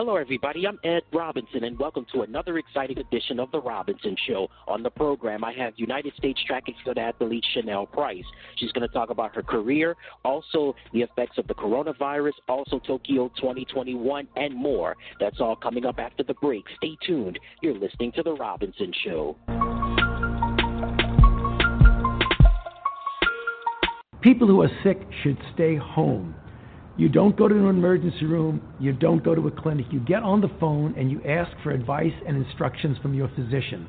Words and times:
Hello, 0.00 0.14
everybody. 0.14 0.64
I'm 0.64 0.78
Ed 0.84 1.02
Robinson, 1.12 1.64
and 1.64 1.76
welcome 1.76 2.06
to 2.14 2.22
another 2.22 2.56
exciting 2.56 2.98
edition 2.98 3.40
of 3.40 3.50
The 3.50 3.60
Robinson 3.60 4.14
Show. 4.28 4.46
On 4.68 4.80
the 4.80 4.90
program, 4.90 5.42
I 5.42 5.52
have 5.54 5.72
United 5.74 6.14
States 6.14 6.40
track 6.46 6.62
and 6.68 6.76
field 6.84 6.98
athlete 6.98 7.44
Chanelle 7.52 7.90
Price. 7.90 8.22
She's 8.58 8.70
going 8.70 8.86
to 8.86 8.94
talk 8.94 9.10
about 9.10 9.34
her 9.34 9.42
career, 9.42 9.96
also 10.24 10.76
the 10.92 11.02
effects 11.02 11.36
of 11.36 11.48
the 11.48 11.54
coronavirus, 11.54 12.34
also 12.48 12.78
Tokyo 12.78 13.28
2021, 13.40 14.28
and 14.36 14.54
more. 14.54 14.94
That's 15.18 15.40
all 15.40 15.56
coming 15.56 15.84
up 15.84 15.98
after 15.98 16.22
the 16.22 16.34
break. 16.34 16.62
Stay 16.76 16.96
tuned. 17.04 17.36
You're 17.60 17.74
listening 17.74 18.12
to 18.12 18.22
The 18.22 18.34
Robinson 18.34 18.92
Show. 19.04 19.36
People 24.20 24.46
who 24.46 24.62
are 24.62 24.70
sick 24.84 25.00
should 25.24 25.38
stay 25.54 25.74
home. 25.74 26.36
You 26.98 27.08
don't 27.08 27.36
go 27.36 27.46
to 27.46 27.54
an 27.54 27.66
emergency 27.66 28.24
room. 28.24 28.60
You 28.80 28.92
don't 28.92 29.22
go 29.22 29.32
to 29.32 29.46
a 29.46 29.52
clinic. 29.52 29.86
You 29.92 30.00
get 30.00 30.24
on 30.24 30.40
the 30.40 30.50
phone 30.58 30.96
and 30.98 31.12
you 31.12 31.22
ask 31.22 31.50
for 31.62 31.70
advice 31.70 32.12
and 32.26 32.36
instructions 32.44 32.98
from 32.98 33.14
your 33.14 33.28
physician. 33.36 33.88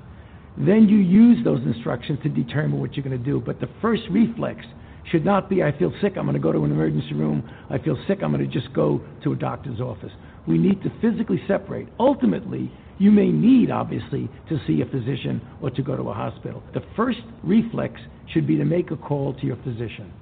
Then 0.55 0.88
you 0.88 1.00
use 1.00 1.44
those 1.44 1.62
instructions 1.66 2.20
to 2.22 2.30
determine 2.30 2.80
what 2.80 2.94
you're 2.94 3.03
going 3.03 3.17
to 3.17 3.23
do. 3.23 3.41
But 3.44 3.59
the 3.59 3.70
first 3.81 4.03
reflex 4.12 4.64
should 5.12 5.26
not 5.26 5.50
be, 5.50 5.64
I 5.64 5.76
feel 5.80 5.91
sick, 6.03 6.17
I'm 6.17 6.26
going 6.26 6.36
to 6.36 6.40
go 6.40 6.52
to 6.52 6.64
an 6.64 6.72
emergency 6.72 7.16
room. 7.16 7.50
I 7.72 7.80
feel 7.80 7.98
sick, 8.08 8.20
I'm 8.22 8.31
going 8.31 8.48
to 8.48 8.59
just 8.59 8.72
go 8.76 9.02
to 9.23 9.34
a 9.34 9.36
doctor's 9.36 9.81
office. 9.81 10.12
We 10.48 10.59
need 10.59 10.84
to 10.84 10.91
physically 11.02 11.41
separate. 11.48 11.88
Ultimately, 12.00 12.72
you 13.00 13.09
may 13.09 13.31
need, 13.31 13.72
obviously, 13.72 14.30
to 14.50 14.59
see 14.67 14.81
a 14.81 14.86
physician 14.86 15.41
or 15.64 15.72
to 15.72 15.81
go 15.81 15.98
to 15.98 16.03
a 16.09 16.14
hospital. 16.14 16.62
The 16.76 16.84
first 16.95 17.22
reflex 17.44 18.00
should 18.31 18.45
be 18.45 18.55
to 18.58 18.66
make 18.66 18.91
a 18.91 18.98
call 18.98 19.34
to 19.34 19.45
your 19.48 19.58
physician. 19.64 20.14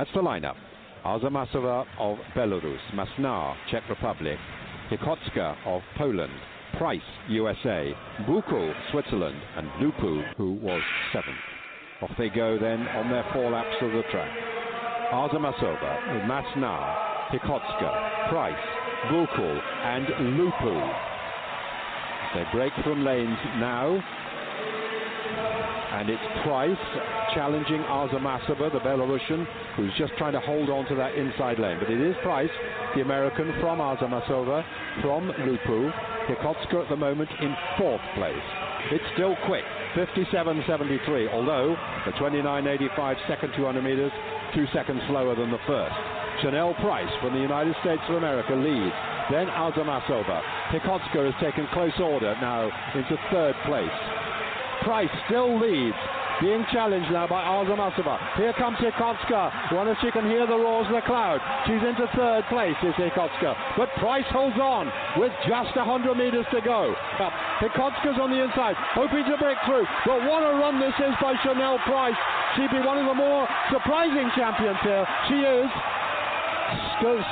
That's 0.00 0.12
the 0.14 0.22
lineup. 0.22 0.56
Arzamasova 1.04 1.84
of 1.98 2.16
Belarus, 2.34 2.80
Masná, 2.94 3.54
Czech 3.70 3.82
Republic, 3.90 4.38
Cichocka 4.88 5.54
of 5.66 5.82
Poland, 5.98 6.32
Price, 6.78 7.02
USA, 7.28 7.94
Buchel, 8.26 8.72
Switzerland, 8.90 9.36
and 9.58 9.68
Lupu, 9.72 10.22
who 10.38 10.54
was 10.54 10.80
seventh. 11.12 11.36
Off 12.00 12.12
they 12.16 12.30
go 12.30 12.56
then 12.58 12.80
on 12.96 13.10
their 13.10 13.26
four 13.34 13.50
laps 13.50 13.76
of 13.82 13.92
the 13.92 14.02
track. 14.10 14.30
Arzamasova 15.12 16.14
with 16.14 16.22
Masná, 16.22 17.30
Cichocka, 17.30 18.30
Price, 18.30 18.54
Buchel, 19.12 19.60
and 19.84 20.06
Lupu. 20.40 20.94
They 22.34 22.44
break 22.54 22.72
from 22.82 23.04
lanes 23.04 23.38
now 23.58 24.02
and 25.92 26.08
it's 26.08 26.22
Price 26.44 26.78
challenging 27.34 27.82
Arzamasova, 27.82 28.72
the 28.72 28.78
Belarusian, 28.78 29.46
who's 29.76 29.92
just 29.98 30.12
trying 30.18 30.32
to 30.32 30.40
hold 30.40 30.70
on 30.70 30.86
to 30.86 30.94
that 30.94 31.14
inside 31.14 31.58
lane. 31.58 31.78
But 31.80 31.90
it 31.90 32.00
is 32.00 32.14
Price, 32.22 32.50
the 32.94 33.02
American 33.02 33.52
from 33.60 33.78
Arzamasova, 33.78 34.64
from 35.02 35.30
Lupu. 35.42 35.92
Cichocka 36.28 36.82
at 36.82 36.88
the 36.88 36.96
moment 36.96 37.28
in 37.40 37.54
fourth 37.76 38.00
place. 38.14 38.46
It's 38.92 39.04
still 39.14 39.34
quick, 39.46 39.64
57.73, 39.96 41.32
although 41.32 41.76
the 42.06 42.12
29.85 42.12 43.16
second 43.26 43.52
200 43.56 43.82
meters, 43.82 44.12
two 44.54 44.66
seconds 44.72 45.02
slower 45.08 45.34
than 45.34 45.50
the 45.50 45.58
first. 45.66 45.94
Chanelle 46.42 46.78
Price 46.80 47.10
from 47.20 47.34
the 47.34 47.40
United 47.40 47.74
States 47.82 48.02
of 48.08 48.14
America 48.16 48.54
leads. 48.54 48.94
Then 49.30 49.46
Arzamasova. 49.46 50.42
Cichocka 50.70 51.30
has 51.30 51.34
taken 51.42 51.66
close 51.72 51.98
order 51.98 52.34
now 52.40 52.70
into 52.94 53.16
third 53.30 53.54
place. 53.66 54.29
Price 54.82 55.10
still 55.26 55.60
leads. 55.60 55.96
Being 56.40 56.64
challenged 56.72 57.12
now 57.12 57.28
by 57.28 57.44
Arzamasova. 57.44 58.16
Here 58.40 58.54
comes 58.56 58.78
Cichocka. 58.80 59.76
Wonder 59.76 59.92
if 59.92 59.98
she 60.00 60.10
can 60.10 60.24
hear 60.24 60.46
the 60.46 60.56
roars 60.56 60.88
of 60.88 60.96
the 60.96 61.04
crowd. 61.04 61.36
She's 61.68 61.84
into 61.84 62.08
third 62.16 62.48
place, 62.48 62.72
is 62.80 62.96
Cichocka. 62.96 63.52
But 63.76 63.92
Price 64.00 64.24
holds 64.32 64.56
on 64.56 64.88
with 65.20 65.32
just 65.44 65.76
100 65.76 66.16
meters 66.16 66.46
to 66.56 66.64
go. 66.64 66.96
Cichocka's 67.60 68.16
on 68.16 68.32
the 68.32 68.40
inside, 68.40 68.72
hoping 68.96 69.28
to 69.28 69.36
break 69.36 69.58
through. 69.68 69.84
But 70.08 70.24
what 70.24 70.40
a 70.40 70.56
run 70.56 70.80
this 70.80 70.96
is 70.96 71.12
by 71.20 71.36
Chanelle 71.44 71.76
Price. 71.84 72.16
She'd 72.56 72.72
be 72.72 72.80
one 72.80 72.96
of 72.96 73.04
the 73.04 73.14
more 73.14 73.46
surprising 73.68 74.32
champions 74.32 74.80
here. 74.80 75.04
She 75.28 75.44
is. 75.44 75.68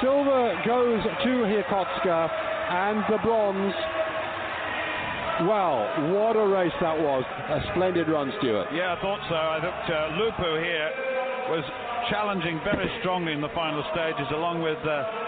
Silver 0.03 0.53
goes 0.67 1.01
to 1.25 1.33
Cichocka 1.49 2.29
and 2.69 3.01
the 3.09 3.17
bronze 3.25 3.73
well, 5.47 5.87
what 6.15 6.35
a 6.35 6.47
race 6.47 6.75
that 6.81 6.99
was. 6.99 7.23
A 7.23 7.61
splendid 7.73 8.09
run, 8.09 8.33
Stuart. 8.39 8.69
Yeah, 8.73 8.95
I 8.95 9.01
thought 9.01 9.21
so. 9.29 9.37
I 9.37 9.59
thought 9.63 9.85
uh, 9.87 10.19
Lupu 10.19 10.51
here 10.63 10.91
was 11.51 11.65
challenging 12.11 12.61
very 12.65 12.89
strongly 13.01 13.33
in 13.33 13.41
the 13.41 13.53
final 13.55 13.85
stages, 13.93 14.27
along 14.35 14.63
with 14.63 14.79
uh, 14.83 15.28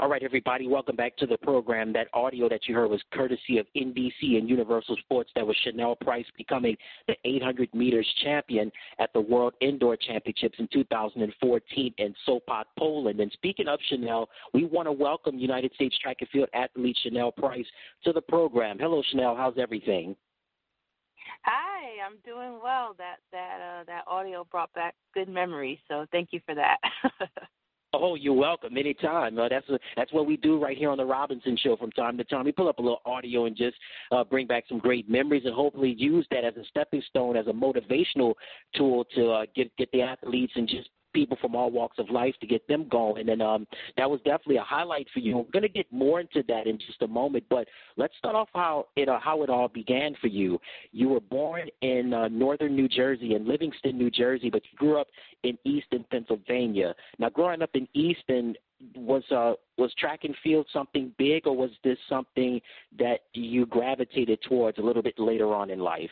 all 0.00 0.08
right, 0.08 0.22
everybody, 0.22 0.66
welcome 0.66 0.96
back 0.96 1.14
to 1.18 1.26
the 1.26 1.36
program. 1.36 1.92
That 1.92 2.08
audio 2.14 2.48
that 2.48 2.66
you 2.66 2.74
heard 2.74 2.88
was 2.88 3.02
courtesy 3.12 3.58
of 3.58 3.66
NBC 3.76 4.38
and 4.38 4.48
Universal 4.48 4.96
Sports. 4.96 5.30
That 5.36 5.46
was 5.46 5.54
Chanelle 5.66 6.00
Price 6.00 6.24
becoming 6.38 6.74
the 7.06 7.16
800 7.26 7.68
meters 7.74 8.08
champion 8.24 8.72
at 8.98 9.12
the 9.12 9.20
World 9.20 9.52
Indoor 9.60 9.98
Championships 9.98 10.58
in 10.58 10.68
2014 10.72 11.94
in 11.98 12.14
Sopot, 12.26 12.64
Poland. 12.78 13.20
And 13.20 13.30
speaking 13.32 13.68
of 13.68 13.78
Chanelle, 13.92 14.26
we 14.54 14.64
want 14.64 14.86
to 14.86 14.92
welcome 14.92 15.38
United 15.38 15.74
States 15.74 15.98
track 15.98 16.16
and 16.20 16.30
field 16.30 16.48
athlete 16.54 16.96
Chanelle 17.04 17.36
Price 17.36 17.66
to 18.04 18.14
the 18.14 18.22
program. 18.22 18.78
Hello, 18.78 19.02
Chanelle. 19.14 19.36
How's 19.36 19.58
everything? 19.58 20.16
Hi, 21.44 22.06
I'm 22.06 22.16
doing 22.24 22.58
well. 22.62 22.94
That 22.96 23.16
that 23.32 23.58
uh, 23.60 23.84
that 23.84 24.04
audio 24.06 24.46
brought 24.50 24.72
back 24.72 24.94
good 25.12 25.28
memories, 25.28 25.78
so 25.88 26.06
thank 26.10 26.30
you 26.32 26.40
for 26.46 26.54
that. 26.54 26.78
Oh, 27.92 28.14
you're 28.14 28.34
welcome 28.34 28.76
anytime. 28.76 29.36
Uh, 29.36 29.48
that's 29.48 29.68
a, 29.68 29.78
that's 29.96 30.12
what 30.12 30.26
we 30.26 30.36
do 30.36 30.62
right 30.62 30.78
here 30.78 30.90
on 30.90 30.98
the 30.98 31.04
Robinson 31.04 31.56
Show 31.56 31.76
from 31.76 31.90
time 31.92 32.16
to 32.18 32.24
time. 32.24 32.44
We 32.44 32.52
pull 32.52 32.68
up 32.68 32.78
a 32.78 32.82
little 32.82 33.02
audio 33.04 33.46
and 33.46 33.56
just 33.56 33.76
uh, 34.12 34.22
bring 34.22 34.46
back 34.46 34.64
some 34.68 34.78
great 34.78 35.10
memories, 35.10 35.42
and 35.44 35.54
hopefully 35.54 35.96
use 35.98 36.24
that 36.30 36.44
as 36.44 36.54
a 36.56 36.64
stepping 36.68 37.02
stone, 37.08 37.36
as 37.36 37.48
a 37.48 37.52
motivational 37.52 38.34
tool 38.76 39.04
to 39.16 39.30
uh, 39.30 39.46
get 39.56 39.76
get 39.76 39.90
the 39.90 40.02
athletes 40.02 40.52
and 40.54 40.68
just 40.68 40.88
people 41.12 41.36
from 41.40 41.54
all 41.54 41.70
walks 41.70 41.98
of 41.98 42.10
life 42.10 42.34
to 42.40 42.46
get 42.46 42.66
them 42.68 42.88
going. 42.88 43.28
And 43.28 43.42
um, 43.42 43.66
that 43.96 44.08
was 44.08 44.20
definitely 44.20 44.56
a 44.56 44.62
highlight 44.62 45.06
for 45.12 45.20
you. 45.20 45.36
We're 45.38 45.44
going 45.52 45.62
to 45.62 45.68
get 45.68 45.90
more 45.92 46.20
into 46.20 46.42
that 46.48 46.66
in 46.66 46.78
just 46.78 47.02
a 47.02 47.08
moment, 47.08 47.44
but 47.48 47.66
let's 47.96 48.16
start 48.18 48.34
off 48.34 48.48
how 48.54 48.86
it 48.96 49.08
uh, 49.08 49.18
how 49.20 49.42
it 49.42 49.50
all 49.50 49.68
began 49.68 50.14
for 50.20 50.28
you. 50.28 50.58
You 50.92 51.08
were 51.08 51.20
born 51.20 51.68
in 51.82 52.12
uh, 52.14 52.28
northern 52.28 52.74
New 52.76 52.88
Jersey, 52.88 53.34
in 53.34 53.46
Livingston, 53.46 53.96
New 53.96 54.10
Jersey, 54.10 54.50
but 54.50 54.62
you 54.70 54.78
grew 54.78 55.00
up 55.00 55.08
in 55.42 55.58
Easton, 55.64 56.04
Pennsylvania. 56.10 56.94
Now, 57.18 57.30
growing 57.30 57.62
up 57.62 57.70
in 57.74 57.88
Easton, 57.94 58.54
was 58.96 59.22
uh 59.30 59.52
was 59.76 59.92
track 59.98 60.20
and 60.24 60.34
field 60.42 60.66
something 60.72 61.12
big, 61.18 61.46
or 61.46 61.56
was 61.56 61.70
this 61.84 61.98
something 62.08 62.60
that 62.98 63.20
you 63.34 63.66
gravitated 63.66 64.40
towards 64.48 64.78
a 64.78 64.82
little 64.82 65.02
bit 65.02 65.18
later 65.18 65.54
on 65.54 65.70
in 65.70 65.78
life? 65.78 66.10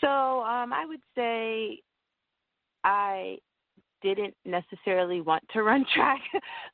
So 0.00 0.08
um, 0.08 0.72
I 0.72 0.84
would 0.86 1.00
say 1.14 1.80
I 2.84 3.38
didn't 4.02 4.34
necessarily 4.44 5.20
want 5.20 5.44
to 5.52 5.62
run 5.62 5.84
track. 5.94 6.20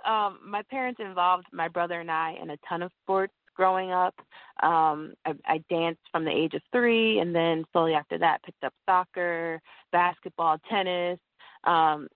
um, 0.06 0.38
my 0.44 0.62
parents 0.70 1.00
involved 1.04 1.46
my 1.52 1.68
brother 1.68 2.00
and 2.00 2.10
I 2.10 2.36
in 2.40 2.50
a 2.50 2.56
ton 2.68 2.82
of 2.82 2.90
sports 3.02 3.34
growing 3.54 3.90
up. 3.90 4.14
Um, 4.62 5.14
I, 5.26 5.34
I 5.44 5.64
danced 5.68 6.00
from 6.12 6.24
the 6.24 6.30
age 6.30 6.54
of 6.54 6.62
three, 6.72 7.18
and 7.18 7.34
then 7.34 7.64
slowly 7.72 7.94
after 7.94 8.16
that, 8.18 8.42
picked 8.44 8.62
up 8.62 8.72
soccer, 8.86 9.60
basketball, 9.90 10.58
tennis, 10.70 11.18
um, 11.64 12.06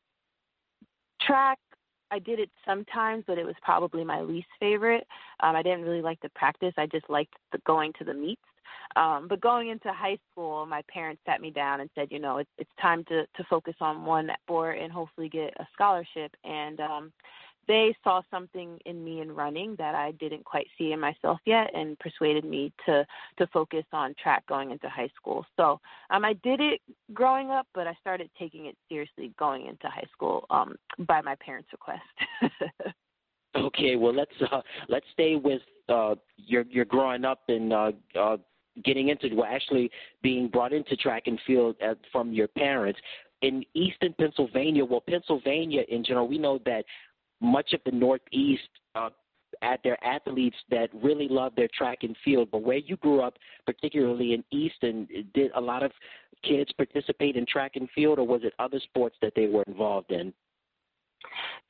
track. 1.21 1.59
I 2.13 2.19
did 2.19 2.39
it 2.39 2.51
sometimes, 2.67 3.25
but 3.27 3.39
it 3.39 3.47
was 3.47 3.55
probably 3.63 4.05
my 4.05 4.21
least 4.21 4.49
favorite. 4.61 5.05
Um, 5.41 5.57
I 5.57 5.63
didn't 5.63 5.83
really 5.83 6.03
like 6.03 6.21
the 6.21 6.29
practice. 6.35 6.75
I 6.77 6.87
just 6.87 7.09
liked 7.11 7.35
the 7.51 7.59
going 7.67 7.93
to 7.99 8.05
the 8.05 8.15
meets. 8.15 8.43
Um, 8.97 9.29
but 9.29 9.41
going 9.41 9.69
into 9.69 9.93
high 9.93 10.19
school, 10.31 10.67
my 10.67 10.83
parents 10.93 11.23
sat 11.27 11.41
me 11.41 11.51
down 11.51 11.81
and 11.81 11.91
said, 11.95 12.09
you 12.11 12.19
know, 12.19 12.39
it's 12.39 12.51
it's 12.59 12.71
time 12.81 13.05
to 13.05 13.27
to 13.27 13.45
focus 13.49 13.75
on 13.81 14.05
one 14.05 14.31
sport 14.45 14.79
and 14.79 14.93
hopefully 14.93 15.29
get 15.29 15.55
a 15.59 15.67
scholarship. 15.73 16.35
And 16.45 16.81
um, 16.81 17.13
they 17.69 17.95
saw 18.03 18.23
something 18.31 18.79
in 18.87 19.05
me 19.05 19.21
in 19.21 19.33
running 19.33 19.77
that 19.77 19.95
I 19.95 20.13
didn't 20.13 20.45
quite 20.45 20.67
see 20.77 20.93
in 20.93 21.01
myself 21.01 21.39
yet, 21.47 21.71
and 21.75 21.99
persuaded 21.99 22.45
me 22.45 22.73
to 22.87 23.07
to 23.39 23.47
focus 23.49 23.85
on 23.93 24.15
track 24.23 24.47
going 24.47 24.71
into 24.71 24.89
high 24.89 25.11
school. 25.17 25.47
So 25.57 25.81
um, 26.11 26.25
I 26.25 26.35
did 26.43 26.61
it 26.61 26.81
growing 27.13 27.51
up, 27.51 27.67
but 27.75 27.87
I 27.87 27.95
started 28.01 28.31
taking 28.39 28.67
it 28.67 28.77
seriously 28.89 29.33
going 29.39 29.67
into 29.67 29.89
high 29.89 30.09
school 30.13 30.45
um, 30.51 30.77
by 31.07 31.21
my 31.21 31.37
parents' 31.37 31.71
request. 31.73 32.03
Okay, 33.55 33.97
well 33.97 34.15
let's 34.15 34.33
uh, 34.51 34.63
let's 34.89 35.05
stay 35.13 35.37
with 35.37 35.61
uh, 35.89 36.15
your 36.37 36.65
your 36.71 36.85
growing 36.87 37.25
up 37.25 37.41
and 37.49 37.73
uh, 37.73 37.93
uh, 38.19 38.37
getting 38.85 39.09
into 39.09 39.35
well 39.35 39.49
actually 39.51 39.91
being 40.23 40.49
brought 40.49 40.73
into 40.73 40.97
track 40.97 41.25
and 41.27 41.39
field 41.47 41.77
at, 41.81 41.99
from 42.11 42.33
your 42.33 42.49
parents 42.49 42.99
in 43.43 43.65
eastern 43.75 44.15
Pennsylvania. 44.19 44.85
Well, 44.85 45.03
Pennsylvania 45.07 45.83
in 45.89 46.05
general, 46.05 46.29
we 46.29 46.39
know 46.39 46.59
that 46.65 46.85
much 47.41 47.73
of 47.73 47.81
the 47.85 47.91
Northeast 47.91 48.63
uh, 48.95 49.11
at 49.61 49.83
their 49.83 50.03
athletes 50.05 50.57
that 50.71 50.89
really 50.95 51.29
love 51.29 51.53
their 51.57 51.69
track 51.77 51.99
and 52.03 52.17
field. 52.25 52.49
But 52.51 52.63
where 52.63 52.79
you 52.79 52.97
grew 52.97 53.21
up, 53.21 53.35
particularly 53.67 54.33
in 54.33 54.45
Easton, 54.51 55.07
did 55.35 55.51
a 55.55 55.61
lot 55.61 55.83
of 55.83 55.93
kids 56.43 56.73
participate 56.73 57.37
in 57.37 57.45
track 57.47 57.73
and 57.77 57.89
field, 57.95 58.19
or 58.19 58.27
was 58.27 58.41
it 58.45 58.55
other 58.59 58.81
sports 58.81 59.17
that 59.23 59.33
they 59.37 59.47
were 59.47 59.65
involved 59.67 60.11
in? 60.11 60.33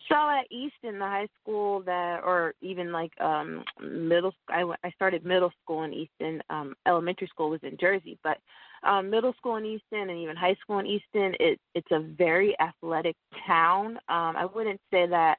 So 0.09 0.15
at 0.15 0.51
Easton, 0.51 0.99
the 0.99 1.07
high 1.07 1.29
school 1.41 1.81
that, 1.83 2.21
or 2.25 2.55
even 2.61 2.93
like 2.93 3.19
um 3.21 3.65
middle, 3.81 4.35
I 4.49 4.65
I 4.85 4.91
started 4.91 5.25
middle 5.25 5.53
school 5.63 5.85
in 5.85 5.93
Easton. 5.93 6.43
Um, 6.51 6.75
elementary 6.87 7.29
school 7.29 7.51
was 7.51 7.61
in 7.63 7.77
Jersey, 7.79 8.19
but 8.23 8.39
um, 8.83 9.11
middle 9.11 9.33
school 9.35 9.57
in 9.57 9.65
Easton 9.65 10.11
and 10.11 10.19
even 10.19 10.37
high 10.37 10.57
school 10.61 10.81
in 10.81 10.87
Easton, 10.87 11.35
it 11.41 11.61
it's 11.75 11.91
a 11.93 12.01
very 12.01 12.59
athletic 12.61 13.17
town. 13.47 13.97
Um, 14.09 14.37
I 14.37 14.45
wouldn't 14.53 14.81
say 14.91 15.07
that 15.07 15.39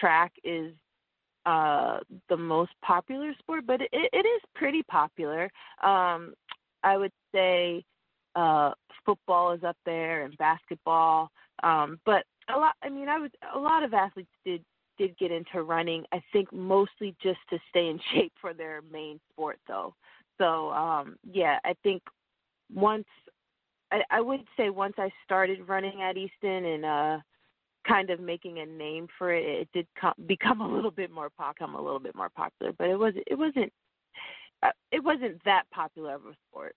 track 0.00 0.32
is 0.42 0.72
uh 1.46 1.98
the 2.28 2.36
most 2.36 2.72
popular 2.82 3.32
sport, 3.38 3.64
but 3.66 3.80
it 3.80 3.90
it 3.92 4.26
is 4.26 4.42
pretty 4.54 4.82
popular. 4.84 5.44
Um, 5.82 6.34
I 6.82 6.96
would 6.96 7.12
say 7.32 7.84
uh 8.34 8.72
football 9.06 9.52
is 9.52 9.62
up 9.62 9.76
there 9.86 10.24
and 10.24 10.36
basketball. 10.38 11.30
Um, 11.62 12.00
but 12.04 12.24
a 12.54 12.58
lot 12.58 12.74
I 12.82 12.88
mean 12.88 13.08
I 13.08 13.18
was 13.18 13.30
a 13.54 13.58
lot 13.58 13.82
of 13.82 13.94
athletes 13.94 14.30
did 14.44 14.64
did 14.96 15.16
get 15.18 15.32
into 15.32 15.62
running. 15.62 16.04
I 16.12 16.22
think 16.32 16.52
mostly 16.52 17.16
just 17.22 17.40
to 17.50 17.58
stay 17.70 17.88
in 17.88 17.98
shape 18.14 18.32
for 18.40 18.54
their 18.54 18.82
main 18.92 19.20
sport 19.32 19.58
though. 19.66 19.94
So 20.38 20.70
um 20.70 21.16
yeah, 21.30 21.58
I 21.64 21.74
think 21.82 22.02
once 22.72 23.06
I, 23.92 24.02
I 24.10 24.20
would 24.20 24.40
say 24.56 24.70
once 24.70 24.94
I 24.98 25.10
started 25.24 25.68
running 25.68 26.02
at 26.02 26.16
Easton 26.16 26.64
and 26.64 26.84
uh 26.84 27.18
kind 27.86 28.10
of 28.10 28.18
making 28.20 28.60
a 28.60 28.66
name 28.66 29.06
for 29.18 29.32
it, 29.32 29.44
it 29.44 29.68
did 29.72 29.86
come, 30.00 30.14
become 30.26 30.60
a 30.60 30.68
little 30.68 30.90
bit 30.90 31.10
more 31.10 31.30
become 31.30 31.74
a 31.74 31.82
little 31.82 32.00
bit 32.00 32.14
more 32.14 32.30
popular. 32.30 32.72
But 32.78 32.88
it 32.88 32.98
was 32.98 33.14
it 33.26 33.38
wasn't 33.38 33.72
uh, 34.62 34.70
it 34.92 35.02
wasn't 35.02 35.42
that 35.44 35.64
popular 35.72 36.14
of 36.14 36.26
a 36.26 36.34
sport. 36.48 36.74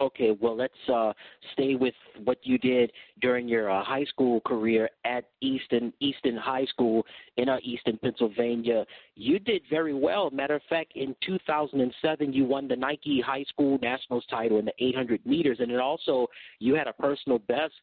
Okay, 0.00 0.30
well, 0.40 0.56
let's 0.56 0.72
uh, 0.92 1.12
stay 1.54 1.74
with 1.74 1.94
what 2.22 2.38
you 2.42 2.56
did 2.56 2.92
during 3.20 3.48
your 3.48 3.68
uh, 3.68 3.82
high 3.82 4.04
school 4.04 4.40
career 4.42 4.88
at 5.04 5.24
Easton 5.40 5.92
Easton 5.98 6.36
High 6.36 6.66
School 6.66 7.04
in 7.36 7.48
uh, 7.48 7.56
Easton, 7.64 7.98
Pennsylvania. 8.00 8.86
You 9.16 9.40
did 9.40 9.62
very 9.68 9.94
well. 9.94 10.30
Matter 10.30 10.54
of 10.54 10.62
fact, 10.68 10.92
in 10.94 11.16
2007, 11.26 12.32
you 12.32 12.44
won 12.44 12.68
the 12.68 12.76
Nike 12.76 13.20
High 13.20 13.44
School 13.48 13.76
Nationals 13.82 14.24
title 14.30 14.60
in 14.60 14.66
the 14.66 14.72
800 14.78 15.26
meters, 15.26 15.58
and 15.58 15.70
then 15.70 15.80
also 15.80 16.28
you 16.60 16.74
had 16.74 16.86
a 16.86 16.92
personal 16.92 17.40
best 17.40 17.74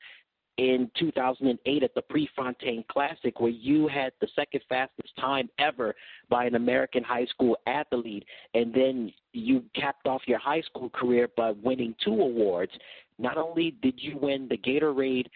in 0.57 0.89
2008 0.97 1.83
at 1.83 1.93
the 1.95 2.01
Prefontaine 2.01 2.85
Classic, 2.89 3.39
where 3.39 3.51
you 3.51 3.87
had 3.87 4.13
the 4.21 4.27
second 4.35 4.61
fastest 4.69 5.15
time 5.19 5.49
ever 5.59 5.93
by 6.29 6.45
an 6.45 6.55
American 6.55 7.03
high 7.03 7.25
school 7.25 7.57
athlete. 7.67 8.25
And 8.53 8.73
then 8.73 9.11
you 9.33 9.63
capped 9.75 10.07
off 10.07 10.21
your 10.27 10.39
high 10.39 10.61
school 10.61 10.89
career 10.89 11.27
by 11.35 11.51
winning 11.51 11.95
two 12.03 12.13
awards. 12.13 12.71
Not 13.19 13.37
only 13.37 13.71
did 13.81 13.95
you 13.97 14.17
win 14.17 14.47
the 14.47 14.57
Gatorade 14.57 15.27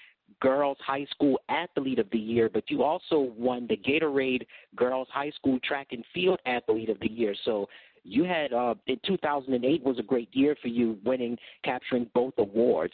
Girls 0.42 0.78
High 0.86 1.06
School 1.12 1.40
Athlete 1.50 2.00
of 2.00 2.10
the 2.12 2.20
Year, 2.20 2.50
but 2.50 2.70
you 2.70 2.84
also 2.84 3.34
won 3.38 3.68
the 3.68 3.78
Gatorade 3.78 4.46
Girls 4.76 5.08
High 5.12 5.32
School 5.32 5.60
Track 5.64 5.88
and 5.92 6.04
Field 6.14 6.40
Athlete 6.46 6.90
of 6.90 7.00
the 7.02 7.12
Year. 7.12 7.36
So 7.44 7.68
you 8.04 8.24
had 8.24 8.54
uh, 8.54 8.76
in 8.88 9.00
2008 9.06 9.84
was 9.84 10.00
a 10.00 10.04
great 10.04 10.30
year 10.32 10.56
for 10.62 10.70
you, 10.70 10.98
winning, 11.04 11.38
capturing 11.64 12.10
both 12.14 12.34
awards 12.38 12.94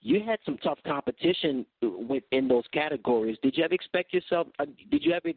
you 0.00 0.22
had 0.22 0.38
some 0.44 0.56
tough 0.58 0.78
competition 0.86 1.66
within 1.82 2.48
those 2.48 2.64
categories. 2.72 3.36
Did 3.42 3.56
you 3.56 3.64
ever 3.64 3.74
expect 3.74 4.12
yourself? 4.12 4.46
Uh, 4.58 4.66
did 4.90 5.04
you 5.04 5.12
ever 5.12 5.30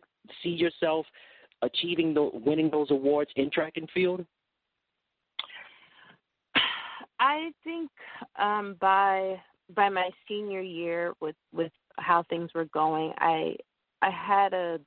see 0.44 0.50
yourself 0.50 1.06
achieving 1.62 2.14
the 2.14 2.30
winning 2.34 2.70
those 2.70 2.92
awards 2.92 3.32
in 3.36 3.50
track 3.50 3.74
and 3.78 3.90
field? 3.94 4.26
I 7.20 7.52
think 7.64 7.90
um, 8.38 8.76
by 8.80 9.42
by 9.76 9.90
my 9.90 10.10
senior 10.28 10.62
year, 10.62 11.14
with 11.22 11.36
with 11.54 11.72
how 11.98 12.24
things 12.24 12.52
were 12.54 12.66
going, 12.66 13.14
I 13.18 13.56
I 14.02 14.10
had 14.10 14.54
a, 14.54 14.80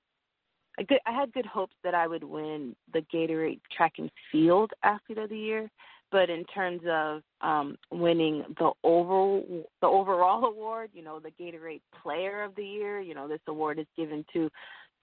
I 0.78 1.12
had 1.12 1.32
good 1.32 1.46
hopes 1.46 1.76
that 1.84 1.94
I 1.94 2.06
would 2.06 2.24
win 2.24 2.74
the 2.92 3.04
Gatorade 3.12 3.60
Track 3.76 3.94
and 3.98 4.10
Field 4.30 4.72
Athlete 4.82 5.18
of 5.18 5.28
the 5.28 5.38
Year 5.38 5.70
but 6.12 6.28
in 6.28 6.44
terms 6.44 6.82
of 6.86 7.22
um, 7.40 7.76
winning 7.90 8.44
the 8.58 8.70
overall 8.84 9.44
the 9.80 9.86
overall 9.86 10.44
award, 10.52 10.90
you 10.92 11.02
know, 11.02 11.18
the 11.18 11.30
Gatorade 11.30 11.80
Player 12.02 12.44
of 12.44 12.54
the 12.54 12.64
Year, 12.64 13.00
you 13.00 13.14
know, 13.14 13.26
this 13.26 13.40
award 13.48 13.78
is 13.78 13.86
given 13.96 14.24
to 14.34 14.50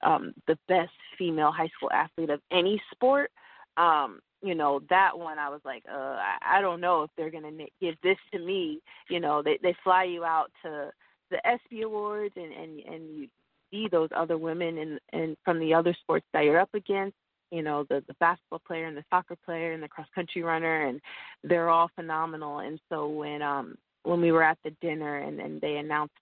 um, 0.04 0.34
the 0.48 0.58
best 0.70 0.92
female 1.18 1.52
high 1.52 1.70
school 1.76 1.92
athlete 1.92 2.30
of 2.30 2.40
any 2.52 2.82
sport. 2.92 3.32
Um, 3.76 4.20
you 4.42 4.56
know, 4.56 4.80
that 4.90 5.18
one 5.18 5.38
I 5.40 5.50
was 5.50 5.62
like, 5.66 5.84
uh, 5.92 6.18
I, 6.20 6.60
I 6.60 6.62
don't 6.62 6.80
know 6.80 7.04
if 7.04 7.10
they're 7.18 7.32
gonna 7.32 7.52
give 7.82 7.96
this 8.04 8.18
to 8.32 8.40
me. 8.40 8.80
You 9.10 9.20
know, 9.20 9.42
they 9.42 9.58
they 9.62 9.76
fly 9.84 10.04
you 10.06 10.24
out 10.24 10.52
to 10.64 10.92
the 11.32 11.46
ESPY 11.46 11.82
Awards 11.82 12.36
and 12.38 12.54
and 12.54 12.80
and 12.82 13.18
you 13.18 13.28
see 13.72 13.88
those 13.92 14.10
other 14.16 14.38
women 14.38 14.78
and 14.78 15.00
and 15.12 15.38
from 15.44 15.60
the 15.60 15.74
other 15.74 15.96
sports 16.02 16.26
that 16.34 16.46
you're 16.46 16.60
up 16.60 16.74
against 16.74 17.18
you 17.52 17.62
know 17.62 17.86
the 17.90 18.04
the 18.08 18.16
basketball 18.20 18.62
player 18.66 18.86
and 18.86 18.98
the 18.98 19.04
soccer 19.10 19.36
player 19.46 19.74
and 19.74 19.82
the 19.84 19.88
cross 19.88 20.08
country 20.14 20.44
runner 20.44 20.88
and 20.88 21.02
they're 21.44 21.70
all 21.70 21.90
phenomenal 21.96 22.60
and 22.60 22.80
so 22.90 23.08
when 23.08 23.42
um 23.42 23.76
when 24.04 24.22
we 24.22 24.32
were 24.32 24.44
at 24.44 24.58
the 24.64 24.72
dinner 24.82 25.18
and 25.18 25.40
and 25.40 25.60
they 25.62 25.78
announced 25.78 26.14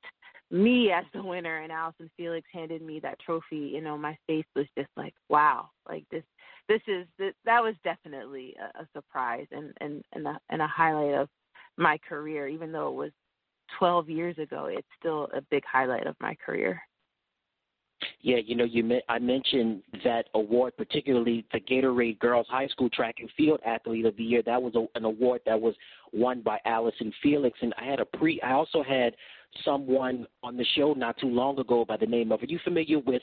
me 0.50 0.92
as 0.92 1.06
the 1.14 1.22
winner 1.22 1.60
and 1.60 1.72
Allyson 1.72 2.10
Felix 2.16 2.48
handed 2.54 2.82
me 2.82 3.00
that 3.02 3.20
trophy, 3.20 3.58
you 3.74 3.82
know, 3.82 3.98
my 3.98 4.18
face 4.28 4.46
was 4.56 4.66
just 4.78 4.90
like, 4.96 5.14
wow, 5.30 5.70
like 5.88 6.06
this, 6.10 6.24
this 6.70 6.82
is 6.88 7.06
this, 7.20 7.34
that 7.46 7.62
was 7.62 7.76
definitely 7.84 8.56
a, 8.60 8.84
a 8.84 8.88
surprise 8.96 9.48
and 9.52 9.74
and 9.82 10.04
and 10.14 10.28
a, 10.28 10.40
and 10.50 10.62
a 10.62 10.68
highlight 10.68 11.16
of 11.16 11.30
my 11.78 11.98
career. 12.08 12.48
Even 12.48 12.72
though 12.72 12.90
it 12.90 12.96
was 12.96 13.12
12 13.78 14.10
years 14.10 14.38
ago, 14.38 14.66
it's 14.66 14.88
still 15.00 15.28
a 15.36 15.42
big 15.52 15.64
highlight 15.70 16.08
of 16.08 16.16
my 16.22 16.36
career. 16.36 16.82
Yeah, 18.22 18.38
you 18.44 18.56
know, 18.56 18.64
you 18.64 19.00
I 19.10 19.20
mentioned 19.20 19.84
that 20.04 20.26
award, 20.34 20.76
particularly 20.76 21.46
the 21.54 21.60
Gatorade 21.60 22.20
Girls 22.20 22.48
High 22.50 22.68
School 22.68 22.90
Track 22.90 23.18
and 23.20 23.30
Field 23.38 23.60
Athlete 23.66 24.06
of 24.06 24.18
the 24.18 24.24
Year. 24.24 24.42
That 24.44 24.62
was 24.62 24.74
a, 24.76 24.86
an 24.98 25.06
award 25.06 25.42
that 25.46 25.60
was 25.60 25.76
won 26.14 26.42
by 26.42 26.60
Allyson 26.66 27.14
Felix, 27.22 27.58
and 27.62 27.74
I 27.80 27.86
had 27.86 28.00
a 28.00 28.06
pre. 28.06 28.42
I 28.42 28.54
also 28.54 28.82
had 28.82 29.16
someone 29.64 30.26
on 30.42 30.58
the 30.58 30.66
show 30.76 30.94
not 30.94 31.18
too 31.20 31.30
long 31.30 31.60
ago 31.60 31.86
by 31.86 31.98
the 31.98 32.08
name 32.08 32.32
of. 32.32 32.42
Are 32.42 32.46
you 32.46 32.60
familiar 32.64 33.00
with 33.00 33.22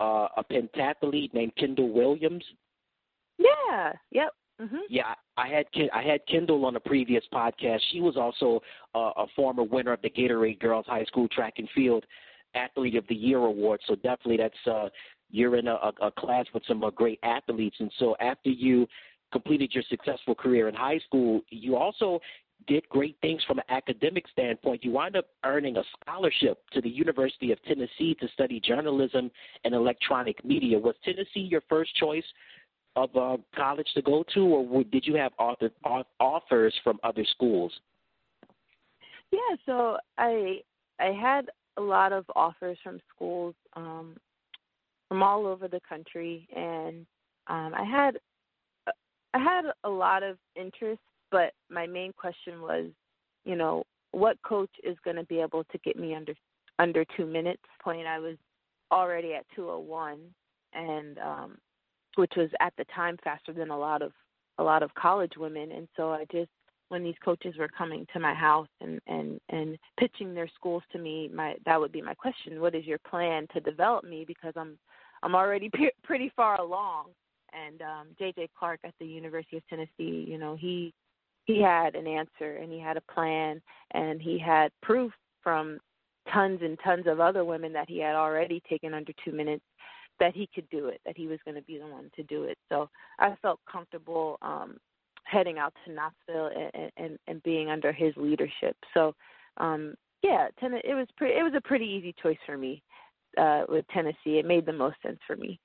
uh, 0.00 0.26
a 0.36 0.44
pentathlete 0.44 1.32
named 1.32 1.54
Kendall 1.56 1.92
Williams? 1.92 2.44
Yeah. 3.38 3.92
Yep. 4.10 4.30
Mm-hmm. 4.60 4.76
Yeah, 4.88 5.14
I 5.36 5.48
had 5.48 5.66
I 5.92 6.02
had 6.02 6.20
Kendall 6.26 6.64
on 6.66 6.76
a 6.76 6.80
previous 6.80 7.24
podcast. 7.32 7.80
She 7.90 8.00
was 8.00 8.16
also 8.16 8.60
uh, 8.94 9.10
a 9.16 9.26
former 9.34 9.62
winner 9.62 9.92
of 9.92 10.02
the 10.02 10.10
Gatorade 10.10 10.60
Girls 10.60 10.86
High 10.86 11.04
School 11.04 11.26
Track 11.28 11.54
and 11.56 11.68
Field 11.74 12.04
Athlete 12.54 12.96
of 12.96 13.06
the 13.08 13.14
Year 13.14 13.38
award. 13.38 13.80
So 13.86 13.94
definitely 13.94 14.38
that's 14.38 14.66
uh, 14.70 14.88
you're 15.30 15.56
in 15.56 15.68
a, 15.68 15.78
a 16.02 16.10
class 16.10 16.46
with 16.52 16.62
some 16.68 16.84
uh, 16.84 16.90
great 16.90 17.18
athletes. 17.22 17.76
And 17.80 17.90
so 17.98 18.14
after 18.20 18.50
you 18.50 18.86
completed 19.32 19.72
your 19.74 19.84
successful 19.88 20.34
career 20.34 20.68
in 20.68 20.74
high 20.74 20.98
school, 21.06 21.40
you 21.48 21.76
also 21.76 22.20
did 22.66 22.88
great 22.90 23.16
things 23.20 23.42
from 23.46 23.58
an 23.58 23.64
academic 23.70 24.24
standpoint. 24.30 24.84
You 24.84 24.92
wind 24.92 25.16
up 25.16 25.26
earning 25.44 25.78
a 25.78 25.82
scholarship 26.00 26.58
to 26.72 26.80
the 26.80 26.88
University 26.88 27.50
of 27.50 27.62
Tennessee 27.64 28.14
to 28.20 28.28
study 28.34 28.60
journalism 28.60 29.30
and 29.64 29.74
electronic 29.74 30.44
media. 30.44 30.78
Was 30.78 30.94
Tennessee 31.04 31.40
your 31.40 31.62
first 31.68 31.94
choice 31.96 32.24
of 32.94 33.14
uh, 33.16 33.38
college 33.56 33.88
to 33.94 34.02
go 34.02 34.24
to, 34.34 34.40
or 34.40 34.84
did 34.84 35.06
you 35.06 35.14
have 35.16 35.32
offers 36.20 36.74
from 36.84 37.00
other 37.02 37.24
schools? 37.34 37.72
Yeah, 39.30 39.56
so 39.64 39.96
I 40.18 40.60
I 41.00 41.06
had 41.06 41.48
a 41.76 41.80
lot 41.80 42.12
of 42.12 42.24
offers 42.36 42.78
from 42.82 43.00
schools 43.14 43.54
um, 43.74 44.16
from 45.08 45.22
all 45.22 45.46
over 45.46 45.68
the 45.68 45.80
country, 45.88 46.48
and 46.54 47.06
um, 47.48 47.74
I 47.74 47.84
had 47.84 48.18
I 49.34 49.38
had 49.38 49.64
a 49.84 49.88
lot 49.88 50.22
of 50.22 50.36
interest, 50.56 51.00
but 51.30 51.52
my 51.70 51.86
main 51.86 52.12
question 52.12 52.60
was, 52.60 52.90
you 53.44 53.56
know, 53.56 53.84
what 54.12 54.36
coach 54.42 54.70
is 54.84 54.96
going 55.04 55.16
to 55.16 55.24
be 55.24 55.40
able 55.40 55.64
to 55.64 55.78
get 55.84 55.98
me 55.98 56.14
under 56.14 56.34
under 56.78 57.04
two 57.16 57.26
minutes? 57.26 57.62
Point 57.82 58.06
I 58.06 58.18
was 58.18 58.36
already 58.90 59.34
at 59.34 59.46
201, 59.56 60.18
and 60.74 61.18
um, 61.18 61.58
which 62.16 62.32
was 62.36 62.50
at 62.60 62.74
the 62.76 62.84
time 62.94 63.16
faster 63.24 63.52
than 63.52 63.70
a 63.70 63.78
lot 63.78 64.02
of 64.02 64.12
a 64.58 64.62
lot 64.62 64.82
of 64.82 64.94
college 64.94 65.32
women, 65.36 65.72
and 65.72 65.88
so 65.96 66.12
I 66.12 66.24
just 66.30 66.50
when 66.92 67.02
these 67.02 67.14
coaches 67.24 67.54
were 67.58 67.68
coming 67.68 68.06
to 68.12 68.20
my 68.20 68.34
house 68.34 68.68
and 68.82 69.00
and 69.06 69.40
and 69.48 69.78
pitching 69.98 70.34
their 70.34 70.48
schools 70.54 70.82
to 70.92 70.98
me 70.98 71.30
my 71.32 71.56
that 71.64 71.80
would 71.80 71.90
be 71.90 72.02
my 72.02 72.12
question. 72.12 72.60
What 72.60 72.74
is 72.74 72.84
your 72.84 72.98
plan 72.98 73.46
to 73.54 73.60
develop 73.60 74.04
me? 74.04 74.24
Because 74.26 74.52
i'm 74.56 74.78
i'm 75.22 75.34
already 75.34 75.70
p- 75.74 75.90
pretty 76.04 76.30
far 76.36 76.60
along. 76.60 77.06
And 77.54 77.80
um 77.80 78.08
jj 78.20 78.46
clark 78.58 78.80
at 78.84 78.92
the 79.00 79.06
university 79.06 79.56
of 79.56 79.66
tennessee 79.68 80.26
you 80.28 80.36
know 80.36 80.54
he 80.54 80.92
he 81.46 81.62
had 81.62 81.94
an 81.94 82.06
answer 82.06 82.56
and 82.56 82.70
he 82.70 82.78
had 82.78 82.98
a 82.98 83.12
plan 83.12 83.62
and 83.92 84.20
he 84.20 84.38
had 84.38 84.70
proof 84.82 85.12
from 85.42 85.78
tons 86.32 86.60
and 86.62 86.78
tons 86.84 87.06
of 87.06 87.20
other 87.20 87.44
women 87.44 87.72
that 87.72 87.88
he 87.88 87.98
had 87.98 88.14
already 88.14 88.62
taken 88.68 88.92
under 88.92 89.12
two 89.24 89.32
minutes 89.32 89.64
that 90.20 90.34
he 90.34 90.46
could 90.54 90.68
do 90.68 90.88
it 90.88 91.00
that 91.06 91.16
he 91.16 91.26
was 91.26 91.38
going 91.46 91.54
to 91.54 91.62
be 91.62 91.78
the 91.78 91.86
one 91.86 92.10
to 92.16 92.22
do 92.24 92.44
it. 92.44 92.58
So 92.68 92.90
i 93.18 93.34
felt 93.40 93.60
comfortable 93.70 94.36
um 94.42 94.76
heading 95.32 95.58
out 95.58 95.74
to 95.84 95.92
Knoxville 95.92 96.50
and, 96.74 96.92
and, 96.96 97.18
and 97.26 97.42
being 97.42 97.70
under 97.70 97.92
his 97.92 98.12
leadership. 98.16 98.76
So 98.94 99.14
um, 99.56 99.94
yeah, 100.22 100.48
ten- 100.60 100.74
it 100.74 100.94
was 100.94 101.08
pretty. 101.16 101.34
It 101.34 101.42
was 101.42 101.54
a 101.56 101.60
pretty 101.60 101.86
easy 101.86 102.14
choice 102.22 102.38
for 102.46 102.56
me 102.56 102.82
uh, 103.38 103.62
with 103.68 103.84
Tennessee. 103.92 104.38
It 104.38 104.46
made 104.46 104.66
the 104.66 104.72
most 104.72 104.96
sense 105.02 105.18
for 105.26 105.36
me. 105.36 105.58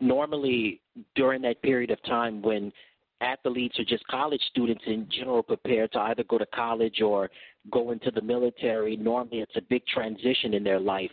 Normally, 0.00 0.80
during 1.14 1.42
that 1.42 1.60
period 1.62 1.90
of 1.90 2.02
time 2.04 2.40
when 2.40 2.72
athletes 3.20 3.78
or 3.80 3.84
just 3.84 4.06
college 4.06 4.40
students 4.48 4.82
in 4.86 5.08
general 5.10 5.42
prepare 5.42 5.88
to 5.88 5.98
either 5.98 6.22
go 6.24 6.38
to 6.38 6.46
college 6.54 7.00
or 7.02 7.28
go 7.70 7.90
into 7.90 8.12
the 8.12 8.22
military, 8.22 8.96
normally 8.96 9.40
it's 9.40 9.56
a 9.56 9.62
big 9.68 9.84
transition 9.86 10.54
in 10.54 10.62
their 10.62 10.78
life. 10.78 11.10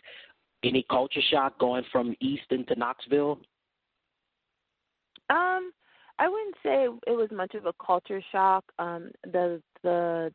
Any 0.64 0.86
culture 0.90 1.22
shock 1.32 1.60
going 1.60 1.84
from 1.92 2.16
Easton 2.22 2.66
to 2.68 2.76
Knoxville? 2.76 3.40
Um, 5.32 5.72
I 6.20 6.30
wouldn't 6.30 6.56
say 6.64 6.88
it 7.08 7.12
was 7.12 7.30
much 7.32 7.56
of 7.56 7.66
a 7.66 7.74
culture 7.86 8.22
shock. 8.32 8.64
Um, 8.80 9.12
the 9.24 9.62
the 9.84 10.34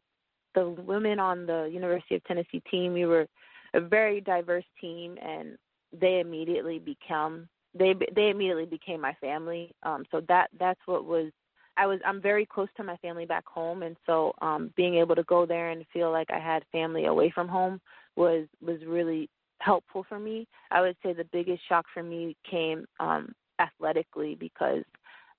the 0.55 0.69
women 0.69 1.19
on 1.19 1.47
the 1.47 1.71
University 1.73 2.17
of 2.17 2.25
Tennessee 2.25 2.63
team, 2.71 2.93
we 2.93 3.07
were 3.07 3.27
a 3.75 3.81
very 3.81 4.21
diverse 4.21 4.65
team, 4.81 5.17
and 5.23 5.57
they 5.99 6.21
immediately 6.21 6.79
become 6.79 7.49
they 7.75 7.95
they 8.15 8.31
immediately 8.31 8.67
became 8.67 9.01
my 9.01 9.15
family. 9.21 9.73
Um, 9.83 10.05
so 10.11 10.21
that 10.29 10.51
that's 10.59 10.81
what 10.87 11.05
was 11.05 11.31
I 11.77 11.87
was 11.87 12.01
I'm 12.05 12.21
very 12.21 12.45
close 12.45 12.69
to 12.77 12.85
my 12.85 12.97
family 12.99 13.27
back 13.27 13.47
home, 13.47 13.83
and 13.83 13.97
so 14.07 14.33
um, 14.43 14.73
being 14.77 14.97
able 14.97 15.15
to 15.15 15.23
go 15.25 15.47
there 15.47 15.71
and 15.71 15.85
feel 15.93 16.11
like 16.11 16.31
I 16.31 16.39
had 16.39 16.65
family 16.73 17.07
away 17.07 17.31
from 17.35 17.49
home 17.49 17.81
was 18.17 18.47
was 18.61 18.85
really 18.87 19.31
helpful 19.61 20.05
for 20.09 20.19
me. 20.19 20.47
I 20.71 20.81
would 20.81 20.97
say 21.03 21.13
the 21.13 21.25
biggest 21.33 21.63
shock 21.69 21.87
for 21.95 22.03
me 22.03 22.37
came 22.49 22.87
um, 22.99 23.33
athletically 23.61 24.35
because 24.35 24.85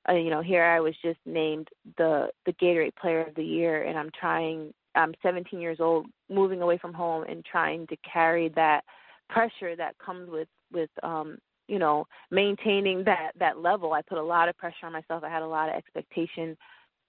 uh, 0.10 0.14
you 0.14 0.30
know 0.30 0.42
here 0.42 0.64
I 0.64 0.80
was 0.80 0.96
just 1.04 1.20
named 1.26 1.70
the 1.98 2.30
the 2.46 2.54
Gatorade 2.54 2.96
Player 2.96 3.22
of 3.22 3.36
the 3.36 3.44
Year, 3.44 3.84
and 3.84 3.98
I'm 3.98 4.12
trying. 4.20 4.74
I'm 4.94 5.14
17 5.24 5.62
years 5.62 5.78
old, 5.80 6.08
moving 6.30 6.62
away 6.62 6.78
from 6.78 6.94
home, 6.94 7.24
and 7.24 7.46
trying 7.46 7.88
to 7.88 7.96
carry 7.98 8.50
that 8.50 8.84
pressure 9.30 9.76
that 9.76 9.98
comes 9.98 10.30
with 10.30 10.50
with 10.74 10.90
um 11.04 11.38
you 11.68 11.80
know 11.80 12.06
maintaining 12.32 13.04
that 13.06 13.32
that 13.40 13.60
level 13.60 13.94
i 13.94 14.02
put 14.02 14.18
a 14.18 14.22
lot 14.22 14.50
of 14.50 14.58
pressure 14.58 14.86
on 14.86 14.92
myself 14.92 15.24
i 15.24 15.30
had 15.30 15.42
a 15.42 15.48
lot 15.48 15.70
of 15.70 15.76
expectation 15.76 16.58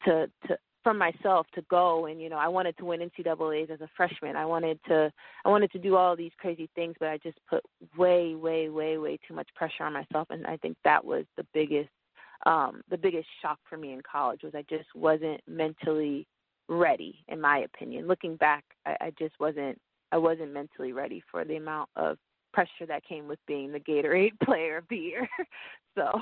to 0.04 0.30
to 0.46 0.56
from 0.82 0.98
myself 0.98 1.46
to 1.54 1.62
go 1.70 2.06
and 2.06 2.20
you 2.20 2.28
know 2.28 2.36
I 2.36 2.48
wanted 2.48 2.76
to 2.78 2.84
win 2.84 3.00
NCAA's 3.00 3.70
as 3.70 3.80
a 3.80 3.88
freshman. 3.96 4.36
I 4.36 4.44
wanted 4.44 4.80
to 4.88 5.12
I 5.44 5.48
wanted 5.48 5.70
to 5.72 5.78
do 5.78 5.96
all 5.96 6.16
these 6.16 6.32
crazy 6.38 6.68
things, 6.74 6.96
but 6.98 7.08
I 7.08 7.18
just 7.18 7.38
put 7.48 7.62
way 7.96 8.34
way 8.34 8.68
way 8.68 8.98
way 8.98 9.18
too 9.26 9.34
much 9.34 9.48
pressure 9.54 9.84
on 9.84 9.92
myself, 9.92 10.28
and 10.30 10.46
I 10.46 10.56
think 10.56 10.76
that 10.84 11.04
was 11.04 11.24
the 11.36 11.46
biggest 11.54 11.90
um, 12.46 12.82
the 12.90 12.98
biggest 12.98 13.28
shock 13.40 13.58
for 13.68 13.76
me 13.76 13.92
in 13.92 14.00
college 14.10 14.40
was 14.42 14.54
I 14.54 14.64
just 14.68 14.88
wasn't 14.94 15.40
mentally 15.46 16.26
ready, 16.68 17.24
in 17.28 17.40
my 17.40 17.58
opinion. 17.58 18.06
Looking 18.06 18.36
back, 18.36 18.64
I, 18.86 18.96
I 19.00 19.12
just 19.18 19.38
wasn't 19.38 19.78
I 20.10 20.18
wasn't 20.18 20.52
mentally 20.52 20.92
ready 20.92 21.22
for 21.30 21.44
the 21.44 21.56
amount 21.56 21.88
of 21.96 22.18
pressure 22.52 22.86
that 22.86 23.04
came 23.04 23.28
with 23.28 23.38
being 23.46 23.72
the 23.72 23.80
Gatorade 23.80 24.38
Player 24.44 24.76
of 24.76 24.84
the 24.90 24.96
Year. 24.96 25.28
so 25.96 26.20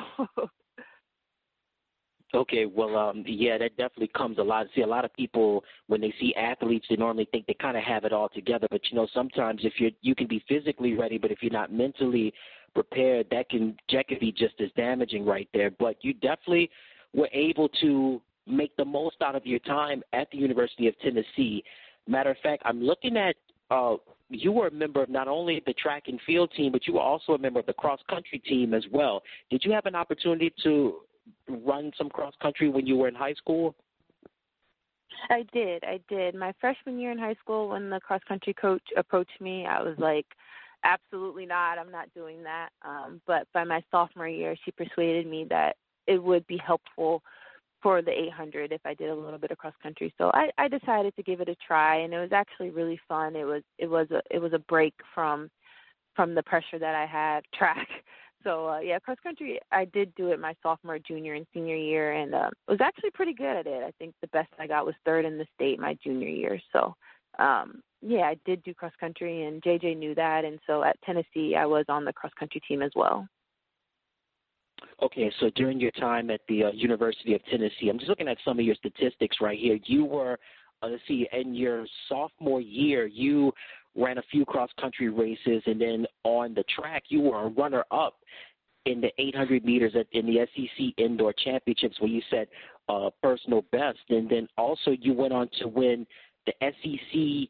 Okay, 2.32 2.64
well, 2.64 2.96
um, 2.96 3.24
yeah, 3.26 3.58
that 3.58 3.76
definitely 3.76 4.10
comes 4.16 4.38
a 4.38 4.42
lot. 4.42 4.66
See, 4.74 4.82
a 4.82 4.86
lot 4.86 5.04
of 5.04 5.12
people 5.14 5.64
when 5.88 6.00
they 6.00 6.14
see 6.20 6.32
athletes, 6.36 6.86
they 6.88 6.94
normally 6.94 7.26
think 7.32 7.46
they 7.46 7.54
kind 7.54 7.76
of 7.76 7.82
have 7.82 8.04
it 8.04 8.12
all 8.12 8.28
together. 8.28 8.68
But 8.70 8.82
you 8.90 8.96
know, 8.96 9.08
sometimes 9.12 9.62
if 9.64 9.74
you're, 9.78 9.90
you 10.00 10.14
can 10.14 10.28
be 10.28 10.44
physically 10.48 10.94
ready, 10.94 11.18
but 11.18 11.32
if 11.32 11.42
you're 11.42 11.50
not 11.50 11.72
mentally 11.72 12.32
prepared, 12.74 13.26
that 13.30 13.48
can 13.48 13.76
that 13.92 14.08
can 14.08 14.18
be 14.18 14.32
just 14.32 14.54
as 14.60 14.70
damaging 14.76 15.24
right 15.24 15.48
there. 15.52 15.70
But 15.70 15.96
you 16.02 16.14
definitely 16.14 16.70
were 17.12 17.28
able 17.32 17.68
to 17.80 18.20
make 18.46 18.76
the 18.76 18.84
most 18.84 19.16
out 19.22 19.34
of 19.34 19.46
your 19.46 19.58
time 19.60 20.02
at 20.12 20.30
the 20.30 20.38
University 20.38 20.88
of 20.88 20.98
Tennessee. 21.00 21.62
Matter 22.08 22.30
of 22.30 22.38
fact, 22.42 22.62
I'm 22.64 22.82
looking 22.82 23.16
at 23.16 23.36
uh, 23.70 23.96
you 24.28 24.52
were 24.52 24.68
a 24.68 24.72
member 24.72 25.02
of 25.02 25.08
not 25.08 25.28
only 25.28 25.62
the 25.66 25.74
track 25.74 26.04
and 26.06 26.20
field 26.26 26.52
team, 26.56 26.72
but 26.72 26.86
you 26.86 26.94
were 26.94 27.00
also 27.00 27.32
a 27.32 27.38
member 27.38 27.60
of 27.60 27.66
the 27.66 27.72
cross 27.72 28.00
country 28.08 28.38
team 28.38 28.74
as 28.74 28.84
well. 28.92 29.22
Did 29.50 29.64
you 29.64 29.72
have 29.72 29.86
an 29.86 29.94
opportunity 29.94 30.52
to 30.62 31.00
run 31.48 31.92
some 31.98 32.08
cross 32.08 32.34
country 32.40 32.68
when 32.68 32.86
you 32.86 32.96
were 32.96 33.08
in 33.08 33.14
high 33.14 33.34
school? 33.34 33.74
I 35.28 35.44
did. 35.52 35.84
I 35.84 36.00
did. 36.08 36.34
My 36.34 36.54
freshman 36.60 36.98
year 36.98 37.10
in 37.10 37.18
high 37.18 37.36
school, 37.42 37.68
when 37.68 37.90
the 37.90 38.00
cross 38.00 38.22
country 38.26 38.54
coach 38.54 38.82
approached 38.96 39.40
me, 39.40 39.66
I 39.66 39.82
was 39.82 39.96
like, 39.98 40.26
absolutely 40.84 41.46
not. 41.46 41.78
I'm 41.78 41.90
not 41.90 42.12
doing 42.14 42.42
that. 42.42 42.70
Um, 42.82 43.20
but 43.26 43.46
by 43.52 43.64
my 43.64 43.82
sophomore 43.90 44.28
year, 44.28 44.56
she 44.64 44.72
persuaded 44.72 45.26
me 45.26 45.46
that 45.50 45.76
it 46.06 46.22
would 46.22 46.46
be 46.46 46.58
helpful 46.58 47.22
for 47.82 48.02
the 48.02 48.10
800 48.10 48.72
if 48.72 48.80
I 48.84 48.94
did 48.94 49.08
a 49.08 49.14
little 49.14 49.38
bit 49.38 49.50
of 49.50 49.58
cross 49.58 49.74
country. 49.82 50.12
So 50.18 50.30
I, 50.34 50.50
I 50.58 50.68
decided 50.68 51.16
to 51.16 51.22
give 51.22 51.40
it 51.40 51.48
a 51.48 51.56
try, 51.66 51.96
and 51.96 52.12
it 52.12 52.18
was 52.18 52.32
actually 52.32 52.70
really 52.70 53.00
fun. 53.08 53.36
It 53.36 53.44
was 53.44 53.62
it 53.78 53.88
was 53.88 54.10
a 54.10 54.20
it 54.30 54.38
was 54.38 54.52
a 54.52 54.58
break 54.58 54.94
from 55.14 55.50
from 56.14 56.34
the 56.34 56.42
pressure 56.42 56.78
that 56.78 56.94
I 56.94 57.06
had 57.06 57.42
track 57.54 57.88
so 58.42 58.68
uh, 58.68 58.80
yeah, 58.80 58.98
cross 58.98 59.18
country. 59.22 59.60
I 59.70 59.84
did 59.84 60.14
do 60.14 60.30
it 60.30 60.40
my 60.40 60.54
sophomore, 60.62 60.98
junior, 60.98 61.34
and 61.34 61.46
senior 61.52 61.76
year, 61.76 62.12
and 62.12 62.34
uh, 62.34 62.50
was 62.68 62.80
actually 62.80 63.10
pretty 63.10 63.34
good 63.34 63.56
at 63.56 63.66
it. 63.66 63.82
I 63.82 63.90
think 63.98 64.14
the 64.20 64.28
best 64.28 64.48
I 64.58 64.66
got 64.66 64.86
was 64.86 64.94
third 65.04 65.24
in 65.24 65.38
the 65.38 65.46
state 65.54 65.78
my 65.78 65.96
junior 66.02 66.28
year. 66.28 66.60
So 66.72 66.94
um, 67.38 67.82
yeah, 68.02 68.22
I 68.22 68.36
did 68.44 68.62
do 68.62 68.74
cross 68.74 68.92
country, 68.98 69.44
and 69.44 69.62
JJ 69.62 69.96
knew 69.96 70.14
that, 70.14 70.44
and 70.44 70.58
so 70.66 70.82
at 70.82 71.00
Tennessee, 71.02 71.54
I 71.56 71.66
was 71.66 71.84
on 71.88 72.04
the 72.04 72.12
cross 72.12 72.32
country 72.38 72.60
team 72.66 72.82
as 72.82 72.92
well. 72.94 73.26
Okay, 75.02 75.30
so 75.40 75.50
during 75.56 75.80
your 75.80 75.90
time 75.92 76.30
at 76.30 76.40
the 76.48 76.64
uh, 76.64 76.70
University 76.72 77.34
of 77.34 77.44
Tennessee, 77.46 77.88
I'm 77.90 77.98
just 77.98 78.08
looking 78.08 78.28
at 78.28 78.38
some 78.44 78.58
of 78.58 78.64
your 78.64 78.74
statistics 78.74 79.36
right 79.40 79.58
here. 79.58 79.78
You 79.84 80.04
were, 80.04 80.38
uh, 80.82 80.88
let's 80.88 81.02
see, 81.06 81.28
in 81.32 81.54
your 81.54 81.86
sophomore 82.08 82.60
year, 82.60 83.06
you 83.06 83.52
ran 83.94 84.18
a 84.18 84.22
few 84.30 84.44
cross 84.44 84.70
country 84.80 85.08
races, 85.08 85.62
and 85.66 85.80
then 85.80 86.06
on 86.24 86.54
the 86.54 86.64
track, 86.74 87.04
you 87.08 87.20
were 87.20 87.46
a 87.46 87.48
runner 87.48 87.84
up 87.90 88.14
in 88.86 89.00
the 89.00 89.10
800 89.18 89.64
meters 89.64 89.92
at, 89.98 90.06
in 90.12 90.26
the 90.26 90.46
SEC 90.54 90.86
Indoor 90.96 91.32
Championships, 91.32 92.00
where 92.00 92.10
you 92.10 92.22
set 92.30 92.48
uh, 92.88 93.10
personal 93.22 93.62
best, 93.72 93.98
and 94.08 94.28
then 94.28 94.48
also 94.56 94.92
you 94.98 95.12
went 95.12 95.32
on 95.32 95.48
to 95.60 95.68
win 95.68 96.06
the 96.46 96.52
SEC. 96.62 97.48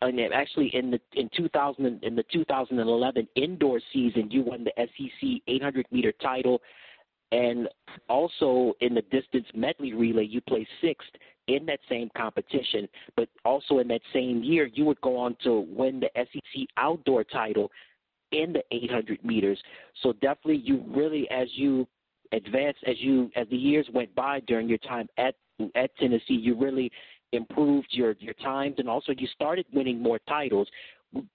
And 0.00 0.20
actually, 0.32 0.68
in 0.74 0.92
the 0.92 1.00
in 1.14 1.28
2000 1.36 2.04
in 2.04 2.14
the 2.14 2.24
2011 2.32 3.28
indoor 3.34 3.80
season, 3.92 4.30
you 4.30 4.42
won 4.42 4.64
the 4.64 4.72
SEC 4.76 5.42
800 5.46 5.86
meter 5.90 6.12
title, 6.12 6.62
and 7.32 7.68
also 8.08 8.74
in 8.80 8.94
the 8.94 9.02
distance 9.02 9.46
medley 9.54 9.92
relay, 9.92 10.24
you 10.24 10.40
placed 10.40 10.70
sixth 10.80 11.10
in 11.48 11.66
that 11.66 11.80
same 11.88 12.10
competition, 12.16 12.88
but 13.16 13.28
also 13.44 13.78
in 13.78 13.88
that 13.88 14.02
same 14.12 14.42
year, 14.42 14.66
you 14.72 14.84
would 14.84 15.00
go 15.00 15.16
on 15.16 15.36
to 15.42 15.66
win 15.68 15.98
the 16.00 16.10
SEC 16.14 16.62
outdoor 16.76 17.24
title 17.24 17.70
in 18.32 18.52
the 18.52 18.62
800 18.70 19.24
meters. 19.24 19.58
So 20.02 20.12
definitely, 20.12 20.62
you 20.62 20.84
really, 20.86 21.28
as 21.30 21.48
you 21.54 21.88
advanced, 22.32 22.80
as 22.86 22.96
you 22.98 23.30
as 23.36 23.48
the 23.48 23.56
years 23.56 23.86
went 23.92 24.14
by 24.14 24.40
during 24.40 24.68
your 24.68 24.78
time 24.78 25.08
at 25.16 25.34
at 25.74 25.96
Tennessee, 25.96 26.34
you 26.34 26.54
really 26.54 26.92
improved 27.32 27.88
your 27.90 28.14
your 28.18 28.34
times, 28.34 28.76
and 28.78 28.88
also 28.88 29.12
you 29.16 29.26
started 29.28 29.66
winning 29.72 30.00
more 30.00 30.18
titles. 30.28 30.68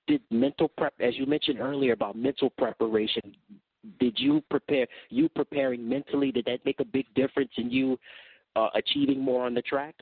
Did 0.08 0.22
mental 0.30 0.68
prep, 0.68 0.94
as 1.00 1.16
you 1.18 1.26
mentioned 1.26 1.60
earlier 1.60 1.94
about 1.94 2.16
mental 2.16 2.52
preparation, 2.52 3.36
did 4.00 4.18
you 4.18 4.42
prepare 4.50 4.88
you 5.10 5.30
preparing 5.30 5.88
mentally? 5.88 6.32
Did 6.32 6.46
that 6.46 6.66
make 6.66 6.80
a 6.80 6.86
big 6.86 7.06
difference 7.16 7.52
in 7.58 7.72
you 7.72 7.98
uh, 8.56 8.70
achieving 8.76 9.20
more 9.20 9.46
on 9.46 9.54
the 9.54 9.62
track? 9.62 9.96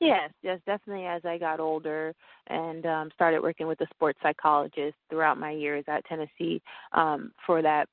Yes, 0.00 0.30
yes, 0.42 0.58
definitely. 0.64 1.06
As 1.06 1.22
I 1.26 1.36
got 1.36 1.60
older 1.60 2.14
and 2.46 2.86
um, 2.86 3.10
started 3.14 3.42
working 3.42 3.66
with 3.66 3.80
a 3.82 3.86
sports 3.90 4.18
psychologist 4.22 4.96
throughout 5.10 5.38
my 5.38 5.50
years 5.50 5.84
at 5.88 6.04
Tennessee 6.06 6.62
um, 6.92 7.32
for 7.46 7.60
that 7.60 7.86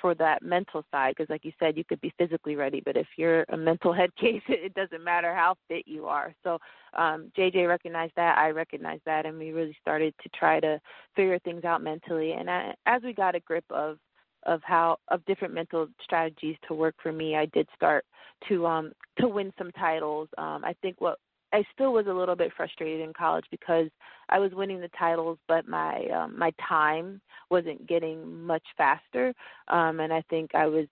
for 0.00 0.14
that 0.14 0.42
mental 0.42 0.84
side, 0.90 1.14
because 1.16 1.30
like 1.30 1.44
you 1.44 1.52
said, 1.58 1.76
you 1.76 1.84
could 1.84 2.00
be 2.00 2.12
physically 2.18 2.56
ready, 2.56 2.82
but 2.84 2.96
if 2.96 3.06
you're 3.16 3.44
a 3.50 3.56
mental 3.56 3.92
head 3.98 4.14
case, 4.16 4.42
it 4.48 4.74
doesn't 4.74 5.04
matter 5.04 5.34
how 5.34 5.56
fit 5.68 5.86
you 5.86 6.06
are. 6.06 6.34
So 6.42 6.58
um, 6.94 7.30
JJ 7.36 7.68
recognized 7.68 8.12
that, 8.16 8.38
I 8.38 8.50
recognized 8.50 9.02
that, 9.06 9.26
and 9.26 9.38
we 9.38 9.52
really 9.52 9.76
started 9.80 10.14
to 10.22 10.28
try 10.30 10.60
to 10.60 10.80
figure 11.16 11.38
things 11.40 11.64
out 11.64 11.82
mentally. 11.82 12.32
And 12.32 12.50
I, 12.50 12.74
as 12.86 13.02
we 13.02 13.12
got 13.12 13.34
a 13.34 13.40
grip 13.40 13.64
of 13.70 13.98
of 14.44 14.60
how 14.64 14.96
of 15.08 15.24
different 15.24 15.54
mental 15.54 15.86
strategies 16.02 16.56
to 16.66 16.74
work 16.74 16.96
for 17.00 17.12
me, 17.12 17.36
I 17.36 17.46
did 17.46 17.68
start 17.76 18.04
to 18.48 18.66
um 18.66 18.92
to 19.20 19.28
win 19.28 19.52
some 19.56 19.70
titles. 19.72 20.28
Um 20.36 20.64
I 20.64 20.74
think 20.82 21.00
what 21.00 21.18
I 21.52 21.64
still 21.74 21.92
was 21.92 22.06
a 22.06 22.12
little 22.12 22.36
bit 22.36 22.52
frustrated 22.56 23.00
in 23.00 23.12
college 23.12 23.44
because 23.50 23.88
I 24.28 24.38
was 24.38 24.52
winning 24.52 24.80
the 24.80 24.90
titles, 24.98 25.38
but 25.48 25.68
my 25.68 26.06
um, 26.06 26.38
my 26.38 26.52
time 26.66 27.20
wasn't 27.50 27.86
getting 27.86 28.44
much 28.44 28.62
faster, 28.76 29.34
um, 29.68 30.00
and 30.00 30.12
I 30.12 30.22
think 30.30 30.54
I 30.54 30.66
was 30.66 30.86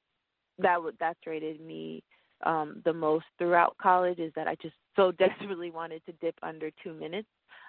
that 0.58 0.78
that 1.00 1.16
frustrated 1.22 1.60
me 1.60 2.02
um, 2.44 2.82
the 2.84 2.92
most 2.92 3.24
throughout 3.38 3.76
college 3.80 4.18
is 4.18 4.32
that 4.36 4.48
I 4.48 4.56
just 4.60 4.74
so 4.96 5.12
desperately 5.18 5.70
wanted 5.70 6.04
to 6.06 6.12
dip 6.20 6.34
under 6.42 6.70
two 6.82 6.92
minutes, 6.92 7.28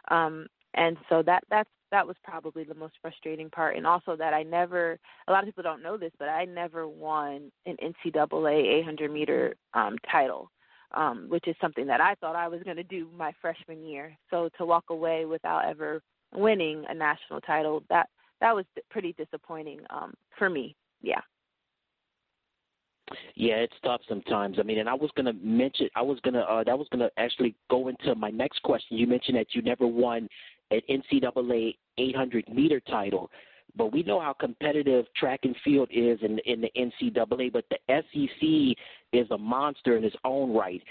um, 0.09 0.47
and 0.73 0.97
so 1.07 1.23
that 1.23 1.43
that's 1.49 1.69
that 1.91 2.05
was 2.05 2.15
probably 2.23 2.63
the 2.65 2.75
most 2.75 2.95
frustrating 3.01 3.49
part, 3.49 3.77
and 3.77 3.87
also 3.87 4.17
that 4.17 4.33
I 4.33 4.43
never 4.43 4.99
a 5.27 5.31
lot 5.31 5.43
of 5.43 5.47
people 5.47 5.63
don't 5.63 5.83
know 5.83 5.95
this, 5.95 6.11
but 6.19 6.27
I 6.27 6.43
never 6.43 6.87
won 6.89 7.51
an 7.65 7.77
NCAA 7.81 8.79
800 8.81 9.11
meter 9.11 9.55
um, 9.73 9.95
title 10.11 10.51
um, 10.93 11.25
which 11.29 11.47
is 11.47 11.55
something 11.61 11.87
that 11.87 12.01
I 12.01 12.15
thought 12.15 12.35
I 12.35 12.47
was 12.47 12.61
going 12.63 12.77
to 12.77 12.83
do 12.83 13.07
my 13.17 13.31
freshman 13.41 13.83
year. 13.83 14.15
So 14.29 14.49
to 14.57 14.65
walk 14.65 14.85
away 14.89 15.25
without 15.25 15.65
ever 15.65 16.01
winning 16.33 16.83
a 16.89 16.93
national 16.93 17.41
title, 17.41 17.83
that 17.89 18.09
that 18.39 18.55
was 18.55 18.65
pretty 18.89 19.13
disappointing 19.13 19.81
um, 19.89 20.13
for 20.37 20.49
me. 20.49 20.75
Yeah. 21.01 21.21
Yeah, 23.35 23.55
it's 23.55 23.73
tough 23.83 24.01
sometimes. 24.07 24.57
I 24.59 24.63
mean, 24.63 24.79
and 24.79 24.89
I 24.89 24.93
was 24.93 25.09
gonna 25.15 25.33
mention, 25.33 25.89
I 25.95 26.01
was 26.01 26.19
gonna, 26.23 26.41
uh, 26.41 26.63
that 26.63 26.77
was 26.77 26.87
gonna 26.91 27.09
actually 27.17 27.55
go 27.69 27.89
into 27.89 28.15
my 28.15 28.29
next 28.29 28.61
question. 28.63 28.97
You 28.97 29.07
mentioned 29.07 29.37
that 29.37 29.53
you 29.53 29.61
never 29.61 29.85
won 29.85 30.29
an 30.71 30.81
NCAA 30.89 31.75
800 31.97 32.49
meter 32.49 32.79
title, 32.79 33.29
but 33.75 33.91
we 33.91 34.03
know 34.03 34.19
how 34.19 34.33
competitive 34.33 35.05
track 35.15 35.41
and 35.43 35.55
field 35.63 35.89
is 35.91 36.19
in 36.21 36.39
in 36.39 36.61
the 36.61 36.71
NCAA. 36.77 37.51
But 37.51 37.65
the 37.69 37.77
SEC 37.89 38.77
is 39.13 39.29
a 39.31 39.37
monster 39.37 39.97
in 39.97 40.03
its 40.03 40.15
own 40.23 40.53
right. 40.53 40.81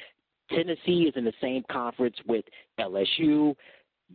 Tennessee 0.50 1.02
is 1.02 1.14
in 1.16 1.24
the 1.24 1.32
same 1.40 1.64
conference 1.70 2.16
with 2.26 2.44
LSU, 2.78 3.54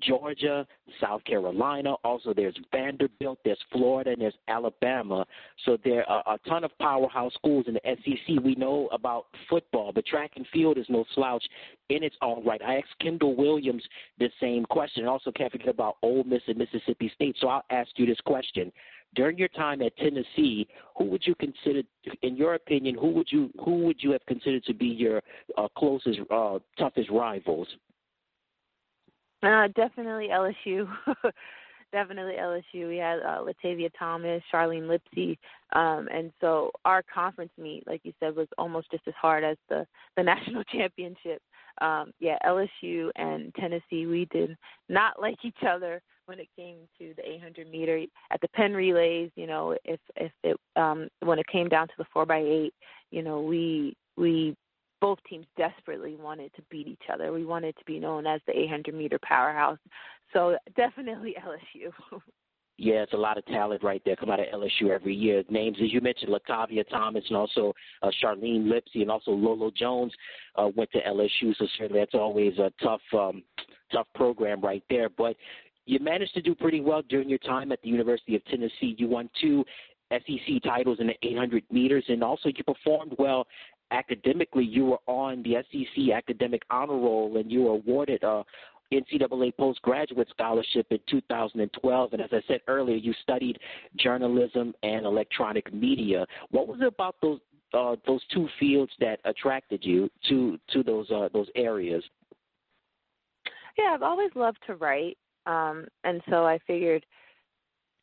Georgia, 0.01 0.67
South 0.99 1.23
Carolina. 1.23 1.93
Also, 2.03 2.33
there's 2.33 2.57
Vanderbilt, 2.71 3.39
there's 3.45 3.59
Florida, 3.71 4.11
and 4.11 4.21
there's 4.21 4.35
Alabama. 4.47 5.25
So 5.65 5.77
there 5.83 6.09
are 6.09 6.23
a 6.27 6.49
ton 6.49 6.63
of 6.63 6.77
powerhouse 6.79 7.33
schools 7.35 7.65
in 7.67 7.75
the 7.75 7.81
SEC. 7.85 8.43
We 8.43 8.55
know 8.55 8.89
about 8.91 9.27
football, 9.49 9.91
but 9.93 10.05
track 10.05 10.31
and 10.35 10.45
field 10.51 10.77
is 10.77 10.85
no 10.89 11.05
slouch 11.13 11.43
in 11.89 12.03
its 12.03 12.15
own 12.21 12.45
right. 12.45 12.61
I 12.61 12.77
asked 12.77 12.99
Kendall 12.99 13.35
Williams 13.35 13.83
the 14.19 14.29
same 14.41 14.65
question. 14.65 15.07
Also, 15.07 15.31
can't 15.31 15.51
forget 15.51 15.69
about 15.69 15.97
Ole 16.01 16.23
Miss 16.23 16.41
and 16.47 16.57
Mississippi 16.57 17.11
State. 17.15 17.37
So 17.39 17.47
I'll 17.47 17.65
ask 17.69 17.89
you 17.95 18.05
this 18.05 18.21
question. 18.25 18.71
During 19.15 19.37
your 19.37 19.47
time 19.49 19.81
at 19.81 19.95
Tennessee, 19.97 20.67
who 20.97 21.05
would 21.05 21.25
you 21.25 21.35
consider, 21.35 21.81
in 22.21 22.35
your 22.35 22.55
opinion, 22.55 22.95
who 22.95 23.11
would 23.11 23.27
you 23.31 23.49
who 23.63 23.85
would 23.85 23.97
you 24.01 24.11
have 24.11 24.25
considered 24.27 24.63
to 24.65 24.73
be 24.73 24.87
your 24.87 25.21
uh, 25.57 25.67
closest, 25.77 26.19
uh, 26.29 26.59
toughest 26.77 27.09
rivals? 27.09 27.67
Uh, 29.41 29.67
definitely 29.75 30.29
LSU. 30.29 30.87
definitely 31.91 32.33
LSU. 32.33 32.89
We 32.89 32.97
had 32.97 33.19
uh, 33.19 33.41
Latavia 33.41 33.89
Thomas, 33.97 34.41
Charlene 34.53 34.87
Lipsey, 34.87 35.37
um, 35.73 36.09
and 36.11 36.31
so 36.41 36.71
our 36.83 37.01
conference 37.03 37.51
meet, 37.57 37.87
like 37.87 38.01
you 38.03 38.11
said, 38.19 38.35
was 38.35 38.47
almost 38.57 38.91
just 38.91 39.07
as 39.07 39.13
hard 39.19 39.43
as 39.43 39.57
the 39.69 39.85
the 40.17 40.23
national 40.31 40.63
championship. 40.65 41.41
Um, 41.81 42.11
yeah, 42.19 42.37
LSU 42.45 43.11
and 43.15 43.53
Tennessee, 43.55 44.07
we 44.07 44.27
did 44.31 44.57
not 44.89 45.21
like 45.21 45.37
each 45.43 45.63
other 45.67 46.01
when 46.25 46.39
it 46.39 46.47
came 46.55 46.77
to 46.99 47.13
the 47.15 47.27
800 47.27 47.69
meter 47.69 48.03
at 48.31 48.41
the 48.41 48.47
Penn 48.49 48.73
relays. 48.73 49.31
You 49.35 49.47
know, 49.47 49.75
if 49.83 49.99
if 50.15 50.31
it 50.43 50.57
um, 50.75 51.07
when 51.21 51.39
it 51.39 51.47
came 51.47 51.69
down 51.69 51.87
to 51.87 51.93
the 51.97 52.05
four 52.13 52.25
by 52.25 52.39
eight, 52.39 52.73
you 53.11 53.23
know, 53.23 53.41
we 53.41 53.95
we 54.17 54.55
both 55.01 55.19
teams 55.29 55.45
desperately 55.57 56.15
wanted 56.15 56.53
to 56.55 56.61
beat 56.71 56.87
each 56.87 57.09
other. 57.13 57.31
We 57.31 57.45
wanted 57.45 57.75
to 57.77 57.85
be 57.85 57.99
known 57.99 58.25
as 58.25 58.41
the 58.47 58.57
800 58.57 58.95
meter 58.95 59.19
powerhouse. 59.21 59.77
So 60.33 60.57
definitely 60.75 61.35
LSU. 61.45 62.21
Yeah, 62.77 63.03
it's 63.03 63.13
a 63.13 63.17
lot 63.17 63.37
of 63.37 63.45
talent 63.45 63.83
right 63.83 64.01
there 64.03 64.17
come 64.17 64.29
out 64.29 64.39
of 64.41 64.47
LSU 64.47 64.89
every 64.89 65.15
year. 65.15 65.43
Names, 65.49 65.77
as 65.81 65.93
you 65.93 66.01
mentioned, 66.01 66.31
Latavia 66.31 66.87
Thomas 66.89 67.23
and 67.29 67.37
also 67.37 67.73
uh, 68.03 68.11
Charlene 68.21 68.65
Lipsey 68.65 69.01
and 69.01 69.09
also 69.09 69.31
Lolo 69.31 69.71
Jones 69.71 70.11
uh, 70.57 70.67
went 70.75 70.91
to 70.91 71.01
LSU. 71.01 71.55
So 71.57 71.67
certainly 71.77 72.01
that's 72.01 72.15
always 72.15 72.57
a 72.57 72.71
tough, 72.83 73.01
um, 73.13 73.43
tough 73.93 74.07
program 74.13 74.59
right 74.59 74.83
there. 74.89 75.07
But 75.07 75.37
you 75.85 75.99
managed 75.99 76.33
to 76.33 76.41
do 76.41 76.55
pretty 76.55 76.81
well 76.81 77.01
during 77.07 77.29
your 77.29 77.39
time 77.39 77.71
at 77.71 77.81
the 77.81 77.89
University 77.89 78.35
of 78.35 78.43
Tennessee. 78.45 78.95
You 78.97 79.07
won 79.07 79.29
two 79.41 79.63
SEC 80.11 80.61
titles 80.63 80.99
in 80.99 81.07
the 81.07 81.15
800 81.23 81.63
meters, 81.71 82.05
and 82.07 82.23
also 82.23 82.49
you 82.49 82.63
performed 82.63 83.13
well 83.17 83.47
academically, 83.91 84.65
you 84.65 84.85
were 84.85 84.99
on 85.07 85.43
the 85.43 85.57
SEC 85.71 86.13
academic 86.13 86.63
honor 86.69 86.93
roll 86.93 87.37
and 87.37 87.51
you 87.51 87.63
were 87.63 87.71
awarded 87.71 88.23
a 88.23 88.43
NCAA 88.93 89.55
postgraduate 89.57 90.27
scholarship 90.29 90.87
in 90.91 90.99
2012. 91.09 92.13
And 92.13 92.21
as 92.21 92.29
I 92.31 92.41
said 92.47 92.61
earlier, 92.67 92.95
you 92.95 93.13
studied 93.21 93.57
journalism 93.97 94.73
and 94.83 95.05
electronic 95.05 95.73
media. 95.73 96.25
What 96.51 96.67
was 96.67 96.79
it 96.81 96.87
about 96.87 97.15
those 97.21 97.39
uh, 97.73 97.95
those 98.07 98.21
two 98.33 98.47
fields 98.59 98.91
that 98.99 99.19
attracted 99.25 99.83
you 99.83 100.09
to 100.29 100.57
to 100.71 100.83
those 100.83 101.09
uh, 101.11 101.29
those 101.33 101.47
areas? 101.55 102.03
Yeah, 103.77 103.93
I've 103.93 104.03
always 104.03 104.29
loved 104.35 104.59
to 104.67 104.75
write, 104.75 105.17
um, 105.45 105.87
and 106.03 106.21
so 106.29 106.45
I 106.45 106.59
figured 106.65 107.05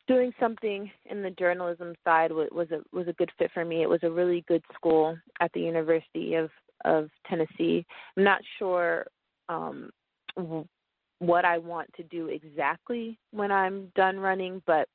doing 0.07 0.33
something 0.39 0.91
in 1.05 1.21
the 1.21 1.31
journalism 1.31 1.93
side 2.03 2.31
was, 2.31 2.49
was 2.51 2.67
a 2.71 2.81
was 2.95 3.07
a 3.07 3.13
good 3.13 3.31
fit 3.37 3.51
for 3.53 3.63
me. 3.63 3.81
It 3.81 3.89
was 3.89 4.03
a 4.03 4.11
really 4.11 4.43
good 4.47 4.63
school 4.73 5.17
at 5.39 5.51
the 5.53 5.61
University 5.61 6.35
of 6.35 6.49
of 6.85 7.09
Tennessee. 7.27 7.85
I'm 8.17 8.23
not 8.23 8.41
sure 8.59 9.05
um, 9.49 9.89
what 11.19 11.45
I 11.45 11.57
want 11.57 11.89
to 11.95 12.03
do 12.03 12.27
exactly 12.27 13.17
when 13.31 13.51
I'm 13.51 13.91
done 13.95 14.19
running, 14.19 14.61
but 14.67 14.87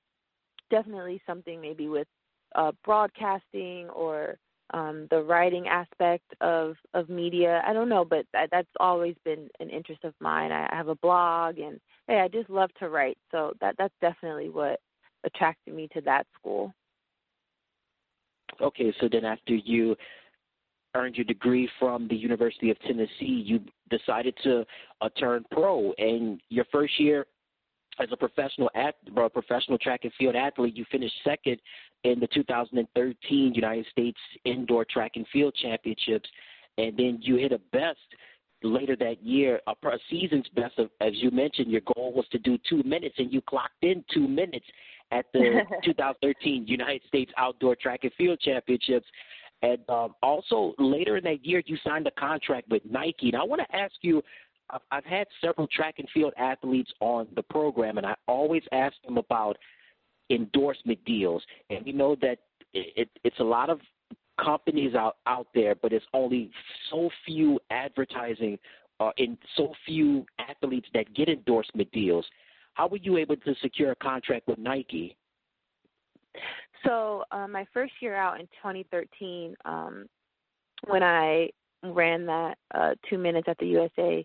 definitely 0.70 1.22
something 1.26 1.60
maybe 1.60 1.88
with 1.88 2.06
uh, 2.54 2.72
broadcasting 2.84 3.88
or 3.90 4.36
um, 4.74 5.06
the 5.10 5.22
writing 5.22 5.68
aspect 5.68 6.34
of 6.40 6.76
of 6.94 7.08
media. 7.08 7.62
I 7.66 7.72
don't 7.72 7.88
know, 7.88 8.04
but 8.04 8.26
that, 8.32 8.48
that's 8.50 8.68
always 8.80 9.14
been 9.24 9.48
an 9.60 9.70
interest 9.70 10.04
of 10.04 10.14
mine. 10.20 10.52
I, 10.52 10.68
I 10.70 10.76
have 10.76 10.88
a 10.88 10.94
blog, 10.96 11.58
and 11.58 11.80
hey, 12.06 12.20
I 12.20 12.28
just 12.28 12.50
love 12.50 12.70
to 12.80 12.88
write. 12.88 13.18
So 13.30 13.52
that 13.60 13.76
that's 13.78 13.94
definitely 14.00 14.50
what 14.50 14.80
attracted 15.24 15.74
me 15.74 15.88
to 15.94 16.00
that 16.02 16.26
school. 16.38 16.72
Okay, 18.60 18.92
so 19.00 19.08
then 19.10 19.24
after 19.24 19.54
you 19.54 19.94
earned 20.94 21.16
your 21.16 21.24
degree 21.24 21.68
from 21.78 22.08
the 22.08 22.16
University 22.16 22.70
of 22.70 22.78
Tennessee, 22.80 23.42
you 23.44 23.60
decided 23.90 24.34
to 24.42 24.64
uh, 25.00 25.08
turn 25.18 25.44
pro, 25.52 25.92
and 25.98 26.40
your 26.48 26.64
first 26.72 26.98
year 26.98 27.26
as 28.00 28.08
a 28.12 28.16
professional 28.16 28.70
at 28.74 28.94
a 29.16 29.28
professional 29.28 29.78
track 29.78 30.00
and 30.04 30.12
field 30.18 30.36
athlete, 30.36 30.76
you 30.76 30.84
finished 30.90 31.14
second 31.24 31.58
in 32.04 32.20
the 32.20 32.28
2013 32.28 33.54
United 33.54 33.86
States 33.90 34.18
Indoor 34.44 34.84
Track 34.84 35.12
and 35.16 35.26
Field 35.32 35.54
Championships, 35.60 36.28
and 36.76 36.96
then 36.96 37.18
you 37.20 37.36
hit 37.36 37.52
a 37.52 37.58
best 37.72 37.98
later 38.62 38.96
that 38.96 39.22
year, 39.22 39.60
a, 39.66 39.88
a 39.88 39.98
season's 40.10 40.48
best. 40.54 40.78
Of, 40.78 40.90
as 41.00 41.12
you 41.14 41.30
mentioned, 41.30 41.70
your 41.70 41.82
goal 41.94 42.12
was 42.14 42.26
to 42.32 42.38
do 42.38 42.58
two 42.68 42.82
minutes, 42.82 43.16
and 43.18 43.32
you 43.32 43.40
clocked 43.40 43.82
in 43.82 44.04
two 44.12 44.26
minutes 44.26 44.66
at 45.10 45.26
the 45.32 45.62
2013 45.84 46.66
United 46.66 47.02
States 47.06 47.32
Outdoor 47.36 47.76
Track 47.76 48.00
and 48.02 48.12
Field 48.14 48.40
Championships. 48.40 49.06
And 49.62 49.78
um, 49.88 50.14
also 50.22 50.74
later 50.78 51.16
in 51.16 51.24
that 51.24 51.44
year, 51.44 51.62
you 51.66 51.76
signed 51.84 52.06
a 52.06 52.12
contract 52.12 52.68
with 52.68 52.82
Nike. 52.88 53.28
And 53.28 53.36
I 53.36 53.42
want 53.42 53.60
to 53.60 53.76
ask 53.76 53.94
you 54.02 54.22
I've, 54.70 54.80
I've 54.90 55.04
had 55.04 55.26
several 55.40 55.66
track 55.66 55.96
and 55.98 56.08
field 56.12 56.32
athletes 56.36 56.92
on 57.00 57.28
the 57.34 57.42
program, 57.42 57.98
and 57.98 58.06
I 58.06 58.14
always 58.26 58.62
ask 58.72 58.94
them 59.04 59.18
about 59.18 59.56
endorsement 60.30 61.04
deals. 61.04 61.42
And 61.70 61.84
we 61.84 61.92
know 61.92 62.16
that 62.16 62.38
it, 62.74 62.92
it, 62.96 63.08
it's 63.24 63.38
a 63.40 63.44
lot 63.44 63.70
of 63.70 63.80
companies 64.42 64.94
out, 64.94 65.16
out 65.26 65.48
there, 65.54 65.74
but 65.74 65.92
it's 65.92 66.04
only 66.12 66.50
so 66.90 67.10
few 67.26 67.58
advertising 67.70 68.58
uh, 69.00 69.10
and 69.18 69.36
so 69.56 69.72
few 69.86 70.26
athletes 70.38 70.88
that 70.94 71.12
get 71.14 71.28
endorsement 71.28 71.90
deals. 71.92 72.26
How 72.74 72.88
were 72.88 72.98
you 72.98 73.16
able 73.16 73.36
to 73.36 73.54
secure 73.62 73.92
a 73.92 73.96
contract 73.96 74.46
with 74.46 74.58
Nike? 74.58 75.16
So 76.84 77.24
uh, 77.32 77.48
my 77.48 77.66
first 77.72 77.92
year 78.00 78.14
out 78.14 78.38
in 78.38 78.46
2013, 78.62 79.56
um, 79.64 80.06
when 80.86 81.02
I 81.02 81.50
ran 81.82 82.26
that 82.26 82.58
uh, 82.74 82.94
two 83.08 83.18
minutes 83.18 83.48
at 83.48 83.58
the 83.58 83.66
USA 83.66 84.24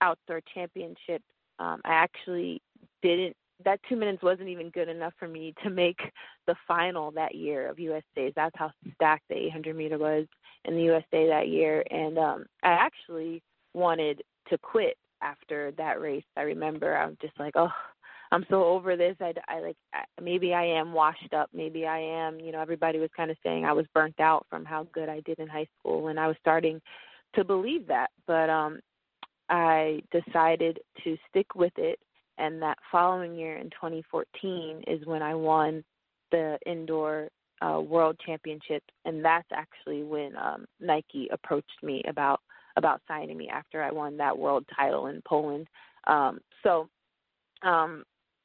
Outdoor 0.00 0.40
Championship, 0.54 1.22
um, 1.58 1.80
I 1.84 1.92
actually 1.94 2.62
didn't. 3.02 3.36
That 3.64 3.80
two 3.88 3.96
minutes 3.96 4.22
wasn't 4.22 4.50
even 4.50 4.68
good 4.68 4.88
enough 4.88 5.14
for 5.18 5.26
me 5.26 5.54
to 5.62 5.70
make 5.70 5.98
the 6.46 6.54
final 6.68 7.10
that 7.12 7.34
year 7.34 7.68
of 7.68 7.78
USA's. 7.78 8.34
That's 8.36 8.54
how 8.54 8.70
stacked 8.94 9.24
the 9.30 9.34
800 9.34 9.74
meter 9.74 9.96
was 9.96 10.26
in 10.66 10.74
the 10.74 10.82
USA 10.82 11.26
that 11.28 11.48
year, 11.48 11.82
and 11.90 12.18
um, 12.18 12.44
I 12.62 12.72
actually 12.72 13.42
wanted 13.72 14.22
to 14.48 14.58
quit 14.58 14.96
after 15.22 15.72
that 15.78 16.00
race. 16.00 16.24
I 16.36 16.42
remember 16.42 16.96
I'm 16.96 17.16
just 17.22 17.38
like, 17.38 17.54
oh, 17.56 17.70
I'm 18.32 18.44
so 18.50 18.64
over 18.64 18.96
this. 18.96 19.16
I, 19.20 19.32
I 19.48 19.60
like 19.60 19.76
maybe 20.20 20.52
I 20.52 20.64
am 20.64 20.92
washed 20.92 21.32
up. 21.34 21.48
Maybe 21.52 21.86
I 21.86 21.98
am. 21.98 22.40
You 22.40 22.52
know, 22.52 22.60
everybody 22.60 22.98
was 22.98 23.10
kind 23.16 23.30
of 23.30 23.36
saying 23.42 23.64
I 23.64 23.72
was 23.72 23.86
burnt 23.94 24.18
out 24.20 24.46
from 24.50 24.64
how 24.64 24.86
good 24.92 25.08
I 25.08 25.20
did 25.20 25.38
in 25.38 25.48
high 25.48 25.68
school, 25.78 26.08
and 26.08 26.18
I 26.18 26.26
was 26.26 26.36
starting 26.40 26.80
to 27.34 27.44
believe 27.44 27.86
that. 27.86 28.10
But 28.26 28.50
um, 28.50 28.80
I 29.48 30.02
decided 30.10 30.78
to 31.04 31.16
stick 31.28 31.54
with 31.54 31.72
it, 31.76 31.98
and 32.38 32.60
that 32.62 32.78
following 32.90 33.36
year 33.36 33.56
in 33.56 33.70
2014 33.70 34.82
is 34.86 35.06
when 35.06 35.22
I 35.22 35.34
won 35.34 35.84
the 36.32 36.58
indoor 36.66 37.28
uh, 37.62 37.80
world 37.80 38.18
championship, 38.24 38.82
and 39.04 39.24
that's 39.24 39.48
actually 39.52 40.02
when 40.02 40.36
um, 40.36 40.66
Nike 40.80 41.28
approached 41.32 41.82
me 41.82 42.02
about 42.08 42.40
about 42.76 43.00
signing 43.08 43.38
me 43.38 43.48
after 43.48 43.82
I 43.82 43.90
won 43.90 44.18
that 44.18 44.36
world 44.36 44.64
title 44.76 45.06
in 45.06 45.22
Poland. 45.26 45.66
Um, 46.06 46.40
so, 46.62 46.88
um, 47.62 48.04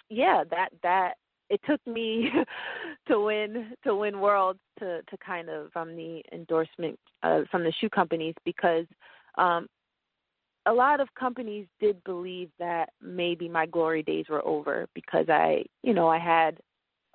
yeah, 0.09 0.43
that 0.49 0.69
that 0.83 1.15
it 1.49 1.59
took 1.69 1.85
me 1.85 2.29
to 3.07 3.19
win 3.19 3.73
to 3.83 3.95
win 3.95 4.19
worlds 4.21 4.59
to 4.79 5.01
to 5.01 5.17
kind 5.17 5.49
of 5.49 5.71
from 5.73 5.95
the 5.95 6.23
endorsement 6.31 6.97
uh, 7.23 7.41
from 7.51 7.63
the 7.63 7.73
shoe 7.79 7.89
companies 7.89 8.35
because 8.45 8.85
um, 9.37 9.67
a 10.65 10.73
lot 10.73 10.99
of 10.99 11.07
companies 11.15 11.67
did 11.79 12.03
believe 12.03 12.49
that 12.59 12.89
maybe 13.01 13.49
my 13.49 13.65
glory 13.65 14.03
days 14.03 14.25
were 14.29 14.45
over 14.45 14.87
because 14.93 15.25
I, 15.27 15.63
you 15.83 15.93
know, 15.93 16.07
I 16.07 16.19
had 16.19 16.59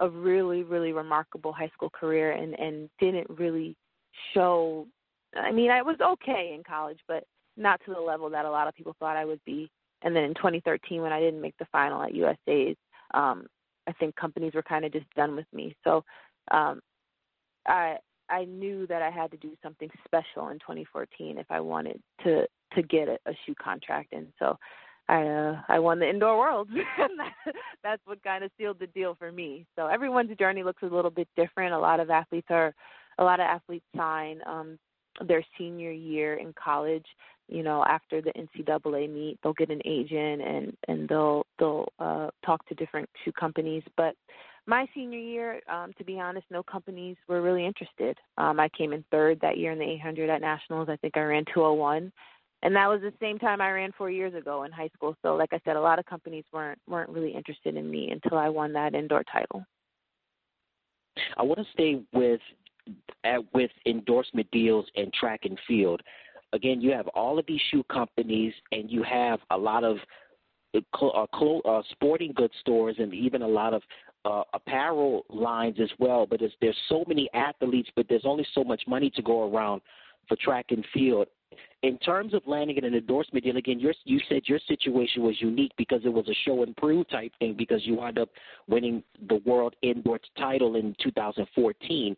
a 0.01 0.09
really, 0.09 0.63
really 0.63 0.93
remarkable 0.93 1.53
high 1.53 1.71
school 1.75 1.91
career 1.91 2.33
and 2.33 2.59
and 2.59 2.91
didn't 2.99 3.29
really 3.31 3.77
show. 4.35 4.87
I 5.35 5.53
mean, 5.53 5.71
I 5.71 5.83
was 5.83 5.97
okay 6.01 6.53
in 6.55 6.63
college, 6.65 6.99
but 7.07 7.25
not 7.57 7.81
to 7.87 7.95
the 7.95 8.01
level 8.01 8.29
that 8.31 8.45
a 8.45 8.51
lot 8.51 8.69
of 8.69 8.75
people 8.75 8.97
thought 8.99 9.17
I 9.17 9.25
would 9.25 9.41
be. 9.45 9.71
And 10.03 10.15
then 10.15 10.25
in 10.25 10.35
2013, 10.35 11.01
when 11.01 11.13
I 11.13 11.21
didn't 11.21 11.41
make 11.41 11.57
the 11.59 11.67
final 11.73 12.03
at 12.03 12.15
USA's, 12.15 12.77
um, 13.15 13.47
I 13.87 13.93
think 13.93 14.15
companies 14.17 14.53
were 14.55 14.63
kind 14.63 14.85
of 14.85 14.93
just 14.93 15.09
done 15.15 15.35
with 15.37 15.47
me. 15.53 15.75
So 15.85 16.05
um, 16.51 16.81
I 17.67 17.97
I 18.29 18.45
knew 18.45 18.87
that 18.89 19.03
I 19.03 19.11
had 19.11 19.31
to 19.31 19.37
do 19.37 19.53
something 19.63 19.89
special 20.05 20.49
in 20.49 20.59
2014 20.59 21.39
if 21.39 21.47
I 21.49 21.61
wanted 21.61 22.01
to 22.25 22.47
to 22.75 22.83
get 22.83 23.09
a, 23.09 23.19
a 23.27 23.33
shoe 23.45 23.55
contract, 23.63 24.13
and 24.13 24.27
so 24.39 24.59
I 25.09 25.23
uh, 25.23 25.63
I 25.69 25.79
won 25.79 25.99
the 25.99 26.09
indoor 26.09 26.39
worlds, 26.39 26.71
and 26.99 27.19
that, 27.19 27.55
that's 27.83 28.03
what 28.07 28.23
kind 28.23 28.45
of 28.45 28.51
sealed 28.59 28.79
the 28.79 28.89
deal 28.89 29.15
for 29.15 29.31
me. 29.31 29.67
So 29.77 29.87
everyone's 29.87 30.37
journey 30.37 30.63
looks 30.63 30.83
a 30.83 30.95
little 30.95 31.11
bit 31.11 31.29
different. 31.37 31.75
A 31.75 31.79
lot 31.79 32.01
of 32.01 32.11
athletes 32.11 32.49
are, 32.51 32.75
a 33.19 33.25
lot 33.25 33.41
of 33.41 33.45
athletes 33.45 33.85
sign 33.97 34.41
um, 34.47 34.79
their 35.27 35.45
senior 35.59 35.93
year 35.93 36.35
in 36.35 36.53
college. 36.63 37.07
You 37.49 37.63
know, 37.63 37.85
after 37.85 38.21
the 38.21 38.33
NCAA 38.33 39.13
meet, 39.13 39.39
they'll 39.43 39.53
get 39.53 39.71
an 39.71 39.83
agent 39.85 40.43
and 40.43 40.77
and 40.89 41.09
they'll 41.09 41.47
they'll 41.59 41.89
uh, 42.01 42.31
talk 42.45 42.67
to 42.67 42.75
different 42.75 43.09
shoe 43.25 43.33
companies. 43.33 43.85
But 43.97 44.17
my 44.67 44.87
senior 44.93 45.21
year, 45.21 45.61
um, 45.73 45.93
to 45.97 46.05
be 46.05 46.19
honest, 46.19 46.47
no 46.51 46.65
companies 46.65 47.17
were 47.29 47.41
really 47.41 47.65
interested. 47.65 48.19
Um, 48.37 48.59
I 48.59 48.69
came 48.77 48.93
in 48.93 49.05
third 49.13 49.39
that 49.41 49.59
year 49.59 49.71
in 49.71 49.79
the 49.79 49.85
800 49.85 50.29
at 50.29 50.41
nationals. 50.41 50.89
I 50.89 50.97
think 50.97 51.17
I 51.17 51.21
ran 51.21 51.45
201 51.55 52.11
and 52.63 52.75
that 52.75 52.89
was 52.89 53.01
the 53.01 53.13
same 53.21 53.39
time 53.39 53.61
I 53.61 53.71
ran 53.71 53.93
four 53.97 54.11
years 54.11 54.35
ago 54.35 54.65
in 54.65 54.73
high 54.73 54.89
school. 54.95 55.17
So, 55.23 55.37
like 55.37 55.53
I 55.53 55.61
said, 55.65 55.77
a 55.77 55.81
lot 55.81 55.99
of 55.99 56.07
companies 56.07 56.45
weren't 56.53 56.79
weren't 56.89 57.11
really 57.11 57.35
interested 57.35 57.77
in 57.77 57.91
me 57.91 58.11
until 58.11 58.39
I 58.39 58.49
won 58.49 58.73
that 58.73 58.95
indoor 58.95 59.23
title. 59.25 59.65
I 61.37 61.43
want 61.43 61.59
to 61.59 61.67
stay 61.73 62.03
with 62.13 62.41
at, 63.25 63.41
with 63.55 63.71
endorsement 63.87 64.51
deals 64.51 64.87
and 64.97 65.13
track 65.13 65.41
and 65.45 65.59
field. 65.67 66.01
Again, 66.53 66.81
you 66.81 66.93
have 66.93 67.09
all 67.09 67.39
of 67.39 67.47
these 67.47 67.61
shoe 67.71 67.83
companies, 67.85 68.55
and 68.73 68.91
you 68.91 69.03
have 69.03 69.41
a 69.51 69.57
lot 69.57 69.85
of 69.85 69.99
uh, 70.75 70.81
uh, 71.03 71.27
uh, 71.65 71.83
sporting 71.91 72.33
goods 72.35 72.55
stores, 72.61 72.97
and 72.99 73.13
even 73.13 73.43
a 73.43 73.49
lot 73.49 73.75
of 73.75 73.83
uh, 74.25 74.43
apparel 74.55 75.25
lines 75.29 75.77
as 75.81 75.91
well. 75.99 76.27
But 76.29 76.41
there's 76.61 76.77
so 76.89 77.05
many 77.07 77.29
athletes, 77.35 77.91
but 77.97 78.07
there's 78.09 78.25
only 78.25 78.47
so 78.55 78.65
much 78.65 78.83
money 78.87 79.11
to 79.11 79.23
go 79.23 79.53
around 79.53 79.83
for 80.29 80.37
track 80.37 80.67
and 80.71 80.85
field. 80.93 81.29
In 81.83 81.99
terms 81.99 82.35
of 82.35 82.43
landing 82.47 82.79
an 82.79 82.95
endorsement 82.95 83.45
deal, 83.45 83.57
again, 83.57 83.79
you 83.79 84.21
said 84.29 84.43
your 84.47 84.59
situation 84.67 85.23
was 85.23 85.41
unique 85.41 85.73
because 85.77 86.01
it 86.05 86.13
was 86.13 86.27
a 86.29 86.35
show 86.45 86.63
and 86.63 86.77
prove 86.77 87.09
type 87.09 87.33
thing 87.39 87.55
because 87.57 87.81
you 87.85 87.97
wound 87.97 88.19
up 88.19 88.31
winning 88.67 89.03
the 89.29 89.41
world 89.45 89.77
indoor 89.83 90.19
title 90.39 90.77
in 90.77 90.97
2014. 91.03 92.17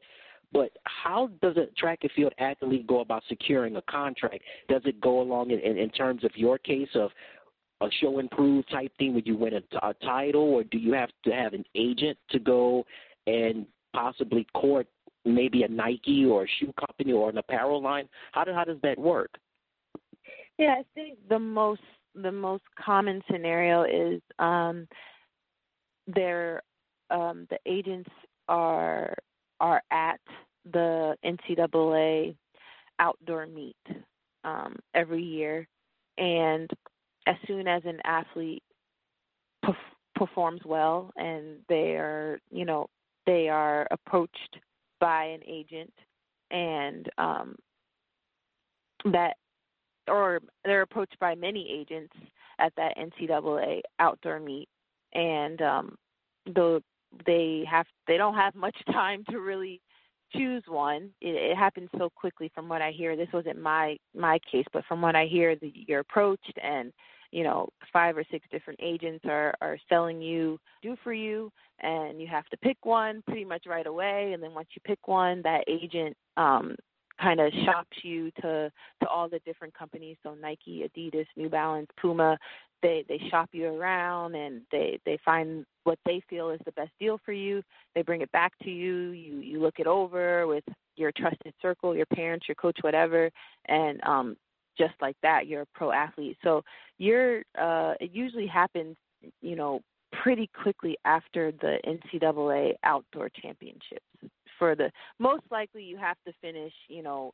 But 0.52 0.70
how 0.84 1.30
does 1.42 1.56
a 1.56 1.66
track 1.76 1.98
and 2.02 2.12
field 2.12 2.32
athlete 2.38 2.86
go 2.86 3.00
about 3.00 3.22
securing 3.28 3.76
a 3.76 3.82
contract? 3.82 4.42
Does 4.68 4.82
it 4.84 5.00
go 5.00 5.20
along 5.20 5.50
in, 5.50 5.58
in, 5.58 5.76
in 5.76 5.90
terms 5.90 6.24
of 6.24 6.30
your 6.34 6.56
case 6.56 6.88
of 6.94 7.10
a 7.80 7.88
show 8.00 8.18
and 8.18 8.30
prove 8.30 8.66
type 8.68 8.92
thing 8.98 9.14
when 9.14 9.24
you 9.26 9.36
win 9.36 9.54
a, 9.54 9.86
a 9.86 9.94
title, 9.94 10.42
or 10.42 10.64
do 10.64 10.78
you 10.78 10.92
have 10.92 11.10
to 11.24 11.30
have 11.30 11.52
an 11.52 11.64
agent 11.74 12.16
to 12.30 12.38
go 12.38 12.84
and 13.26 13.66
possibly 13.92 14.46
court 14.54 14.86
maybe 15.24 15.62
a 15.62 15.68
Nike 15.68 16.24
or 16.24 16.44
a 16.44 16.48
shoe 16.58 16.72
company 16.78 17.12
or 17.12 17.28
an 17.28 17.38
apparel 17.38 17.82
line? 17.82 18.08
How 18.32 18.44
do, 18.44 18.52
how 18.52 18.64
does 18.64 18.78
that 18.82 18.98
work? 18.98 19.38
Yeah, 20.58 20.74
I 20.78 20.84
think 20.94 21.18
the 21.28 21.38
most 21.38 21.82
the 22.14 22.32
most 22.32 22.64
common 22.84 23.22
scenario 23.30 23.84
is 23.84 24.20
um, 24.38 24.88
their 26.06 26.62
um, 27.10 27.46
the 27.50 27.58
agents 27.66 28.10
are 28.48 29.14
are 29.60 29.82
at 29.90 30.20
the 30.72 31.16
NCAA 31.24 32.36
outdoor 32.98 33.46
meet 33.46 33.76
um, 34.44 34.76
every 34.94 35.22
year, 35.22 35.66
and 36.18 36.68
as 37.26 37.36
soon 37.46 37.68
as 37.68 37.82
an 37.84 38.00
athlete 38.04 38.62
perf- 39.64 39.76
performs 40.14 40.62
well 40.64 41.12
and 41.16 41.58
they 41.68 41.92
are 41.94 42.40
you 42.50 42.64
know 42.64 42.88
they 43.26 43.48
are 43.48 43.86
approached 43.90 44.58
by 45.00 45.24
an 45.24 45.40
agent 45.46 45.92
and 46.50 47.08
um, 47.18 47.54
that 49.12 49.36
or 50.08 50.40
they're 50.64 50.82
approached 50.82 51.18
by 51.20 51.34
many 51.34 51.68
agents 51.70 52.14
at 52.58 52.72
that 52.76 52.96
NCAA 52.96 53.80
outdoor 53.98 54.40
meet 54.40 54.68
and 55.14 55.62
um 55.62 55.96
the 56.54 56.82
they 57.26 57.64
have 57.70 57.86
they 58.06 58.16
don't 58.16 58.34
have 58.34 58.54
much 58.54 58.76
time 58.86 59.24
to 59.30 59.40
really 59.40 59.80
choose 60.34 60.62
one. 60.68 61.10
It, 61.22 61.52
it 61.52 61.56
happens 61.56 61.88
so 61.96 62.10
quickly 62.14 62.50
from 62.54 62.68
what 62.68 62.82
i 62.82 62.90
hear. 62.90 63.16
This 63.16 63.32
wasn't 63.32 63.60
my 63.60 63.96
my 64.14 64.38
case 64.50 64.66
but 64.72 64.84
from 64.86 65.00
what 65.00 65.16
i 65.16 65.24
hear 65.24 65.56
the, 65.56 65.72
you're 65.74 66.00
approached 66.00 66.58
and 66.62 66.92
you 67.30 67.44
know 67.44 67.68
five 67.92 68.16
or 68.16 68.24
six 68.30 68.46
different 68.50 68.78
agents 68.82 69.24
are 69.26 69.54
are 69.60 69.78
selling 69.88 70.20
you 70.20 70.58
do 70.82 70.96
for 71.02 71.12
you 71.12 71.50
and 71.80 72.20
you 72.20 72.26
have 72.26 72.46
to 72.46 72.56
pick 72.58 72.76
one 72.82 73.22
pretty 73.26 73.44
much 73.44 73.64
right 73.66 73.86
away. 73.86 74.32
And 74.32 74.42
then 74.42 74.52
once 74.54 74.68
you 74.74 74.82
pick 74.84 75.06
one 75.06 75.42
that 75.42 75.64
agent 75.68 76.16
um 76.36 76.74
kind 77.20 77.40
of 77.40 77.52
shops 77.64 77.96
you 78.02 78.30
to 78.42 78.70
to 79.02 79.08
all 79.08 79.28
the 79.28 79.40
different 79.40 79.74
companies. 79.74 80.16
So 80.22 80.34
Nike, 80.34 80.88
Adidas, 80.88 81.26
New 81.36 81.48
Balance, 81.48 81.88
Puma 82.00 82.38
they 82.82 83.04
they 83.08 83.20
shop 83.30 83.48
you 83.52 83.66
around 83.66 84.34
and 84.34 84.62
they 84.70 84.98
they 85.04 85.18
find 85.24 85.64
what 85.84 85.98
they 86.04 86.22
feel 86.28 86.50
is 86.50 86.60
the 86.64 86.72
best 86.72 86.92
deal 86.98 87.20
for 87.24 87.32
you. 87.32 87.62
They 87.94 88.02
bring 88.02 88.20
it 88.20 88.32
back 88.32 88.52
to 88.62 88.70
you. 88.70 89.10
You 89.10 89.40
you 89.40 89.60
look 89.60 89.78
it 89.78 89.86
over 89.86 90.46
with 90.46 90.64
your 90.96 91.12
trusted 91.12 91.54
circle 91.62 91.94
your 91.94 92.06
parents 92.06 92.46
your 92.48 92.56
coach 92.56 92.78
whatever 92.80 93.30
and 93.66 94.02
um 94.04 94.36
just 94.76 94.94
like 95.00 95.16
that 95.22 95.46
you're 95.46 95.62
a 95.62 95.66
pro 95.74 95.92
athlete. 95.92 96.36
So 96.42 96.62
you're 96.98 97.40
uh 97.58 97.94
it 98.00 98.10
usually 98.12 98.46
happens 98.46 98.96
you 99.42 99.56
know 99.56 99.80
pretty 100.22 100.48
quickly 100.62 100.96
after 101.04 101.52
the 101.52 101.78
NCAA 101.86 102.74
outdoor 102.84 103.28
championships 103.28 104.06
for 104.58 104.74
the 104.74 104.90
most 105.18 105.44
likely 105.50 105.82
you 105.82 105.96
have 105.96 106.16
to 106.26 106.32
finish 106.40 106.72
you 106.88 107.02
know 107.02 107.32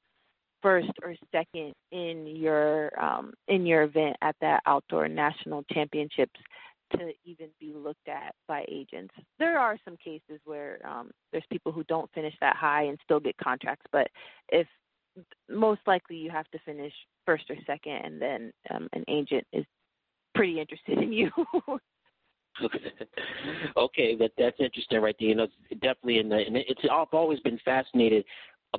first 0.63 0.91
or 1.03 1.15
second 1.31 1.75
in 1.93 2.27
your 2.27 2.91
um 3.03 3.33
in 3.49 3.67
your 3.67 3.83
event 3.83 4.17
at 4.23 4.37
that 4.41 4.63
outdoor 4.67 5.09
national 5.09 5.63
championships 5.73 6.41
to 6.93 7.13
even 7.25 7.49
be 7.59 7.73
looked 7.75 8.09
at 8.09 8.35
by 8.47 8.65
agents. 8.69 9.13
There 9.39 9.59
are 9.59 9.77
some 9.85 9.97
cases 9.97 10.41
where 10.45 10.79
um 10.87 11.11
there's 11.33 11.45
people 11.51 11.73
who 11.73 11.85
don't 11.85 12.11
finish 12.13 12.35
that 12.41 12.57
high 12.57 12.85
and 12.85 12.99
still 13.05 13.21
get 13.21 13.37
contracts, 13.37 13.87
but 13.93 14.09
if 14.51 14.67
most 15.49 15.81
likely 15.87 16.17
you 16.17 16.31
have 16.31 16.49
to 16.51 16.59
finish 16.61 16.93
first 17.27 17.45
or 17.51 17.57
second, 17.67 17.93
and 18.05 18.21
then 18.21 18.53
um, 18.71 18.89
an 18.93 19.05
agent 19.09 19.47
is 19.53 19.65
pretty 20.35 20.61
interested 20.61 20.99
in 20.99 21.13
you. 21.13 21.31
okay, 23.77 24.17
that 24.17 24.31
that's 24.39 24.57
interesting, 24.61 25.01
right 25.01 25.17
there. 25.19 25.29
You 25.29 25.35
know, 25.35 25.49
definitely, 25.71 26.19
in 26.19 26.29
the, 26.29 26.37
and 26.37 26.57
it's 26.57 26.81
I've 26.91 27.09
always 27.13 27.41
been 27.41 27.59
fascinated 27.65 28.25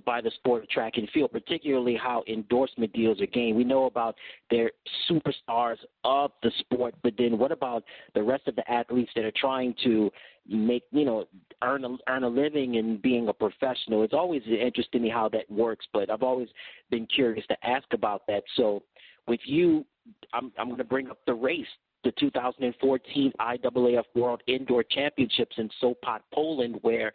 by 0.06 0.22
the 0.22 0.32
sport 0.32 0.64
of 0.64 0.70
track 0.70 0.94
and 0.98 1.10
field, 1.12 1.32
particularly 1.32 1.96
how 1.96 2.24
endorsement 2.28 2.92
deals 2.94 3.22
are 3.22 3.28
gained. 3.28 3.56
We 3.56 3.64
know 3.64 3.86
about 3.86 4.16
their 4.50 4.72
superstars 5.10 5.78
of 6.04 6.32
the 6.44 6.52
sport, 6.60 6.96
but 7.04 7.14
then 7.18 7.38
what 7.38 7.52
about 7.52 7.84
the 8.14 8.24
rest 8.24 8.48
of 8.48 8.56
the 8.56 8.70
athletes 8.70 9.12
that 9.16 9.24
are 9.24 9.34
trying 9.36 9.76
to 9.84 10.12
make, 10.48 10.84
you 10.92 11.06
know, 11.06 11.26
earn 11.64 11.86
a, 11.86 11.96
earn 12.10 12.24
a 12.24 12.28
living 12.28 12.78
and 12.78 13.02
being 13.02 13.28
a 13.30 13.34
professional? 13.34 14.04
It's 14.04 14.14
always 14.14 14.42
interesting 14.48 15.10
how 15.10 15.30
that 15.30 15.50
works, 15.50 15.86
but 15.94 16.10
I've 16.10 16.24
always 16.24 16.50
been 16.90 17.08
curious 17.08 17.46
to 17.48 17.68
ask 17.68 17.86
about 17.94 18.28
that. 18.28 18.44
So, 18.56 18.84
with 19.28 19.40
you, 19.46 19.86
I'm 20.34 20.52
I'm 20.58 20.68
going 20.68 20.78
to 20.78 20.84
bring 20.84 21.10
up 21.10 21.20
the 21.26 21.34
race 21.34 21.66
the 22.06 22.14
2014 22.20 23.34
IAAF 23.40 24.04
World 24.14 24.42
Indoor 24.48 24.84
Championships 24.84 25.56
in 25.58 25.70
Sopot, 25.82 26.20
Poland, 26.34 26.78
where 26.84 27.12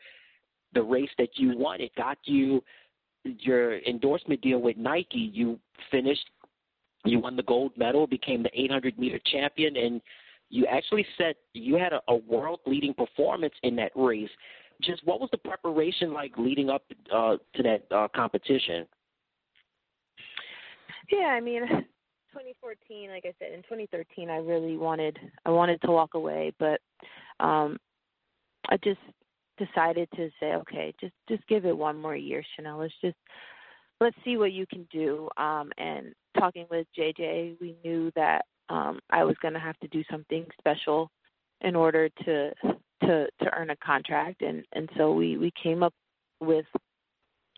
the 0.75 0.83
race 0.83 1.11
that 1.17 1.31
you 1.37 1.57
won. 1.57 1.81
It 1.81 1.93
got 1.97 2.19
you 2.25 2.63
your 3.25 3.79
endorsement 3.81 4.41
deal 4.41 4.59
with 4.59 4.77
Nike. 4.77 5.31
You 5.33 5.59
finished, 5.91 6.29
you 7.05 7.21
won 7.21 7.37
the 7.37 7.43
gold 7.45 7.73
medal, 7.77 8.07
became 8.07 8.43
the 8.43 8.51
800 8.55 8.99
meter 8.99 9.21
champion, 9.27 9.77
and 9.77 10.01
you 10.49 10.67
actually 10.67 11.07
set 11.17 11.37
you 11.55 11.77
had 11.77 11.93
a, 11.93 12.01
a 12.09 12.17
world 12.17 12.61
leading 12.67 12.93
performance 12.93 13.55
in 13.63 13.77
that 13.77 13.93
race. 13.95 14.31
Just 14.83 15.05
what 15.07 15.21
was 15.21 15.29
the 15.31 15.39
preparation 15.39 16.13
like 16.13 16.33
leading 16.37 16.71
up 16.71 16.83
uh, 17.15 17.37
to 17.55 17.63
that 17.63 17.85
uh, 17.91 18.09
competition? 18.15 18.87
Yeah, 21.13 21.27
I 21.27 21.41
mean, 21.41 21.63
2014, 22.33 23.11
like 23.11 23.25
I 23.25 23.35
said, 23.39 23.53
in 23.53 23.63
2013, 23.63 24.31
I 24.31 24.37
really 24.39 24.77
wanted 24.77 25.19
I 25.45 25.51
wanted 25.51 25.81
to 25.83 25.91
walk 25.91 26.15
away, 26.15 26.53
but 26.59 26.81
um, 27.41 27.79
I 28.69 28.77
just 28.83 29.01
decided 29.59 30.09
to 30.17 30.31
say, 30.41 30.55
okay, 30.55 30.95
just 31.01 31.15
just 31.29 31.47
give 31.47 31.65
it 31.67 31.77
one 31.77 32.01
more 32.01 32.17
year, 32.17 32.43
Chanelle. 32.59 32.81
Let's 32.81 32.95
just 33.03 33.17
let's 34.01 34.17
see 34.25 34.37
what 34.37 34.53
you 34.53 34.67
can 34.67 34.87
do. 34.91 35.29
Um, 35.37 35.71
and 35.79 36.15
talking 36.39 36.67
with 36.71 36.87
JJ, 36.99 37.57
we 37.61 37.77
knew 37.85 38.11
that 38.17 38.45
um, 38.69 39.01
I 39.11 39.25
was 39.25 39.37
going 39.43 39.55
to 39.55 39.61
have 39.61 39.79
to 39.81 39.89
do 39.89 40.03
something 40.11 40.47
special 40.59 41.11
in 41.61 41.77
order 41.77 42.09
to 42.25 42.51
to 43.03 43.27
to 43.27 43.55
earn 43.55 43.71
a 43.71 43.77
contract, 43.77 44.43
and 44.43 44.65
and 44.73 44.89
so 44.97 45.13
we 45.13 45.37
we 45.37 45.53
came 45.63 45.83
up 45.83 45.95
with 46.41 46.67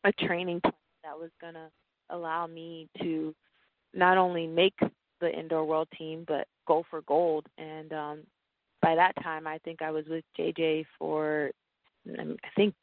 a 0.04 0.12
training 0.12 0.60
plan 0.60 0.72
that 1.04 1.18
was 1.18 1.30
going 1.40 1.54
to 1.54 1.68
allow 2.10 2.46
me 2.46 2.88
to 3.00 3.34
not 3.94 4.18
only 4.18 4.46
make 4.46 4.78
the 5.20 5.30
indoor 5.38 5.64
world 5.64 5.88
team 5.96 6.24
but 6.26 6.46
go 6.66 6.84
for 6.90 7.02
gold. 7.02 7.46
And 7.58 7.92
um 7.92 8.20
by 8.80 8.94
that 8.94 9.12
time 9.22 9.46
I 9.46 9.58
think 9.58 9.82
I 9.82 9.90
was 9.90 10.04
with 10.08 10.24
JJ 10.38 10.84
for 10.98 11.50
I 12.08 12.48
think 12.56 12.74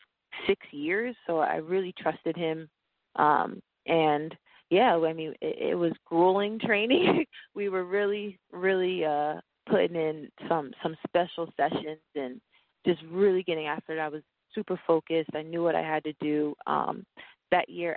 6 0.47 0.65
years. 0.71 1.15
So 1.27 1.39
I 1.39 1.57
really 1.57 1.93
trusted 1.99 2.35
him. 2.35 2.69
Um 3.15 3.61
and 3.85 4.35
yeah 4.69 4.95
I 4.95 5.13
mean 5.13 5.33
it, 5.41 5.71
it 5.71 5.75
was 5.75 5.93
grueling 6.05 6.59
training. 6.65 7.25
We 7.53 7.69
were 7.69 7.83
really 7.85 8.39
really 8.51 9.05
uh 9.05 9.35
putting 9.69 9.95
in 9.95 10.29
some 10.47 10.71
some 10.81 10.95
special 11.07 11.51
sessions 11.57 11.99
and 12.15 12.39
just 12.85 13.01
really 13.11 13.43
getting 13.43 13.67
after 13.67 13.93
it. 13.97 13.99
I 13.99 14.07
was 14.07 14.23
super 14.55 14.79
focused. 14.87 15.29
I 15.35 15.41
knew 15.43 15.61
what 15.61 15.75
I 15.75 15.81
had 15.81 16.03
to 16.05 16.13
do. 16.21 16.55
Um 16.65 17.03
that 17.51 17.67
year 17.69 17.95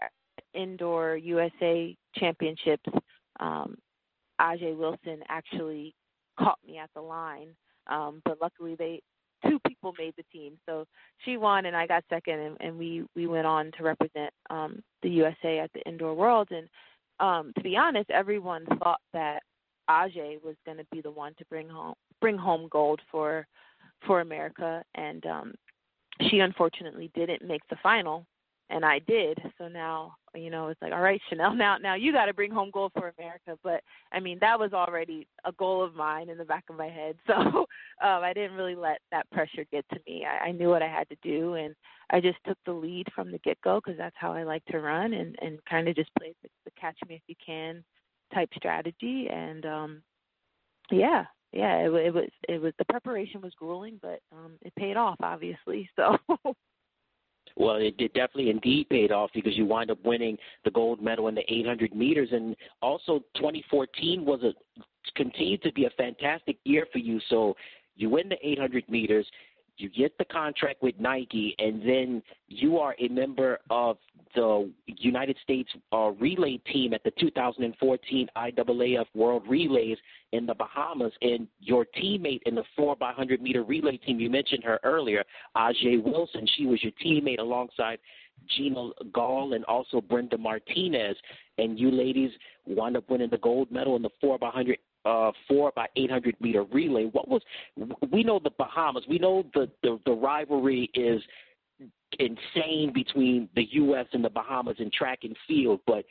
indoor 0.54 1.16
USA 1.16 1.96
championships, 2.16 2.88
um, 3.40 3.76
Ajeé 4.40 4.76
Wilson 4.76 5.22
actually 5.28 5.94
caught 6.38 6.58
me 6.66 6.78
at 6.78 6.90
the 6.94 7.00
line. 7.00 7.48
Um, 7.88 8.22
but 8.24 8.38
luckily 8.40 8.74
they 8.76 9.00
two 9.46 9.58
people 9.66 9.92
made 9.98 10.14
the 10.16 10.24
team. 10.32 10.54
So 10.66 10.86
she 11.24 11.36
won 11.36 11.66
and 11.66 11.76
I 11.76 11.86
got 11.86 12.04
second 12.08 12.38
and, 12.38 12.56
and 12.60 12.78
we, 12.78 13.04
we 13.16 13.26
went 13.26 13.46
on 13.46 13.72
to 13.76 13.82
represent 13.82 14.32
um 14.50 14.82
the 15.02 15.10
USA 15.10 15.58
at 15.58 15.72
the 15.72 15.82
indoor 15.82 16.14
world 16.14 16.48
and 16.50 16.68
um 17.20 17.52
to 17.56 17.62
be 17.62 17.76
honest, 17.76 18.10
everyone 18.10 18.64
thought 18.82 19.00
that 19.12 19.42
Ajeé 19.90 20.42
was 20.42 20.54
gonna 20.64 20.84
be 20.92 21.00
the 21.00 21.10
one 21.10 21.34
to 21.38 21.44
bring 21.46 21.68
home 21.68 21.94
bring 22.20 22.38
home 22.38 22.68
gold 22.70 23.00
for 23.10 23.46
for 24.06 24.20
America 24.20 24.82
and 24.94 25.26
um 25.26 25.54
she 26.28 26.38
unfortunately 26.38 27.10
didn't 27.14 27.46
make 27.46 27.62
the 27.68 27.76
final 27.82 28.26
and 28.72 28.84
I 28.84 28.98
did. 29.00 29.38
So 29.58 29.68
now, 29.68 30.14
you 30.34 30.50
know, 30.50 30.68
it's 30.68 30.80
like, 30.80 30.92
all 30.92 31.00
right, 31.00 31.20
Chanelle, 31.32 31.56
now 31.56 31.76
now 31.78 31.94
you 31.94 32.12
got 32.12 32.26
to 32.26 32.34
bring 32.34 32.50
home 32.50 32.70
gold 32.72 32.92
for 32.94 33.12
America. 33.18 33.58
But 33.62 33.82
I 34.12 34.20
mean, 34.20 34.38
that 34.40 34.58
was 34.58 34.72
already 34.72 35.26
a 35.44 35.52
goal 35.52 35.84
of 35.84 35.94
mine 35.94 36.28
in 36.28 36.38
the 36.38 36.44
back 36.44 36.64
of 36.70 36.76
my 36.76 36.88
head. 36.88 37.16
So 37.26 37.66
um, 38.06 38.22
I 38.22 38.32
didn't 38.32 38.56
really 38.56 38.74
let 38.74 38.98
that 39.10 39.30
pressure 39.30 39.64
get 39.70 39.84
to 39.90 40.00
me. 40.06 40.24
I, 40.26 40.48
I 40.48 40.52
knew 40.52 40.68
what 40.68 40.82
I 40.82 40.88
had 40.88 41.08
to 41.08 41.16
do, 41.22 41.54
and 41.54 41.74
I 42.10 42.20
just 42.20 42.38
took 42.46 42.58
the 42.66 42.72
lead 42.72 43.06
from 43.14 43.30
the 43.30 43.38
get 43.38 43.58
go 43.62 43.80
because 43.82 43.96
that's 43.96 44.16
how 44.18 44.32
I 44.32 44.42
like 44.42 44.64
to 44.66 44.80
run, 44.80 45.12
and 45.14 45.36
and 45.40 45.58
kind 45.68 45.88
of 45.88 45.94
just 45.94 46.10
played 46.18 46.34
the, 46.42 46.48
the 46.64 46.72
catch 46.80 46.96
me 47.08 47.14
if 47.14 47.22
you 47.28 47.34
can 47.44 47.84
type 48.34 48.50
strategy. 48.56 49.28
And 49.30 49.64
um, 49.64 50.02
yeah, 50.90 51.24
yeah, 51.52 51.76
it, 51.76 51.92
it 51.92 52.14
was 52.14 52.28
it 52.48 52.60
was 52.60 52.72
the 52.78 52.84
preparation 52.86 53.40
was 53.40 53.52
grueling, 53.56 53.98
but 54.02 54.20
um, 54.32 54.52
it 54.62 54.74
paid 54.76 54.96
off, 54.96 55.16
obviously. 55.22 55.88
So. 55.96 56.16
Well, 57.56 57.76
it, 57.76 57.94
it 57.98 58.14
definitely 58.14 58.50
indeed 58.50 58.88
paid 58.88 59.12
off 59.12 59.30
because 59.34 59.56
you 59.56 59.66
wind 59.66 59.90
up 59.90 59.98
winning 60.04 60.38
the 60.64 60.70
gold 60.70 61.02
medal 61.02 61.28
in 61.28 61.34
the 61.34 61.44
800 61.52 61.94
meters, 61.94 62.28
and 62.32 62.56
also 62.80 63.20
2014 63.36 64.24
was 64.24 64.42
a 64.42 64.52
continued 65.14 65.62
to 65.62 65.72
be 65.72 65.84
a 65.84 65.90
fantastic 65.90 66.56
year 66.64 66.86
for 66.92 66.98
you. 66.98 67.20
So 67.28 67.54
you 67.96 68.08
win 68.08 68.28
the 68.28 68.36
800 68.42 68.88
meters, 68.88 69.26
you 69.78 69.88
get 69.88 70.16
the 70.18 70.24
contract 70.24 70.82
with 70.82 70.94
Nike, 70.98 71.54
and 71.58 71.82
then 71.82 72.22
you 72.48 72.78
are 72.78 72.94
a 72.98 73.08
member 73.08 73.58
of 73.70 73.96
the 74.34 74.70
United 74.86 75.36
States 75.42 75.70
uh, 75.92 76.10
relay 76.18 76.58
team 76.72 76.94
at 76.94 77.02
the 77.04 77.12
2014 77.18 78.28
IAAF 78.36 79.04
World 79.14 79.42
Relays 79.46 79.98
in 80.32 80.46
the 80.46 80.54
Bahamas. 80.54 81.12
And 81.20 81.46
your 81.60 81.86
teammate 82.00 82.40
in 82.46 82.54
the 82.54 82.64
4 82.76 82.96
by 82.96 83.08
100 83.08 83.42
meter 83.42 83.62
relay 83.62 83.98
team, 83.98 84.20
you 84.20 84.30
mentioned 84.30 84.64
her 84.64 84.80
earlier, 84.84 85.24
Ajeé 85.56 86.02
Wilson. 86.02 86.46
She 86.56 86.66
was 86.66 86.82
your 86.82 86.92
teammate 87.04 87.40
alongside 87.40 87.98
Geena 88.58 88.90
Gall 89.12 89.54
and 89.54 89.64
also 89.66 90.00
Brenda 90.00 90.38
Martinez. 90.38 91.16
And 91.58 91.78
you 91.78 91.90
ladies 91.90 92.30
wound 92.66 92.96
up 92.96 93.08
winning 93.10 93.30
the 93.30 93.38
gold 93.38 93.70
medal 93.70 93.96
in 93.96 94.02
the 94.02 94.10
4 94.20 94.38
by 94.38 94.46
100 94.46 94.78
uh, 95.04 95.32
four 95.48 95.72
by 95.74 95.86
800 95.96 96.36
meter 96.40 96.64
relay. 96.64 97.04
What 97.04 97.28
was 97.28 97.42
we 98.10 98.22
know 98.22 98.40
the 98.42 98.50
Bahamas? 98.58 99.04
We 99.08 99.18
know 99.18 99.44
the 99.54 99.70
the, 99.82 99.98
the 100.06 100.12
rivalry 100.12 100.90
is 100.94 101.22
insane 102.18 102.92
between 102.92 103.48
the 103.54 103.66
U.S. 103.72 104.06
and 104.12 104.24
the 104.24 104.30
Bahamas 104.30 104.76
in 104.78 104.90
track 104.90 105.20
and 105.22 105.36
field, 105.48 105.80
but 105.86 106.04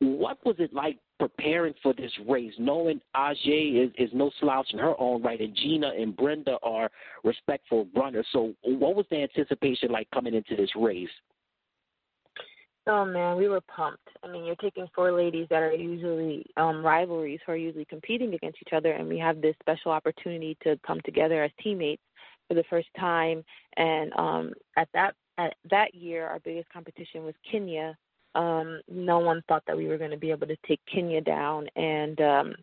what 0.00 0.44
was 0.44 0.56
it 0.58 0.72
like 0.74 0.98
preparing 1.18 1.74
for 1.82 1.94
this 1.94 2.12
race, 2.28 2.52
knowing 2.58 3.00
Ajeé 3.14 3.86
is, 3.86 3.90
is 3.96 4.10
no 4.12 4.30
slouch 4.40 4.68
in 4.72 4.78
her 4.78 4.94
own 5.00 5.22
right, 5.22 5.40
and 5.40 5.56
Geena 5.56 6.00
and 6.00 6.14
Brenda 6.14 6.58
are 6.62 6.90
respectful 7.24 7.88
runners. 7.96 8.26
So, 8.32 8.52
what 8.62 8.94
was 8.94 9.06
the 9.10 9.22
anticipation 9.22 9.90
like 9.90 10.10
coming 10.10 10.34
into 10.34 10.54
this 10.54 10.70
race? 10.76 11.08
Oh 12.88 13.04
man, 13.04 13.36
we 13.36 13.48
were 13.48 13.60
pumped. 13.62 14.08
I 14.22 14.28
mean, 14.28 14.44
you're 14.44 14.54
taking 14.56 14.86
four 14.94 15.10
ladies 15.10 15.48
that 15.50 15.62
are 15.62 15.72
usually 15.74 16.46
um 16.56 16.84
rivalries 16.86 17.40
who 17.44 17.52
are 17.52 17.56
usually 17.56 17.84
competing 17.84 18.34
against 18.34 18.58
each 18.62 18.72
other 18.72 18.92
and 18.92 19.08
we 19.08 19.18
have 19.18 19.40
this 19.40 19.56
special 19.60 19.90
opportunity 19.90 20.56
to 20.62 20.78
come 20.86 21.00
together 21.04 21.42
as 21.42 21.50
teammates 21.62 22.02
for 22.48 22.54
the 22.54 22.64
first 22.70 22.88
time 22.98 23.44
and 23.76 24.12
um 24.14 24.52
at 24.76 24.88
that 24.94 25.14
at 25.38 25.54
that 25.68 25.94
year 25.94 26.26
our 26.26 26.38
biggest 26.40 26.68
competition 26.72 27.24
was 27.24 27.34
Kenya. 27.50 27.96
Um 28.36 28.80
no 28.88 29.18
one 29.18 29.42
thought 29.48 29.64
that 29.66 29.76
we 29.76 29.88
were 29.88 29.98
going 29.98 30.12
to 30.12 30.16
be 30.16 30.30
able 30.30 30.46
to 30.46 30.56
take 30.68 30.80
Kenya 30.92 31.20
down 31.20 31.66
and 31.74 32.20
um 32.20 32.54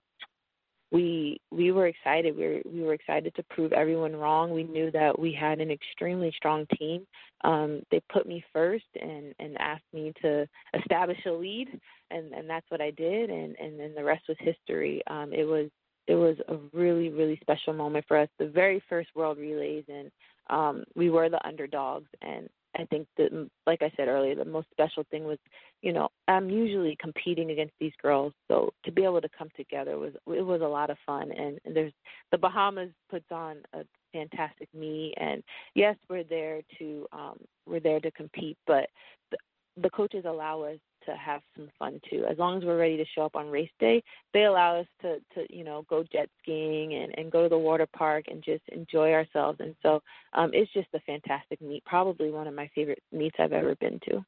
we 0.94 1.42
we 1.52 1.72
were 1.72 1.88
excited. 1.88 2.38
We 2.38 2.44
were, 2.44 2.62
we 2.72 2.84
were 2.84 2.94
excited 2.94 3.34
to 3.36 3.44
prove 3.50 3.74
everyone 3.74 4.16
wrong. 4.16 4.52
We 4.52 4.64
knew 4.64 4.92
that 4.92 5.18
we 5.18 5.34
had 5.34 5.60
an 5.60 5.72
extremely 5.72 6.32
strong 6.38 6.68
team. 6.78 7.06
Um, 7.44 7.82
they 7.92 8.00
put 8.14 8.28
me 8.28 8.46
first 8.54 8.86
and 9.02 9.34
and 9.40 9.58
asked 9.60 9.92
me 9.92 10.14
to 10.22 10.48
establish 10.80 11.18
a 11.26 11.32
lead, 11.32 11.68
and 12.12 12.32
and 12.32 12.48
that's 12.48 12.70
what 12.70 12.80
I 12.80 12.92
did. 12.92 13.32
And 13.32 13.56
and 13.60 13.78
then 13.78 13.94
the 13.96 14.04
rest 14.04 14.26
was 14.30 14.38
history. 14.40 15.02
Um, 15.08 15.34
it 15.34 15.46
was 15.46 15.70
it 16.08 16.16
was 16.16 16.38
a 16.48 16.58
really 16.78 17.10
really 17.10 17.40
special 17.42 17.74
moment 17.74 18.06
for 18.08 18.18
us. 18.18 18.30
The 18.38 18.48
very 18.48 18.82
first 18.88 19.10
World 19.16 19.40
Relays, 19.40 19.86
and 19.90 20.12
um, 20.52 20.84
we 20.96 21.10
were 21.10 21.28
the 21.28 21.46
underdogs, 21.46 22.10
and 22.22 22.48
I 22.76 22.86
think 22.86 23.08
that, 23.18 23.50
like 23.68 23.82
I 23.82 23.92
said 23.96 24.08
earlier, 24.08 24.36
the 24.36 24.46
most 24.46 24.68
special 24.72 25.04
thing 25.12 25.26
was, 25.26 25.38
you 25.82 25.94
know, 25.94 26.10
I'm 26.28 26.50
usually 26.50 26.98
competing 27.00 27.52
against 27.52 27.74
these 27.80 27.94
girls, 28.02 28.34
so 28.48 28.72
to 28.86 28.92
be 28.92 29.04
able 29.04 29.22
to 29.22 29.30
come 29.38 29.50
together 29.56 29.98
was 29.98 30.14
it 30.28 30.42
was 30.42 30.62
a 30.62 30.68
lot 30.68 30.90
of 30.90 30.98
fun. 31.06 31.32
And, 31.32 31.60
and 31.66 31.76
there's 31.76 31.94
the 32.32 32.38
Bahamas 32.38 32.90
puts 33.10 33.26
on 33.32 33.58
a 33.74 33.84
fantastic 34.12 34.70
meet, 34.74 35.14
and 35.18 35.44
yes, 35.76 35.96
we're 36.10 36.24
there 36.24 36.62
to 36.80 37.06
um, 37.12 37.38
we're 37.68 37.80
there 37.80 38.00
to 38.00 38.12
compete, 38.12 38.58
but 38.66 38.88
the, 39.32 39.38
the 39.82 39.90
coaches 39.90 40.26
allow 40.28 40.62
us 40.62 40.80
to 41.06 41.16
have 41.16 41.42
some 41.56 41.70
fun 41.78 42.00
too. 42.10 42.26
As 42.30 42.38
long 42.38 42.58
as 42.58 42.64
we're 42.64 42.78
ready 42.78 42.98
to 42.98 43.06
show 43.16 43.24
up 43.24 43.36
on 43.36 43.50
race 43.50 43.70
day, 43.80 44.04
they 44.34 44.46
allow 44.46 44.80
us 44.80 44.88
to 45.02 45.18
to 45.36 45.46
you 45.56 45.64
know 45.64 45.86
go 45.90 46.04
jet 46.04 46.30
skiing 46.42 46.96
and 46.96 47.18
and 47.18 47.32
go 47.32 47.44
to 47.44 47.50
the 47.50 47.58
water 47.58 47.88
park 47.96 48.26
and 48.30 48.44
just 48.44 48.64
enjoy 48.70 49.12
ourselves. 49.12 49.60
And 49.60 49.76
so 49.82 50.02
um, 50.34 50.52
it's 50.54 50.72
just 50.74 50.88
a 50.94 51.00
fantastic 51.02 51.62
meet. 51.62 51.84
Probably 51.86 52.32
one 52.32 52.48
of 52.48 52.54
my 52.54 52.70
favorite 52.74 53.02
meets 53.12 53.36
I've 53.40 53.54
ever 53.54 53.76
been 53.76 54.00
to. 54.10 54.24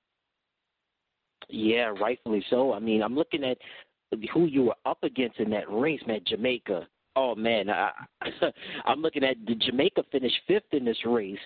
Yeah, 1.49 1.93
rightfully 1.99 2.43
so. 2.49 2.73
I 2.73 2.79
mean, 2.79 3.03
I'm 3.03 3.15
looking 3.15 3.43
at 3.43 3.57
who 4.33 4.45
you 4.45 4.63
were 4.63 4.75
up 4.85 5.03
against 5.03 5.39
in 5.39 5.49
that 5.51 5.71
race, 5.71 6.01
man. 6.07 6.21
Jamaica. 6.25 6.87
Oh 7.15 7.33
man, 7.33 7.69
I, 7.69 7.91
I'm 8.85 9.01
looking 9.01 9.23
at 9.23 9.37
the 9.47 9.55
Jamaica 9.55 10.03
finished 10.11 10.39
fifth 10.47 10.73
in 10.73 10.85
this 10.85 10.97
race. 11.05 11.39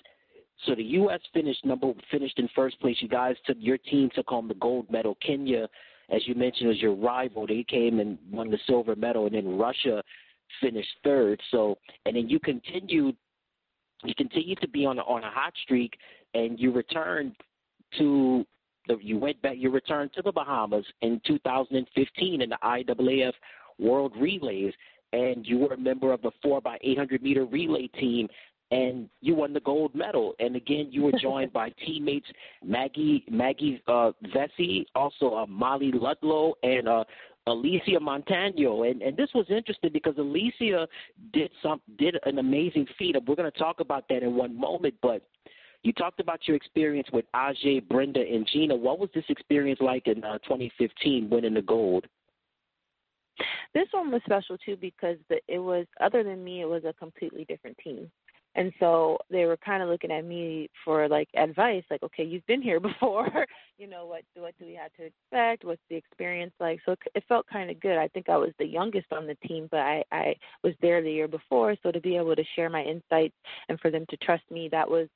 So 0.66 0.76
the 0.76 0.84
U.S. 0.84 1.22
finished 1.34 1.66
number 1.66 1.92
finished 2.12 2.38
in 2.38 2.50
first 2.56 2.80
place. 2.80 2.98
You 3.00 3.08
guys 3.08 3.36
took 3.46 3.58
your 3.60 3.78
team 3.78 4.10
took 4.14 4.28
home 4.28 4.48
the 4.48 4.56
gold 4.56 4.92
medal. 4.92 5.18
Kenya, 5.26 5.68
as 6.10 6.28
you 6.28 6.36
mentioned, 6.36 6.68
was 6.68 6.82
your 6.82 6.96
rival. 6.96 7.48
They 7.48 7.66
came 7.68 8.00
and 8.00 8.18
won 8.32 8.52
the 8.52 8.60
silver 8.68 8.96
medal, 8.96 9.26
and 9.26 9.36
then 9.36 9.58
Russia 9.58 10.04
finished 10.62 10.90
third. 11.04 11.42
So 11.52 11.78
and 12.06 12.16
then 12.16 12.28
you 12.28 12.40
continued 12.40 13.16
you 14.04 14.16
continued 14.16 14.60
to 14.62 14.68
be 14.68 14.86
on 14.86 15.00
a, 15.00 15.02
on 15.04 15.24
a 15.24 15.30
hot 15.30 15.54
streak, 15.64 15.98
and 16.34 16.60
you 16.60 16.72
returned 16.72 17.36
to 17.98 18.46
the 18.88 18.98
you 19.02 19.18
went 19.18 19.42
back 19.42 19.56
you 19.58 19.70
returned 19.70 20.12
to 20.14 20.22
the 20.22 20.32
Bahamas 20.32 20.86
in 21.02 21.22
2015 21.26 22.42
in 22.42 22.50
the 22.50 22.58
IAAF 22.64 23.34
World 23.78 24.14
Relays, 24.20 24.74
and 25.14 25.48
you 25.48 25.58
were 25.60 25.74
a 25.74 25.78
member 25.78 26.12
of 26.12 26.22
the 26.22 26.32
four 26.42 26.60
by 26.60 26.78
800 26.82 27.24
meter 27.24 27.46
relay 27.46 27.88
team 27.88 28.28
and 28.72 29.10
you 29.22 29.36
won 29.36 29.54
the 29.54 29.60
gold 29.62 29.94
medal. 29.96 30.36
And 30.40 30.56
again, 30.56 30.90
you 30.92 31.04
were 31.04 31.20
joined 31.20 31.52
by 31.54 31.70
teammates 31.86 32.28
Maggie 32.64 33.26
Maggie 33.30 33.82
uh, 33.88 34.12
Vessey, 34.34 34.86
also 34.96 35.36
uh, 35.36 35.46
Molly 35.48 35.92
Ludlow, 35.92 36.56
and 36.64 36.88
uh, 36.88 37.04
Alysia 37.48 38.00
Montano. 38.00 38.84
And 38.84 39.02
and 39.02 39.18
this 39.18 39.30
was 39.34 39.46
interesting 39.50 39.92
because 39.92 40.16
Alysia 40.16 40.88
did 41.34 41.52
some 41.64 41.82
did 41.98 42.18
an 42.26 42.40
amazing 42.40 42.86
feat. 42.98 43.16
We're 43.28 43.36
going 43.36 43.52
to 43.52 43.58
talk 43.58 43.80
about 43.80 44.08
that 44.10 44.24
in 44.24 44.36
one 44.36 44.58
moment, 44.58 44.96
but. 45.02 45.24
You 45.82 45.94
talked 45.94 46.20
about 46.20 46.46
your 46.46 46.58
experience 46.58 47.08
with 47.14 47.24
Ajeé, 47.34 47.88
Brenda, 47.88 48.20
and 48.20 48.46
Geena. 48.50 48.78
What 48.78 49.00
was 49.00 49.10
this 49.16 49.24
experience 49.30 49.80
like 49.80 50.08
in 50.08 50.26
uh, 50.26 50.40
2015, 50.40 51.30
winning 51.30 51.54
the 51.54 51.62
gold? 51.62 52.06
This 53.74 53.88
one 53.92 54.12
was 54.12 54.22
special 54.26 54.58
too 54.58 54.76
because 54.76 55.16
the, 55.30 55.40
it 55.48 55.60
was 55.60 55.86
other 56.02 56.22
than 56.22 56.44
me, 56.44 56.62
it 56.62 56.66
was 56.66 56.84
a 56.84 56.92
completely 56.92 57.46
different 57.46 57.78
team. 57.82 58.12
And 58.56 58.72
so 58.80 59.18
they 59.30 59.46
were 59.46 59.58
kind 59.58 59.84
of 59.84 59.90
looking 59.90 60.12
at 60.12 60.26
me 60.26 60.70
for 60.84 61.08
like 61.08 61.30
advice, 61.36 61.84
like, 61.90 62.04
okay, 62.04 62.24
you've 62.24 62.46
been 62.48 62.62
here 62.62 62.80
before, 62.90 63.46
you 63.78 63.88
know, 63.88 64.06
what 64.06 64.24
what 64.36 64.54
do 64.60 64.66
we 64.66 64.74
have 64.76 64.94
to 64.94 65.06
expect? 65.06 65.64
What's 65.64 65.82
the 65.90 65.96
experience 65.96 66.54
like? 66.60 66.80
So 66.86 66.96
it, 67.16 67.24
felt 67.28 67.46
kind 67.48 67.70
of 67.70 67.80
good. 67.80 67.98
I 67.98 68.08
think 68.08 68.28
I 68.28 68.38
was 68.38 68.52
the 68.58 68.66
youngest 68.66 69.08
on 69.12 69.28
the 69.28 69.36
team, 69.48 69.68
but 69.70 69.82
I 69.82 70.04
I 70.12 70.36
was 70.64 70.74
there 70.82 71.02
the 71.02 71.12
year 71.12 71.28
before, 71.28 71.76
so 71.84 71.92
to 71.92 72.02
be 72.02 72.18
able 72.18 72.36
to 72.36 72.44
share 72.56 72.70
my 72.70 72.84
insights 72.84 73.36
and 73.70 73.80
for 73.80 73.92
them 73.92 74.06
to 74.10 74.18
trust 74.18 74.44
me, 74.50 74.68
that 74.72 74.90
was 74.90 75.08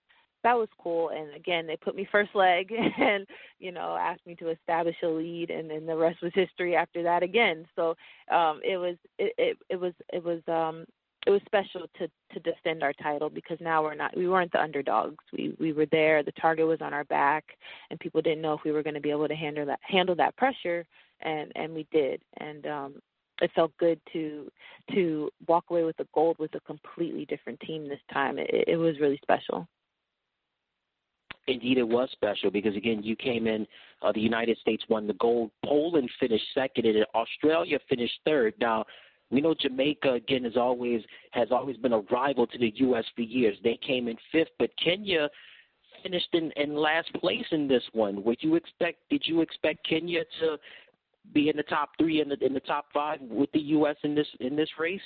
that 0.43 0.57
was 0.57 0.67
cool. 0.77 1.09
And 1.09 1.33
again, 1.33 1.65
they 1.65 1.77
put 1.77 1.95
me 1.95 2.07
first 2.11 2.35
leg 2.35 2.71
and 2.71 3.25
you 3.59 3.71
know 3.71 3.97
asked 3.99 4.25
me 4.27 4.35
to 4.35 4.49
establish 4.49 4.95
a 5.03 5.07
lead, 5.07 5.49
and 5.49 5.69
then 5.69 5.85
the 5.85 5.97
rest 5.97 6.21
was 6.21 6.31
history 6.35 6.75
after 6.75 7.01
that 7.03 7.23
again. 7.23 7.65
So 7.75 7.95
um, 8.31 8.61
it 8.63 8.77
was 8.77 8.95
it, 9.17 9.33
it 9.37 9.57
it 9.69 9.79
was 9.79 9.93
it 10.11 10.23
was 10.23 10.41
um, 10.47 10.85
it 11.25 11.29
was 11.29 11.41
special 11.45 11.87
to 11.97 12.07
to 12.33 12.39
defend 12.39 12.83
our 12.83 12.93
title 12.93 13.29
because 13.29 13.57
now 13.61 13.83
we're 13.83 13.95
not 13.95 14.15
we 14.15 14.27
weren't 14.27 14.51
the 14.51 14.61
underdogs. 14.61 15.23
We 15.31 15.55
we 15.59 15.73
were 15.73 15.85
there. 15.87 16.23
The 16.23 16.33
target 16.33 16.67
was 16.67 16.81
on 16.81 16.93
our 16.93 17.05
back, 17.05 17.45
and 17.89 17.99
people 17.99 18.21
didn't 18.21 18.41
know 18.41 18.53
if 18.53 18.61
we 18.65 18.71
were 18.71 18.83
going 18.83 18.95
to 18.95 19.01
be 19.01 19.11
able 19.11 19.27
to 19.27 19.35
handle 19.35 19.65
that 19.65 19.79
handle 19.81 20.15
that 20.15 20.35
pressure, 20.37 20.85
and 21.21 21.51
and 21.55 21.73
we 21.73 21.87
did. 21.91 22.21
And 22.37 22.65
um, 22.67 22.95
it 23.41 23.51
felt 23.55 23.75
good 23.77 23.99
to 24.13 24.51
to 24.93 25.29
walk 25.47 25.65
away 25.69 25.83
with 25.83 25.97
the 25.97 26.07
gold 26.13 26.37
with 26.39 26.53
a 26.55 26.59
completely 26.61 27.25
different 27.25 27.59
team 27.61 27.87
this 27.87 27.99
time. 28.11 28.37
It, 28.37 28.65
it 28.67 28.77
was 28.77 28.99
really 28.99 29.19
special. 29.21 29.67
Indeed, 31.47 31.77
it 31.77 31.87
was 31.87 32.09
special 32.13 32.51
because 32.51 32.75
again, 32.75 33.01
you 33.03 33.15
came 33.15 33.47
in. 33.47 33.67
Uh, 34.01 34.11
the 34.13 34.21
United 34.21 34.57
States 34.59 34.83
won 34.89 35.07
the 35.07 35.13
gold. 35.13 35.51
Poland 35.65 36.09
finished 36.19 36.45
second, 36.53 36.85
and 36.85 37.05
Australia 37.15 37.79
finished 37.89 38.13
third. 38.25 38.53
Now, 38.59 38.85
we 39.33 39.41
know 39.41 39.55
Jamaica 39.59 40.13
again 40.13 40.45
is 40.45 40.55
always 40.55 41.01
has 41.31 41.47
always 41.51 41.75
been 41.77 41.93
a 41.93 41.99
rival 42.11 42.45
to 42.47 42.57
the 42.57 42.71
U.S. 42.75 43.03
for 43.15 43.21
years. 43.21 43.57
They 43.63 43.79
came 43.85 44.07
in 44.07 44.15
fifth, 44.31 44.51
but 44.59 44.69
Kenya 44.81 45.27
finished 46.03 46.29
in, 46.33 46.51
in 46.55 46.75
last 46.75 47.11
place 47.15 47.45
in 47.51 47.67
this 47.67 47.83
one. 47.93 48.23
Would 48.23 48.37
you 48.41 48.55
expect? 48.55 48.99
Did 49.09 49.23
you 49.25 49.41
expect 49.41 49.87
Kenya 49.87 50.21
to 50.39 50.57
be 51.33 51.49
in 51.49 51.57
the 51.57 51.63
top 51.63 51.89
three 51.97 52.21
in 52.21 52.29
the 52.29 52.37
in 52.45 52.53
the 52.53 52.59
top 52.59 52.85
five 52.93 53.19
with 53.21 53.51
the 53.53 53.59
U.S. 53.59 53.95
in 54.03 54.13
this 54.13 54.27
in 54.39 54.55
this 54.55 54.69
race? 54.77 55.01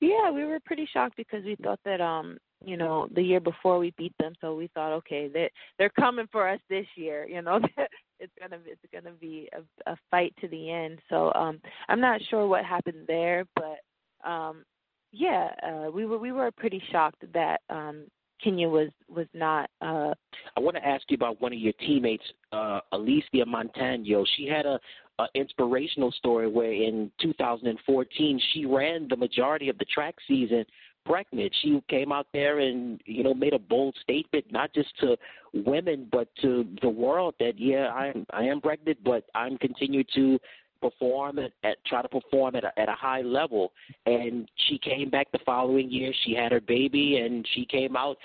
Yeah, 0.00 0.30
we 0.30 0.44
were 0.44 0.60
pretty 0.64 0.88
shocked 0.92 1.16
because 1.16 1.44
we 1.44 1.56
thought 1.62 1.80
that 1.84 2.00
um 2.00 2.38
you 2.64 2.76
know 2.76 3.08
the 3.14 3.22
year 3.22 3.40
before 3.40 3.78
we 3.78 3.92
beat 3.96 4.14
them, 4.18 4.34
so 4.40 4.56
we 4.56 4.68
thought 4.68 4.92
okay 4.94 5.28
they 5.28 5.48
they're 5.78 5.90
coming 5.90 6.26
for 6.32 6.48
us 6.48 6.60
this 6.68 6.86
year. 6.96 7.26
You 7.28 7.42
know 7.42 7.60
it's 8.18 8.32
gonna 8.40 8.60
it's 8.66 8.80
gonna 8.92 9.14
be 9.14 9.48
a, 9.52 9.92
a 9.92 9.96
fight 10.10 10.34
to 10.40 10.48
the 10.48 10.70
end. 10.70 10.98
So 11.08 11.32
um 11.34 11.60
I'm 11.88 12.00
not 12.00 12.20
sure 12.30 12.46
what 12.46 12.64
happened 12.64 13.04
there, 13.06 13.44
but 13.54 14.28
um 14.28 14.64
yeah, 15.12 15.48
uh, 15.62 15.90
we 15.90 16.06
were 16.06 16.18
we 16.18 16.32
were 16.32 16.50
pretty 16.50 16.82
shocked 16.90 17.24
that 17.32 17.60
um 17.70 18.04
Kenya 18.42 18.68
was 18.68 18.90
was 19.08 19.26
not. 19.32 19.70
Uh, 19.80 20.12
I 20.56 20.60
want 20.60 20.76
to 20.76 20.86
ask 20.86 21.04
you 21.08 21.14
about 21.14 21.40
one 21.40 21.52
of 21.52 21.58
your 21.58 21.72
teammates, 21.74 22.24
uh, 22.52 22.80
Alysia 22.92 23.46
Montano. 23.46 24.24
She 24.36 24.46
had 24.46 24.66
a, 24.66 24.78
a 25.18 25.26
inspirational 25.34 26.12
story 26.12 26.48
where 26.48 26.72
in 26.72 27.10
2014 27.20 28.40
she 28.52 28.66
ran 28.66 29.08
the 29.08 29.16
majority 29.16 29.68
of 29.68 29.78
the 29.78 29.86
track 29.86 30.14
season 30.28 30.64
pregnant. 31.06 31.54
She 31.62 31.80
came 31.88 32.12
out 32.12 32.26
there 32.32 32.58
and 32.58 33.00
you 33.06 33.22
know 33.22 33.34
made 33.34 33.54
a 33.54 33.58
bold 33.58 33.96
statement, 34.02 34.46
not 34.50 34.74
just 34.74 34.88
to 35.00 35.16
women 35.54 36.08
but 36.10 36.28
to 36.42 36.66
the 36.82 36.88
world 36.88 37.34
that 37.40 37.58
yeah, 37.58 37.88
I 37.94 38.08
am 38.08 38.26
I 38.30 38.42
am 38.44 38.60
pregnant, 38.60 38.98
but 39.04 39.24
I'm 39.34 39.56
continue 39.58 40.04
to 40.14 40.38
perform 40.80 41.38
at, 41.38 41.52
at 41.64 41.82
try 41.86 42.02
to 42.02 42.08
perform 42.08 42.56
at 42.56 42.64
a, 42.64 42.78
at 42.78 42.88
a 42.88 42.92
high 42.92 43.22
level. 43.22 43.72
And 44.04 44.48
she 44.68 44.78
came 44.78 45.10
back 45.10 45.30
the 45.32 45.38
following 45.46 45.90
year. 45.90 46.12
She 46.24 46.34
had 46.34 46.52
her 46.52 46.60
baby, 46.60 47.18
and 47.18 47.46
she 47.54 47.64
came 47.64 47.96
out 47.96 48.18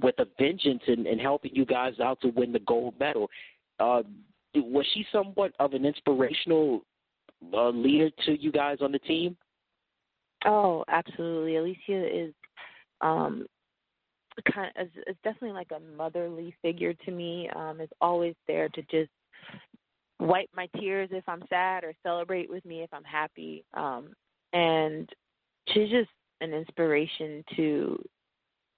with 0.00 0.14
a 0.18 0.26
vengeance 0.38 0.82
and, 0.86 1.06
and 1.06 1.20
helping 1.20 1.54
you 1.54 1.64
guys 1.64 1.94
out 2.00 2.20
to 2.22 2.28
win 2.28 2.52
the 2.52 2.60
gold 2.60 2.94
medal. 2.98 3.28
Uh, 3.80 4.02
was 4.54 4.86
she 4.94 5.04
somewhat 5.10 5.52
of 5.58 5.72
an 5.72 5.84
inspirational 5.84 6.84
uh, 7.52 7.70
leader 7.70 8.10
to 8.26 8.40
you 8.40 8.52
guys 8.52 8.78
on 8.80 8.92
the 8.92 8.98
team? 9.00 9.36
Oh, 10.44 10.84
absolutely. 10.88 11.52
Alysia 11.52 12.28
is 12.28 12.34
um 13.00 13.46
kind 14.52 14.70
of 14.76 14.86
is, 14.86 14.92
is 15.06 15.16
definitely 15.24 15.52
like 15.52 15.70
a 15.74 15.96
motherly 15.96 16.54
figure 16.62 16.94
to 16.94 17.10
me. 17.10 17.48
Um 17.54 17.80
is 17.80 17.90
always 18.00 18.34
there 18.46 18.68
to 18.70 18.82
just 18.82 19.10
wipe 20.20 20.50
my 20.54 20.68
tears 20.78 21.08
if 21.12 21.28
I'm 21.28 21.42
sad 21.48 21.84
or 21.84 21.92
celebrate 22.02 22.48
with 22.48 22.64
me 22.64 22.82
if 22.82 22.92
I'm 22.92 23.04
happy. 23.04 23.64
Um 23.74 24.14
and 24.52 25.08
she's 25.68 25.90
just 25.90 26.10
an 26.40 26.52
inspiration 26.52 27.44
to 27.56 28.02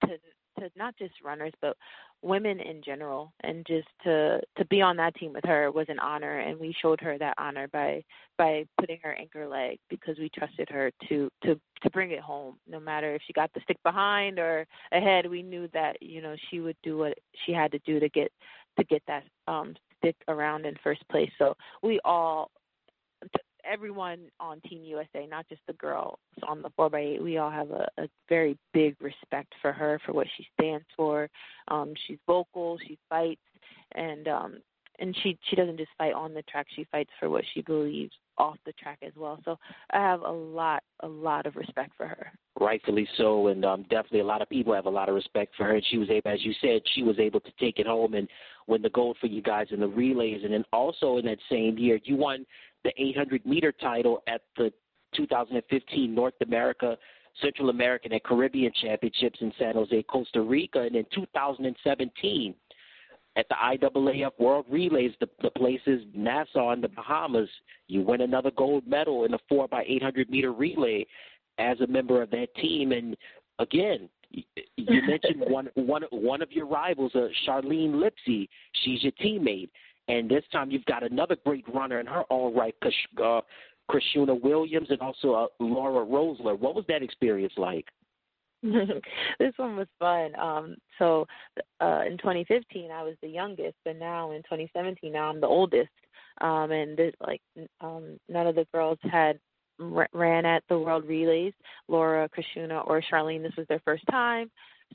to 0.05 0.19
to 0.59 0.71
not 0.77 0.97
just 0.97 1.15
runners 1.25 1.53
but 1.61 1.77
women 2.23 2.59
in 2.59 2.83
general. 2.83 3.33
And 3.43 3.65
just 3.67 3.89
to 4.05 4.41
to 4.57 4.65
be 4.67 4.81
on 4.81 4.97
that 4.97 5.15
team 5.17 5.33
with 5.33 5.45
her 5.45 5.71
was 5.71 5.87
an 5.89 5.99
honor. 5.99 6.41
And 6.41 6.59
we 6.59 6.75
showed 6.81 7.01
her 7.01 7.19
that 7.19 7.35
honor 7.39 7.69
by 7.69 8.03
by 8.39 8.65
putting 8.81 8.99
her 9.03 9.15
anchor 9.15 9.47
leg 9.47 9.79
because 9.89 10.19
we 10.19 10.31
trusted 10.31 10.69
her 10.71 10.91
to 11.09 11.29
to 11.45 11.61
to 11.83 11.91
bring 11.91 12.11
it 12.11 12.21
home. 12.21 12.57
No 12.69 12.81
matter 12.81 13.15
if 13.15 13.23
she 13.27 13.33
got 13.33 13.53
the 13.55 13.61
stick 13.61 13.79
behind 13.85 14.39
or 14.39 14.67
ahead 14.93 15.29
we 15.29 15.43
knew 15.43 15.69
that 15.73 15.97
you 16.01 16.23
know 16.23 16.35
she 16.51 16.61
would 16.61 16.77
do 16.83 16.99
what 16.99 17.19
she 17.45 17.53
had 17.53 17.71
to 17.73 17.79
do 17.81 18.01
to 18.01 18.09
get 18.09 18.33
to 18.79 18.85
get 18.85 19.03
that 19.07 19.25
um 19.47 19.75
stick 19.99 20.17
around 20.29 20.67
in 20.67 20.75
first 20.83 21.07
place. 21.09 21.31
So 21.39 21.55
we 21.83 22.01
all 22.05 22.51
everyone 23.71 24.27
on 24.41 24.61
Team 24.63 24.83
USA, 24.85 25.27
not 25.27 25.49
just 25.49 25.61
the 25.67 25.73
girls 25.75 26.19
on 26.47 26.63
the 26.63 26.71
4x8, 26.79 27.23
we 27.23 27.39
all 27.39 27.51
have 27.51 27.71
a, 27.71 27.89
a 27.99 28.09
very 28.29 28.57
big 28.73 28.97
respect 29.01 29.53
for 29.61 29.73
her 29.73 30.01
for 30.05 30.13
what 30.13 30.27
she 30.37 30.47
stands 30.59 30.87
for. 30.97 31.29
Um, 31.69 31.95
she's 32.07 32.19
vocal, 32.27 32.79
she 32.87 32.99
fights, 33.09 33.41
and 33.93 34.29
um, 34.29 34.59
and 34.99 35.17
she 35.23 35.39
she 35.49 35.57
doesn't 35.57 35.79
just 35.79 35.91
fight 35.99 36.15
on 36.15 36.35
the 36.35 36.43
track; 36.43 36.67
she 36.75 36.85
fights 36.91 37.11
for 37.19 37.29
what 37.29 37.45
she 37.53 37.63
believes 37.63 38.13
off 38.39 38.57
the 38.65 38.73
track 38.73 38.99
as 39.03 39.13
well. 39.17 39.41
So 39.45 39.59
I 39.91 39.99
have 39.99 40.23
a 40.23 40.31
lot 40.31 40.83
a 41.01 41.09
lot 41.09 41.47
of 41.47 41.57
respect 41.57 41.93
for 41.97 42.07
her. 42.07 42.33
Rightfully 42.59 43.09
so, 43.17 43.49
and 43.49 43.65
um, 43.65 43.83
definitely 43.85 44.21
a 44.21 44.27
lot 44.27 44.43
of 44.43 44.49
people 44.49 44.75
have 44.75 44.87
a 44.87 44.91
lot 44.91 45.09
of 45.09 45.15
respect 45.15 45.55
for 45.57 45.65
her. 45.65 45.75
And 45.75 45.85
she 45.91 45.99
was 45.99 46.09
able, 46.11 46.31
as 46.31 46.45
you 46.45 46.53
said, 46.61 46.83
she 46.95 47.03
was 47.03 47.19
able 47.19 47.41
to 47.41 47.51
take 47.59 47.79
it 47.79 47.87
home 47.87 48.15
and 48.15 48.29
win 48.67 48.83
the 48.83 48.91
gold 48.91 49.17
for 49.21 49.27
you 49.27 49.43
guys 49.43 49.67
in 49.71 49.81
the 49.81 49.89
relays. 49.89 50.43
And 50.45 50.53
then 50.53 50.65
also 50.73 51.17
in 51.19 51.27
that 51.27 51.39
same 51.51 51.77
year, 51.79 51.99
you 52.05 52.17
won 52.17 52.47
the 52.85 52.93
800 52.97 53.45
meter 53.45 53.73
title 53.73 54.23
at 54.29 54.43
the 54.57 54.73
2015 55.17 56.15
North 56.15 56.35
America, 56.47 56.97
Central 57.43 57.71
American, 57.71 58.13
and 58.13 58.23
Caribbean 58.23 58.73
Championships 58.81 59.39
in 59.41 59.53
San 59.59 59.75
Jose, 59.75 60.03
Costa 60.05 60.41
Rica. 60.41 60.81
And 60.81 60.97
in 60.97 61.07
2017, 61.15 62.55
at 63.37 63.47
the 63.49 63.55
IAAF 63.55 64.31
World 64.39 64.67
Relays, 64.71 65.13
the, 65.21 65.29
the 65.43 65.51
places 65.51 66.03
Nassau 66.15 66.71
in 66.73 66.81
the 66.81 66.89
Bahamas, 66.89 67.49
you 67.89 68.03
win 68.03 68.21
another 68.21 68.51
gold 68.57 68.87
medal 68.87 69.25
in 69.25 69.33
the 69.33 69.39
4 69.49 69.69
by 69.69 69.85
800 69.87 70.31
meter 70.31 70.53
relay 70.53 71.05
as 71.59 71.81
a 71.81 71.87
member 71.87 72.23
of 72.23 72.31
that 72.31 72.55
team. 72.57 72.93
And 72.93 73.17
again, 73.59 74.09
you 74.31 74.45
mentioned 75.07 75.43
one 75.49 75.69
one 75.75 76.03
one 76.11 76.43
of 76.43 76.53
your 76.53 76.67
rivals, 76.67 77.13
uh, 77.15 77.29
Charlene 77.47 77.95
Lipsey. 77.95 78.49
She's 78.85 79.03
your 79.03 79.13
teammate. 79.13 79.71
And 80.07 80.31
this 80.31 80.45
time 80.53 80.71
you've 80.71 80.85
got 80.85 81.03
another 81.03 81.37
great 81.47 81.65
runner 81.73 81.99
in 81.99 82.07
her 82.07 82.23
all 82.25 82.53
right, 82.53 82.75
right, 82.83 82.95
uh, 83.23 83.41
Chrishuna 83.91 84.41
Williams 84.41 84.89
and 84.91 85.01
also 85.01 85.33
uh, 85.33 85.47
Laura 85.61 86.05
Roesler. 86.05 86.59
What 86.59 86.75
was 86.75 86.85
that 86.89 87.03
experience 87.03 87.55
like? 87.57 87.87
this 89.39 89.53
one 89.57 89.77
was 89.77 89.89
fun. 89.99 90.35
Um, 90.39 90.77
so 90.99 91.27
uh, 91.81 92.03
in 92.07 92.17
2015, 92.17 92.91
I 92.91 93.03
was 93.03 93.15
the 93.21 93.29
youngest, 93.29 93.77
but 93.85 93.99
now 93.99 94.31
in 94.31 94.43
2017, 94.43 95.13
now 95.13 95.29
I'm 95.29 95.41
the 95.41 95.47
oldest. 95.47 95.91
Um, 96.41 96.73
and 96.73 96.99
like 97.21 97.43
um, 97.81 98.19
none 98.29 98.47
of 98.47 98.55
the 98.55 98.67
girls 98.73 98.99
had 99.03 99.39
ran 99.79 100.47
at 100.47 100.63
the 100.69 100.79
World 100.79 101.05
Relays. 101.07 101.53
Laura, 101.89 102.29
Chrishuna, 102.29 102.87
or 102.87 103.03
Charlene. 103.03 103.43
this 103.43 103.57
was 103.57 103.67
their 103.69 103.83
first 103.85 104.05
time. 104.11 104.51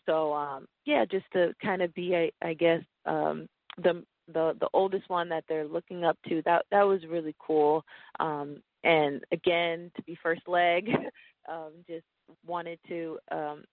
So 0.06 0.34
um, 0.34 0.66
yeah, 0.86 1.06
just 1.06 1.26
to 1.34 1.54
kind 1.62 1.82
of 1.82 1.94
be, 1.94 2.16
I, 2.16 2.32
I 2.46 2.54
guess, 2.54 2.82
um, 3.06 3.48
the 3.78 4.04
the 4.34 4.56
the 4.60 4.70
oldest 4.74 5.10
one 5.10 5.30
that 5.30 5.44
they're 5.48 5.68
looking 5.68 6.04
up 6.04 6.18
to. 6.28 6.42
That 6.46 6.66
that 6.72 6.84
was 6.84 7.02
really 7.08 7.36
cool. 7.40 7.84
Um, 8.20 8.62
and 8.84 9.24
again, 9.32 9.92
to 9.96 10.04
be 10.04 10.18
first 10.22 10.48
leg, 10.48 10.90
um, 11.50 11.72
just 11.88 12.06
wanted 12.46 12.80
to 12.88 13.20
um, 13.32 13.64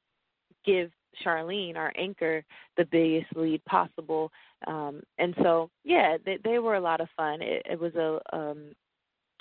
give 0.65 0.91
Charlene, 1.25 1.77
our 1.77 1.93
anchor, 1.97 2.45
the 2.77 2.85
biggest 2.85 3.35
lead 3.35 3.65
possible. 3.65 4.31
Um, 4.67 5.03
and 5.19 5.35
so, 5.43 5.71
yeah, 5.85 6.17
they, 6.25 6.39
they 6.45 6.59
were 6.59 6.75
a 6.75 6.81
lot 6.81 7.01
of 7.01 7.09
fun. 7.17 7.41
It, 7.43 7.63
it 7.71 7.81
was 7.81 7.95
a, 7.95 8.21
um, 8.37 8.73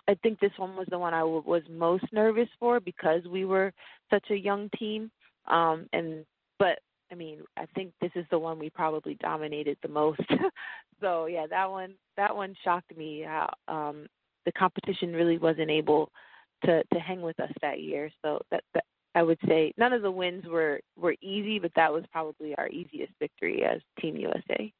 I 0.08 0.16
think 0.22 0.40
this 0.40 0.52
one 0.58 0.76
was 0.76 0.88
the 0.90 1.00
one 1.00 1.14
I 1.14 1.20
w- 1.20 1.44
was 1.46 1.64
most 1.70 2.06
nervous 2.12 2.50
for 2.60 2.80
because 2.80 3.24
we 3.26 3.46
were 3.46 3.74
such 4.10 4.30
a 4.30 4.36
young 4.36 4.70
team. 4.78 5.12
Um, 5.48 5.88
and 5.94 6.26
but 6.60 6.80
I 7.12 7.16
mean, 7.16 7.40
I 7.58 7.66
think 7.76 7.94
this 8.02 8.12
is 8.16 8.26
the 8.32 8.40
one 8.40 8.60
we 8.60 8.70
probably 8.70 9.16
dominated 9.16 9.78
the 9.82 9.88
most. 9.88 10.22
so 11.02 11.26
yeah, 11.26 11.48
that 11.50 11.70
one 11.70 11.96
that 12.18 12.36
one 12.36 12.56
shocked 12.64 12.96
me 12.96 13.26
how 13.26 13.52
um 13.68 14.08
the 14.46 14.52
competition 14.52 15.14
really 15.14 15.38
wasn't 15.38 15.72
able 15.72 16.12
to 16.66 16.84
to 16.94 17.00
hang 17.00 17.22
with 17.22 17.40
us 17.40 17.52
that 17.62 17.82
year. 17.82 18.10
So 18.24 18.42
that, 18.52 18.64
that 18.74 18.84
I 19.16 19.24
would 19.24 19.40
say 19.48 19.74
none 19.78 19.94
of 19.94 20.02
the 20.02 20.12
wins 20.12 20.46
were 20.46 20.82
were 20.98 21.16
easy, 21.22 21.58
but 21.58 21.72
that 21.76 21.92
was 21.92 22.04
probably 22.12 22.54
our 22.58 22.68
easiest 22.68 23.14
victory 23.20 23.64
as 23.64 23.82
Team 24.00 24.18
USA. 24.18 24.72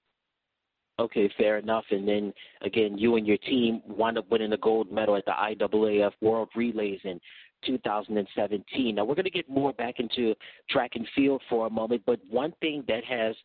Okay, 0.98 1.30
fair 1.38 1.58
enough. 1.58 1.84
And 1.92 2.08
then 2.08 2.34
again, 2.62 2.98
you 2.98 3.16
and 3.16 3.26
your 3.26 3.38
team 3.38 3.82
wound 3.88 4.18
up 4.18 4.30
winning 4.30 4.50
the 4.50 4.58
gold 4.58 4.92
medal 4.92 5.16
at 5.16 5.26
the 5.26 5.32
IAAF 5.32 6.12
World 6.22 6.50
Relays 6.56 7.00
in 7.04 7.20
2017. 7.66 8.96
Now 8.96 9.04
we're 9.04 9.16
going 9.16 9.26
to 9.26 9.30
get 9.30 9.50
more 9.50 9.74
back 9.74 10.00
into 10.00 10.36
track 10.70 10.92
and 10.96 11.08
field 11.16 11.42
for 11.50 11.68
a 11.68 11.70
moment, 11.70 12.04
but 12.06 12.20
one 12.30 12.54
thing 12.62 12.84
that 12.88 13.04
has 13.06 13.36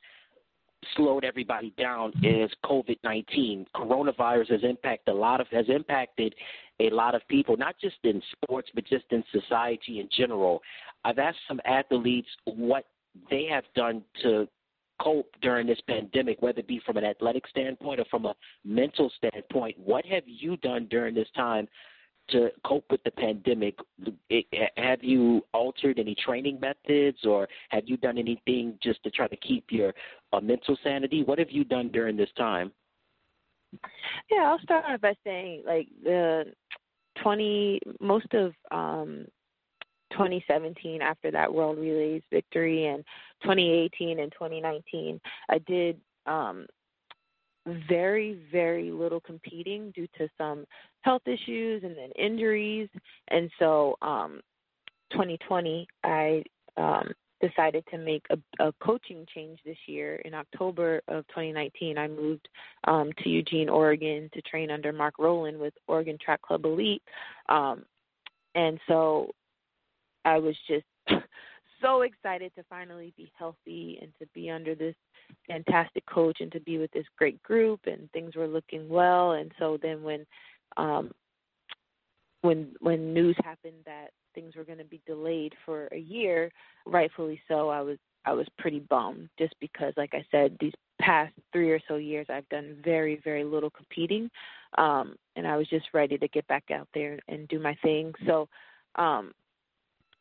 slowed 0.96 1.24
everybody 1.24 1.72
down 1.78 2.12
is 2.22 2.50
COVID-19. 2.64 3.66
Coronavirus 3.74 4.50
has 4.52 4.60
impacted 4.62 5.14
a 5.14 5.18
lot 5.18 5.40
of 5.40 5.46
has 5.48 5.66
impacted 5.68 6.34
a 6.80 6.90
lot 6.90 7.14
of 7.14 7.26
people, 7.28 7.56
not 7.56 7.76
just 7.80 7.96
in 8.04 8.22
sports, 8.32 8.70
but 8.74 8.84
just 8.86 9.04
in 9.10 9.22
society 9.32 10.00
in 10.00 10.08
general. 10.16 10.62
I've 11.04 11.18
asked 11.18 11.38
some 11.46 11.60
athletes 11.64 12.28
what 12.44 12.86
they 13.30 13.46
have 13.50 13.64
done 13.74 14.02
to 14.22 14.48
cope 15.02 15.34
during 15.40 15.66
this 15.66 15.80
pandemic, 15.86 16.40
whether 16.42 16.60
it 16.60 16.68
be 16.68 16.80
from 16.84 16.96
an 16.96 17.04
athletic 17.04 17.46
standpoint 17.48 18.00
or 18.00 18.04
from 18.10 18.26
a 18.26 18.34
mental 18.64 19.10
standpoint. 19.16 19.76
What 19.78 20.04
have 20.06 20.24
you 20.26 20.56
done 20.58 20.86
during 20.90 21.14
this 21.14 21.28
time 21.34 21.68
to 22.30 22.50
cope 22.64 22.84
with 22.90 23.02
the 23.04 23.10
pandemic? 23.10 23.78
Have 24.76 25.02
you 25.02 25.42
altered 25.52 25.98
any 25.98 26.14
training 26.14 26.58
methods 26.60 27.18
or 27.24 27.48
have 27.70 27.84
you 27.86 27.96
done 27.96 28.18
anything 28.18 28.78
just 28.82 29.02
to 29.04 29.10
try 29.10 29.28
to 29.28 29.36
keep 29.36 29.66
your 29.70 29.92
uh, 30.32 30.40
mental 30.40 30.76
sanity? 30.82 31.22
What 31.22 31.38
have 31.38 31.50
you 31.50 31.64
done 31.64 31.88
during 31.88 32.16
this 32.16 32.30
time? 32.36 32.72
Yeah, 34.30 34.44
I'll 34.44 34.60
start 34.60 35.00
by 35.00 35.14
saying 35.24 35.62
like 35.66 35.88
the 36.02 36.52
20 37.22 37.80
most 38.00 38.32
of 38.34 38.52
um 38.70 39.26
2017 40.12 41.02
after 41.02 41.30
that 41.30 41.52
World 41.52 41.78
Relays 41.78 42.22
victory 42.32 42.86
and 42.86 43.04
2018 43.42 44.18
and 44.18 44.32
2019 44.32 45.20
I 45.48 45.58
did 45.58 46.00
um 46.26 46.66
very 47.88 48.38
very 48.50 48.90
little 48.90 49.20
competing 49.20 49.90
due 49.90 50.08
to 50.18 50.28
some 50.38 50.64
health 51.02 51.22
issues 51.26 51.82
and 51.84 51.96
then 51.96 52.10
injuries 52.18 52.88
and 53.28 53.50
so 53.58 53.96
um 54.02 54.40
2020 55.12 55.86
I 56.04 56.42
um 56.76 57.12
decided 57.40 57.84
to 57.90 57.98
make 57.98 58.24
a, 58.30 58.64
a 58.64 58.72
coaching 58.82 59.26
change 59.34 59.58
this 59.64 59.76
year. 59.86 60.16
In 60.24 60.34
October 60.34 61.00
of 61.08 61.26
2019, 61.28 61.98
I 61.98 62.06
moved 62.06 62.48
um, 62.84 63.10
to 63.22 63.28
Eugene, 63.28 63.68
Oregon 63.68 64.28
to 64.34 64.42
train 64.42 64.70
under 64.70 64.92
Mark 64.92 65.14
Rowland 65.18 65.58
with 65.58 65.74
Oregon 65.88 66.18
Track 66.22 66.42
Club 66.42 66.64
Elite. 66.64 67.02
Um, 67.48 67.84
and 68.54 68.78
so 68.86 69.30
I 70.24 70.38
was 70.38 70.54
just 70.68 70.84
so 71.80 72.02
excited 72.02 72.52
to 72.56 72.64
finally 72.68 73.12
be 73.16 73.30
healthy 73.38 73.98
and 74.00 74.12
to 74.20 74.26
be 74.34 74.50
under 74.50 74.74
this 74.74 74.94
fantastic 75.46 76.04
coach 76.06 76.38
and 76.40 76.52
to 76.52 76.60
be 76.60 76.78
with 76.78 76.90
this 76.92 77.06
great 77.16 77.42
group 77.42 77.80
and 77.86 78.10
things 78.12 78.34
were 78.34 78.48
looking 78.48 78.88
well 78.88 79.32
and 79.32 79.52
so 79.58 79.78
then 79.82 80.02
when 80.02 80.26
um 80.76 81.10
when 82.42 82.72
when 82.80 83.12
news 83.12 83.36
happened 83.44 83.82
that 83.84 84.10
things 84.34 84.54
were 84.56 84.64
going 84.64 84.78
to 84.78 84.84
be 84.84 85.00
delayed 85.06 85.54
for 85.64 85.88
a 85.92 85.98
year, 85.98 86.50
rightfully 86.86 87.40
so. 87.48 87.68
I 87.68 87.80
was 87.80 87.98
I 88.24 88.32
was 88.32 88.46
pretty 88.58 88.80
bummed 88.80 89.28
just 89.38 89.54
because, 89.60 89.92
like 89.96 90.12
I 90.12 90.24
said, 90.30 90.56
these 90.60 90.72
past 91.00 91.32
three 91.52 91.70
or 91.70 91.80
so 91.88 91.96
years 91.96 92.26
I've 92.28 92.48
done 92.48 92.76
very 92.84 93.20
very 93.24 93.44
little 93.44 93.70
competing, 93.70 94.30
um, 94.78 95.16
and 95.36 95.46
I 95.46 95.56
was 95.56 95.68
just 95.68 95.86
ready 95.92 96.18
to 96.18 96.28
get 96.28 96.46
back 96.48 96.64
out 96.72 96.88
there 96.94 97.18
and 97.28 97.48
do 97.48 97.58
my 97.58 97.76
thing. 97.82 98.12
So. 98.26 98.48
Um, 98.96 99.32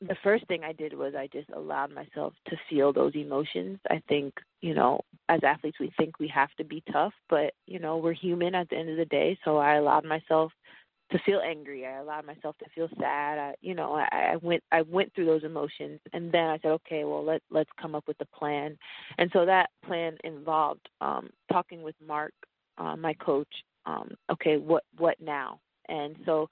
the 0.02 0.16
first 0.24 0.48
thing 0.48 0.64
I 0.64 0.72
did 0.72 0.94
was 0.94 1.14
I 1.16 1.28
just 1.32 1.50
allowed 1.50 1.94
myself 1.94 2.34
to 2.48 2.56
feel 2.70 2.94
those 2.94 3.16
emotions. 3.16 3.80
I 3.90 4.02
think, 4.08 4.34
you 4.62 4.74
know, 4.74 5.02
as 5.28 5.42
athletes, 5.44 5.78
we 5.80 5.92
think 5.98 6.20
we 6.20 6.28
have 6.30 6.50
to 6.58 6.64
be 6.64 6.82
tough, 6.92 7.14
but, 7.30 7.54
you 7.68 7.80
know, 7.80 7.98
we're 7.98 8.14
human 8.14 8.56
at 8.56 8.70
the 8.70 8.78
end 8.78 8.90
of 8.90 8.98
the 8.98 9.06
day. 9.06 9.38
So 9.44 9.58
I 9.58 9.76
allowed 9.76 10.06
myself 10.06 10.52
to 11.12 11.20
feel 11.26 11.42
angry. 11.46 11.86
I 11.86 11.98
allowed 11.98 12.26
myself 12.26 12.56
to 12.60 12.66
feel 12.74 12.88
sad. 13.00 13.40
I, 13.40 13.56
you 13.62 13.74
know, 13.74 13.94
I, 13.94 14.34
I 14.34 14.36
went 14.42 14.64
I 14.72 14.84
went 14.84 15.14
through 15.14 15.26
those 15.26 15.44
emotions, 15.44 16.00
and 16.14 16.32
then 16.32 16.46
I 16.46 16.60
said, 16.60 16.72
okay, 16.72 17.04
well 17.04 17.26
let 17.26 17.42
let's 17.50 17.70
come 17.82 17.96
up 17.96 18.08
with 18.08 18.18
a 18.22 18.38
plan. 18.38 18.78
And 19.18 19.30
so 19.34 19.46
that 19.46 19.70
plan 19.86 20.18
involved 20.24 20.88
um, 21.02 21.30
talking 21.52 21.82
with 21.82 21.96
Mark, 22.06 22.34
uh, 22.78 22.96
my 22.96 23.14
coach. 23.16 23.48
Um, 23.86 24.12
okay, 24.32 24.58
what 24.58 24.84
what 24.98 25.16
now? 25.20 25.60
And 25.88 26.16
so 26.26 26.48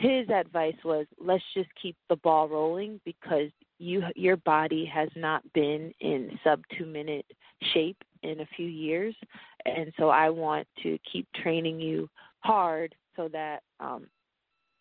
his 0.00 0.28
advice 0.30 0.76
was 0.84 1.06
let's 1.18 1.44
just 1.54 1.68
keep 1.80 1.96
the 2.08 2.16
ball 2.16 2.48
rolling 2.48 3.00
because 3.04 3.50
you 3.78 4.02
your 4.16 4.36
body 4.38 4.84
has 4.84 5.08
not 5.14 5.42
been 5.52 5.92
in 6.00 6.38
sub 6.42 6.62
2 6.78 6.86
minute 6.86 7.26
shape 7.74 7.98
in 8.22 8.40
a 8.40 8.46
few 8.56 8.66
years 8.66 9.14
and 9.66 9.92
so 9.98 10.08
I 10.08 10.30
want 10.30 10.66
to 10.82 10.98
keep 11.10 11.26
training 11.42 11.80
you 11.80 12.08
hard 12.40 12.94
so 13.16 13.28
that 13.28 13.62
um, 13.78 14.06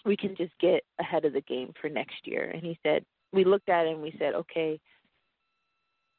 we 0.05 0.15
can 0.15 0.35
just 0.35 0.53
get 0.59 0.83
ahead 0.99 1.25
of 1.25 1.33
the 1.33 1.41
game 1.41 1.73
for 1.79 1.89
next 1.89 2.25
year. 2.25 2.51
And 2.53 2.63
he 2.63 2.79
said, 2.83 3.03
we 3.31 3.43
looked 3.43 3.69
at 3.69 3.85
it 3.85 3.93
and 3.93 4.01
we 4.01 4.15
said, 4.17 4.33
okay, 4.33 4.79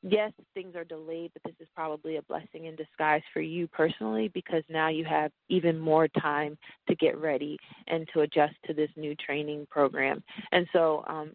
yes, 0.03 0.33
things 0.55 0.75
are 0.75 0.85
delayed, 0.85 1.31
but 1.33 1.43
this 1.43 1.55
is 1.61 1.69
probably 1.75 2.17
a 2.17 2.23
blessing 2.23 2.67
in 2.67 2.77
disguise 2.77 3.23
for 3.33 3.41
you 3.41 3.69
personally 3.69 4.29
because 4.29 4.63
now 4.69 4.89
you 4.89 5.05
have 5.05 5.31
even 5.49 5.79
more 5.79 6.09
time 6.09 6.57
to 6.89 6.95
get 6.95 7.19
ready 7.19 7.59
and 7.89 8.09
to 8.13 8.21
adjust 8.21 8.55
to 8.67 8.75
this 8.75 8.91
new 8.97 9.15
training 9.17 9.67
program. 9.71 10.23
And 10.53 10.67
so 10.73 11.05
um, 11.07 11.33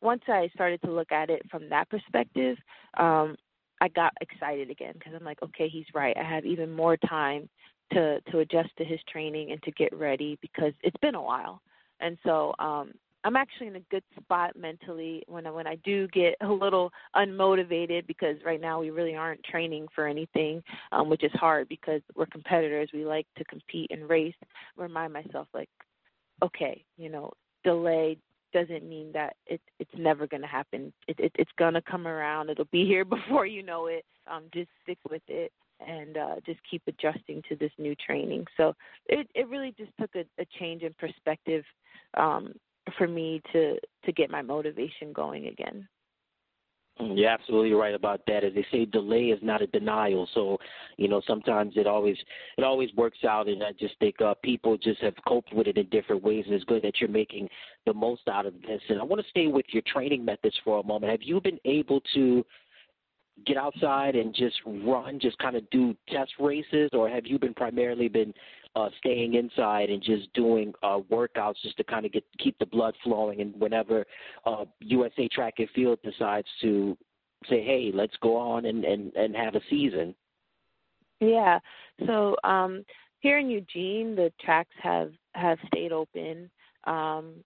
once 0.00 0.22
I 0.28 0.48
started 0.54 0.80
to 0.82 0.92
look 0.92 1.12
at 1.12 1.30
it 1.30 1.42
from 1.50 1.68
that 1.70 1.88
perspective, 1.90 2.56
um, 2.98 3.36
I 3.80 3.88
got 3.88 4.12
excited 4.20 4.70
again 4.70 4.94
because 4.94 5.12
I'm 5.14 5.24
like, 5.24 5.42
okay, 5.42 5.68
he's 5.68 5.86
right. 5.94 6.16
I 6.16 6.22
have 6.22 6.46
even 6.46 6.70
more 6.70 6.96
time 6.96 7.48
to 7.92 8.20
to 8.30 8.38
adjust 8.38 8.70
to 8.78 8.84
his 8.84 9.00
training 9.10 9.52
and 9.52 9.62
to 9.62 9.70
get 9.72 9.94
ready 9.94 10.38
because 10.40 10.72
it's 10.82 10.96
been 11.02 11.14
a 11.14 11.22
while. 11.22 11.60
And 12.00 12.16
so 12.24 12.54
um 12.58 12.92
I'm 13.24 13.36
actually 13.36 13.68
in 13.68 13.76
a 13.76 13.80
good 13.90 14.04
spot 14.20 14.54
mentally 14.56 15.22
when 15.26 15.46
I, 15.46 15.50
when 15.50 15.66
I 15.66 15.76
do 15.76 16.06
get 16.08 16.34
a 16.42 16.48
little 16.48 16.92
unmotivated 17.16 18.06
because 18.06 18.36
right 18.44 18.60
now 18.60 18.80
we 18.80 18.90
really 18.90 19.16
aren't 19.16 19.42
training 19.44 19.88
for 19.94 20.06
anything, 20.06 20.62
um, 20.92 21.08
which 21.08 21.24
is 21.24 21.32
hard 21.34 21.68
because 21.68 22.02
we're 22.14 22.26
competitors. 22.26 22.90
We 22.92 23.04
like 23.04 23.26
to 23.38 23.44
compete 23.44 23.90
and 23.90 24.08
race. 24.08 24.34
Remind 24.76 25.12
myself 25.12 25.48
like, 25.54 25.70
okay, 26.42 26.84
you 26.98 27.08
know, 27.08 27.32
delay 27.64 28.18
doesn't 28.52 28.88
mean 28.88 29.10
that 29.12 29.34
it, 29.46 29.60
it's 29.80 29.90
never 29.96 30.26
going 30.26 30.42
to 30.42 30.46
happen. 30.46 30.92
It, 31.08 31.18
it, 31.18 31.32
it's 31.36 31.50
going 31.58 31.74
to 31.74 31.82
come 31.82 32.06
around. 32.06 32.50
It'll 32.50 32.66
be 32.66 32.86
here 32.86 33.04
before 33.06 33.46
you 33.46 33.62
know 33.62 33.86
it. 33.86 34.04
Um, 34.30 34.44
just 34.52 34.68
stick 34.82 34.98
with 35.10 35.22
it 35.28 35.52
and 35.86 36.16
uh, 36.16 36.34
just 36.46 36.60
keep 36.70 36.82
adjusting 36.86 37.42
to 37.48 37.56
this 37.56 37.72
new 37.78 37.94
training. 37.96 38.46
So 38.56 38.74
it 39.06 39.28
it 39.34 39.48
really 39.48 39.74
just 39.76 39.90
took 40.00 40.10
a, 40.14 40.24
a 40.40 40.46
change 40.58 40.82
in 40.82 40.94
perspective 40.94 41.64
um, 42.16 42.54
for 42.98 43.08
me 43.08 43.42
to 43.52 43.78
to 44.04 44.12
get 44.12 44.30
my 44.30 44.42
motivation 44.42 45.12
going 45.12 45.46
again. 45.46 45.88
Mm, 47.00 47.18
you're 47.18 47.28
absolutely 47.28 47.72
right 47.72 47.94
about 47.94 48.20
that. 48.26 48.44
As 48.44 48.54
they 48.54 48.64
say, 48.70 48.84
delay 48.84 49.24
is 49.24 49.40
not 49.42 49.62
a 49.62 49.66
denial. 49.66 50.28
So, 50.32 50.58
you 50.96 51.08
know, 51.08 51.20
sometimes 51.26 51.72
it 51.76 51.86
always 51.86 52.16
it 52.56 52.62
always 52.62 52.90
works 52.94 53.24
out, 53.24 53.48
and 53.48 53.62
I 53.64 53.72
just 53.72 53.98
think 53.98 54.20
uh, 54.20 54.34
people 54.42 54.76
just 54.76 55.00
have 55.00 55.14
coped 55.26 55.52
with 55.52 55.66
it 55.66 55.76
in 55.76 55.88
different 55.88 56.22
ways. 56.22 56.44
And 56.46 56.54
it's 56.54 56.64
good 56.64 56.82
that 56.82 57.00
you're 57.00 57.10
making 57.10 57.48
the 57.84 57.94
most 57.94 58.28
out 58.28 58.46
of 58.46 58.54
this. 58.62 58.80
And 58.88 59.00
I 59.00 59.04
want 59.04 59.20
to 59.22 59.28
stay 59.30 59.48
with 59.48 59.66
your 59.70 59.82
training 59.86 60.24
methods 60.24 60.56
for 60.62 60.78
a 60.78 60.84
moment. 60.84 61.10
Have 61.10 61.22
you 61.22 61.40
been 61.40 61.58
able 61.64 62.00
to 62.14 62.44
get 63.44 63.56
outside 63.56 64.14
and 64.14 64.32
just 64.32 64.56
run, 64.64 65.18
just 65.20 65.36
kind 65.38 65.56
of 65.56 65.68
do 65.70 65.96
test 66.08 66.32
races, 66.38 66.90
or 66.92 67.08
have 67.08 67.26
you 67.26 67.38
been 67.38 67.54
primarily 67.54 68.06
been 68.06 68.32
uh, 68.76 68.88
staying 68.98 69.34
inside 69.34 69.90
and 69.90 70.02
just 70.02 70.32
doing 70.32 70.72
uh, 70.82 70.98
workouts 71.10 71.56
just 71.62 71.76
to 71.76 71.84
kind 71.84 72.06
of 72.06 72.12
get 72.12 72.24
keep 72.38 72.58
the 72.58 72.66
blood 72.66 72.94
flowing? 73.02 73.40
And 73.40 73.58
whenever 73.58 74.04
uh, 74.46 74.64
USA 74.80 75.28
Track 75.28 75.54
and 75.58 75.68
Field 75.70 75.98
decides 76.02 76.48
to 76.62 76.96
say, 77.48 77.62
"Hey, 77.62 77.90
let's 77.92 78.16
go 78.20 78.36
on 78.36 78.66
and 78.66 78.84
and 78.84 79.12
and 79.14 79.34
have 79.36 79.54
a 79.54 79.60
season," 79.70 80.14
yeah. 81.20 81.58
So 82.06 82.36
um, 82.44 82.84
here 83.20 83.38
in 83.38 83.48
Eugene, 83.48 84.14
the 84.14 84.32
tracks 84.40 84.74
have 84.82 85.12
have 85.34 85.58
stayed 85.68 85.92
open. 85.92 86.50
Um, 86.84 87.36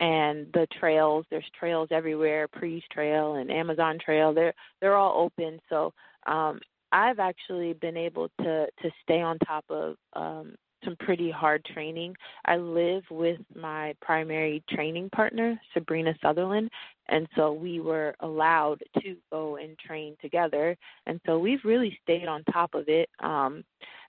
and 0.00 0.46
the 0.54 0.66
trails 0.78 1.26
there's 1.30 1.44
trails 1.58 1.88
everywhere 1.90 2.48
Pre's 2.48 2.82
Trail 2.90 3.34
and 3.34 3.50
Amazon 3.50 3.98
Trail 4.02 4.32
they're 4.32 4.54
they're 4.80 4.96
all 4.96 5.22
open 5.24 5.60
so 5.68 5.92
um 6.26 6.58
I've 6.92 7.18
actually 7.18 7.72
been 7.74 7.96
able 7.96 8.28
to 8.40 8.66
to 8.66 8.90
stay 9.02 9.20
on 9.20 9.38
top 9.40 9.64
of 9.68 9.96
um 10.14 10.54
some 10.84 10.96
pretty 10.96 11.30
hard 11.30 11.62
training. 11.66 12.16
I 12.46 12.56
live 12.56 13.02
with 13.10 13.38
my 13.54 13.94
primary 14.00 14.62
training 14.70 15.10
partner, 15.10 15.60
Sabrina 15.74 16.14
Sutherland, 16.22 16.70
and 17.08 17.28
so 17.36 17.52
we 17.52 17.80
were 17.80 18.14
allowed 18.20 18.80
to 19.02 19.14
go 19.30 19.56
and 19.56 19.78
train 19.78 20.16
together. 20.22 20.74
And 21.06 21.20
so 21.26 21.38
we've 21.38 21.64
really 21.64 21.98
stayed 22.02 22.28
on 22.28 22.44
top 22.44 22.74
of 22.74 22.88
it. 22.88 23.08
Um 23.20 23.64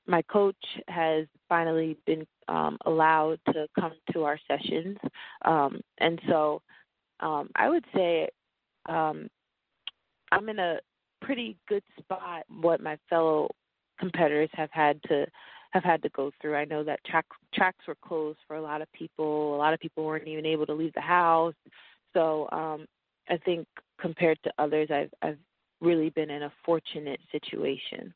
my 0.08 0.22
coach 0.24 0.56
has 0.88 1.28
finally 1.48 1.98
been 2.06 2.26
um, 2.48 2.78
allowed 2.86 3.40
to 3.54 3.68
come 3.80 3.94
to 4.14 4.24
our 4.24 4.40
sessions, 4.48 4.98
um, 5.46 5.80
and 6.00 6.20
so 6.28 6.62
um, 7.20 7.50
I 7.56 7.70
would 7.70 7.86
say 7.96 8.28
um, 8.90 9.28
I'm 10.32 10.50
in 10.50 10.60
a 10.60 10.80
pretty 11.22 11.58
good 11.68 11.84
spot. 12.00 12.44
What 12.62 12.82
my 12.82 12.98
fellow 13.10 13.50
competitors 14.00 14.50
have 14.54 14.70
had 14.72 15.02
to 15.04 15.26
have 15.72 15.84
had 15.84 16.02
to 16.04 16.10
go 16.10 16.32
through. 16.42 16.56
I 16.56 16.66
know 16.66 16.84
that 16.84 17.04
track, 17.06 17.26
tracks 17.54 17.88
were 17.88 17.96
closed 18.06 18.40
for 18.46 18.58
a 18.58 18.62
lot 18.62 18.82
of 18.82 18.92
people. 18.92 19.56
A 19.56 19.58
lot 19.58 19.74
of 19.74 19.80
people 19.80 20.04
weren't 20.04 20.28
even 20.28 20.46
able 20.46 20.66
to 20.66 20.74
leave 20.74 20.94
the 20.94 21.02
house. 21.02 21.54
So 22.14 22.50
um, 22.52 22.86
I 23.30 23.38
think 23.38 23.68
compared 24.00 24.38
to 24.44 24.52
others, 24.58 24.90
I've 24.92 25.12
I've 25.22 25.38
really 25.80 26.10
been 26.10 26.30
in 26.30 26.44
a 26.44 26.52
fortunate 26.66 27.20
situation. 27.32 28.14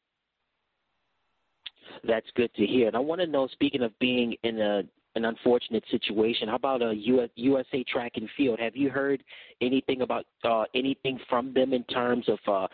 That's 2.04 2.28
good 2.36 2.54
to 2.56 2.66
hear. 2.66 2.88
And 2.88 2.96
I 2.96 3.00
want 3.00 3.22
to 3.22 3.28
know, 3.28 3.48
speaking 3.48 3.82
of 3.82 3.98
being 4.00 4.36
in 4.44 4.60
a 4.60 4.84
an 5.16 5.24
unfortunate 5.24 5.84
situation, 5.90 6.50
how 6.50 6.56
about 6.56 6.82
a 6.82 6.94
US, 6.94 7.30
USA 7.36 7.86
Track 7.86 8.14
and 8.16 8.30
Field? 8.36 8.60
Have 8.60 8.76
you 8.76 8.90
heard 8.90 9.24
anything 9.62 10.02
about 10.02 10.26
uh, 10.44 10.66
anything 10.76 11.20
from 11.30 11.54
them 11.54 11.72
in 11.72 11.86
terms 11.86 12.28
of 12.28 12.40
uh, 12.48 12.68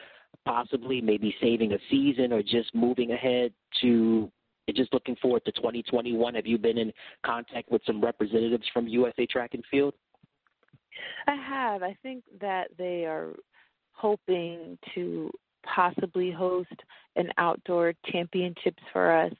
possibly 0.45 1.01
maybe 1.01 1.35
saving 1.41 1.73
a 1.73 1.77
season 1.89 2.33
or 2.33 2.41
just 2.41 2.73
moving 2.73 3.11
ahead 3.11 3.53
to 3.81 4.31
just 4.75 4.93
looking 4.93 5.15
forward 5.17 5.43
to 5.45 5.51
2021? 5.51 6.35
Have 6.35 6.47
you 6.47 6.57
been 6.57 6.77
in 6.77 6.93
contact 7.25 7.71
with 7.71 7.81
some 7.85 8.01
representatives 8.01 8.63
from 8.73 8.87
USA 8.87 9.25
Track 9.25 9.53
and 9.53 9.63
Field? 9.69 9.93
I 11.27 11.35
have. 11.35 11.83
I 11.83 11.97
think 12.03 12.23
that 12.39 12.69
they 12.77 13.05
are 13.05 13.33
hoping 13.93 14.77
to 14.95 15.31
possibly 15.63 16.31
host 16.31 16.73
an 17.15 17.29
outdoor 17.37 17.93
championships 18.11 18.81
for 18.91 19.11
us 19.11 19.33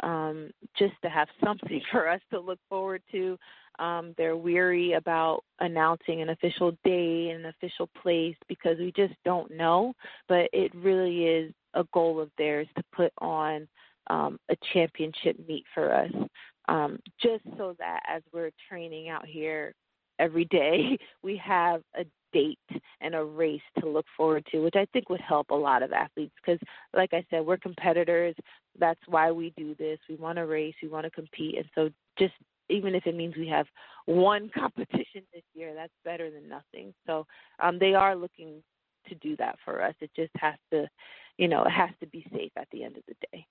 um, 0.00 0.50
just 0.78 0.94
to 1.02 1.08
have 1.08 1.28
something 1.44 1.80
for 1.92 2.08
us 2.08 2.20
to 2.30 2.40
look 2.40 2.58
forward 2.68 3.02
to 3.12 3.38
um, 3.78 4.14
they're 4.16 4.36
weary 4.36 4.94
about 4.94 5.44
announcing 5.60 6.22
an 6.22 6.30
official 6.30 6.72
day 6.84 7.30
and 7.30 7.44
an 7.44 7.52
official 7.56 7.88
place 8.02 8.36
because 8.48 8.78
we 8.78 8.92
just 8.96 9.14
don't 9.24 9.50
know 9.50 9.92
but 10.28 10.48
it 10.52 10.74
really 10.74 11.24
is 11.24 11.52
a 11.74 11.84
goal 11.92 12.20
of 12.20 12.30
theirs 12.38 12.66
to 12.76 12.82
put 12.94 13.12
on 13.18 13.66
um, 14.08 14.38
a 14.50 14.56
championship 14.72 15.36
meet 15.46 15.64
for 15.74 15.94
us 15.94 16.10
um, 16.68 16.98
just 17.20 17.44
so 17.56 17.74
that 17.78 18.00
as 18.08 18.22
we're 18.32 18.50
training 18.68 19.08
out 19.08 19.26
here 19.26 19.74
every 20.18 20.44
day 20.46 20.98
we 21.22 21.36
have 21.36 21.82
a 21.98 22.04
date 22.32 22.58
and 23.00 23.14
a 23.14 23.24
race 23.24 23.60
to 23.80 23.88
look 23.88 24.06
forward 24.16 24.46
to, 24.50 24.60
which 24.60 24.76
I 24.76 24.86
think 24.92 25.08
would 25.08 25.20
help 25.20 25.50
a 25.50 25.54
lot 25.54 25.82
of 25.82 25.92
athletes 25.92 26.34
because, 26.44 26.60
like 26.94 27.12
I 27.12 27.24
said, 27.30 27.44
we're 27.44 27.56
competitors. 27.56 28.34
That's 28.78 29.00
why 29.06 29.30
we 29.30 29.52
do 29.56 29.74
this. 29.76 29.98
We 30.08 30.16
want 30.16 30.36
to 30.36 30.46
race, 30.46 30.74
we 30.82 30.88
want 30.88 31.04
to 31.04 31.10
compete. 31.10 31.56
And 31.56 31.66
so, 31.74 31.90
just 32.18 32.34
even 32.68 32.94
if 32.94 33.06
it 33.06 33.14
means 33.14 33.34
we 33.36 33.48
have 33.48 33.66
one 34.06 34.50
competition 34.54 35.22
this 35.32 35.42
year, 35.54 35.74
that's 35.74 35.92
better 36.04 36.30
than 36.30 36.48
nothing. 36.48 36.92
So, 37.06 37.26
um, 37.60 37.78
they 37.78 37.94
are 37.94 38.14
looking 38.14 38.62
to 39.08 39.14
do 39.16 39.36
that 39.36 39.56
for 39.64 39.82
us. 39.82 39.94
It 40.00 40.10
just 40.14 40.32
has 40.36 40.54
to, 40.72 40.88
you 41.38 41.48
know, 41.48 41.64
it 41.64 41.70
has 41.70 41.90
to 42.00 42.06
be 42.06 42.26
safe 42.32 42.52
at 42.56 42.68
the 42.72 42.84
end 42.84 42.96
of 42.96 43.02
the 43.08 43.14
day. 43.32 43.46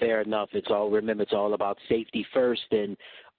Fair 0.00 0.20
enough. 0.20 0.48
It's 0.52 0.68
all 0.70 0.90
remember 0.90 1.22
it's 1.22 1.32
all 1.32 1.54
about 1.54 1.78
safety 1.88 2.26
first 2.34 2.64
and 2.72 2.96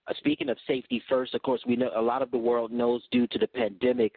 uh, 0.07 0.13
speaking 0.17 0.49
of 0.49 0.57
safety 0.65 1.01
first, 1.09 1.35
of 1.35 1.41
course, 1.41 1.61
we 1.67 1.75
know 1.75 1.89
a 1.95 2.01
lot 2.01 2.21
of 2.21 2.31
the 2.31 2.37
world 2.37 2.71
knows 2.71 3.03
due 3.11 3.27
to 3.27 3.37
the 3.37 3.47
pandemic 3.47 4.15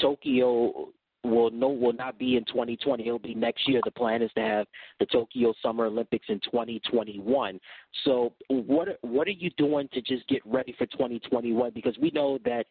Tokyo 0.00 0.88
will 1.26 1.50
no 1.50 1.68
will 1.68 1.92
not 1.92 2.18
be 2.18 2.36
in 2.36 2.44
2020. 2.44 3.06
It'll 3.06 3.18
be 3.18 3.34
next 3.34 3.68
year. 3.68 3.80
The 3.84 3.90
plan 3.90 4.22
is 4.22 4.30
to 4.36 4.40
have 4.40 4.66
the 5.00 5.06
Tokyo 5.06 5.52
Summer 5.62 5.86
Olympics 5.86 6.26
in 6.28 6.40
2021. 6.40 7.60
So 8.04 8.32
what 8.48 8.98
what 9.02 9.26
are 9.26 9.32
you 9.32 9.50
doing 9.56 9.88
to 9.92 10.00
just 10.00 10.26
get 10.28 10.42
ready 10.44 10.74
for 10.78 10.86
2021? 10.86 11.72
Because 11.74 11.96
we 12.00 12.10
know 12.10 12.38
that 12.44 12.66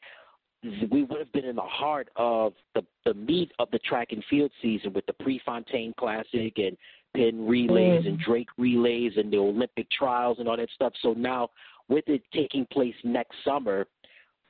we 0.91 1.03
would 1.03 1.19
have 1.19 1.31
been 1.31 1.45
in 1.45 1.55
the 1.55 1.61
heart 1.61 2.09
of 2.15 2.53
the 2.73 2.83
the 3.05 3.13
meat 3.13 3.51
of 3.59 3.69
the 3.71 3.79
track 3.79 4.09
and 4.11 4.23
field 4.29 4.51
season 4.61 4.93
with 4.93 5.05
the 5.05 5.13
Prefontaine 5.13 5.93
Classic 5.97 6.53
and 6.57 6.77
Penn 7.15 7.47
relays 7.47 8.03
mm. 8.03 8.09
and 8.09 8.19
Drake 8.19 8.49
relays 8.57 9.13
and 9.17 9.31
the 9.31 9.37
Olympic 9.37 9.89
trials 9.91 10.37
and 10.39 10.47
all 10.47 10.57
that 10.57 10.69
stuff. 10.73 10.93
So 11.01 11.13
now 11.13 11.49
with 11.87 12.05
it 12.07 12.23
taking 12.33 12.65
place 12.71 12.95
next 13.03 13.35
summer, 13.45 13.87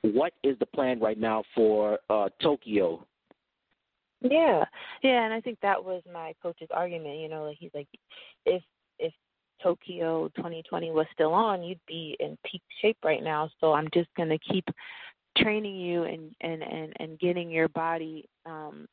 what 0.01 0.33
is 0.43 0.57
the 0.59 0.65
plan 0.65 0.99
right 0.99 1.17
now 1.17 1.43
for 1.53 1.99
uh, 2.09 2.29
Tokyo? 2.41 3.05
Yeah, 4.22 4.63
yeah, 5.03 5.26
and 5.26 5.34
I 5.34 5.41
think 5.41 5.59
that 5.61 5.84
was 5.84 6.01
my 6.11 6.34
coach's 6.41 6.70
argument. 6.72 7.20
You 7.20 7.30
know, 7.30 7.43
like 7.43 7.57
he's 7.59 7.72
like, 7.74 7.88
if 8.45 8.63
if 8.99 9.13
Tokyo 9.61 10.30
2020 10.36 10.91
was 10.91 11.05
still 11.13 11.34
on, 11.34 11.63
you'd 11.63 11.80
be 11.88 12.16
in 12.20 12.38
peak 12.49 12.61
shape 12.82 12.97
right 13.03 13.24
now. 13.24 13.49
So 13.59 13.74
I'm 13.74 13.88
just 13.93 14.09
gonna 14.18 14.39
keep 14.39 14.66
training 15.38 15.76
you 15.76 16.03
and 16.03 16.34
and 16.41 16.63
and 16.63 16.93
and 16.99 17.20
getting 17.20 17.49
your 17.49 17.68
body 17.70 18.26
um 18.45 18.88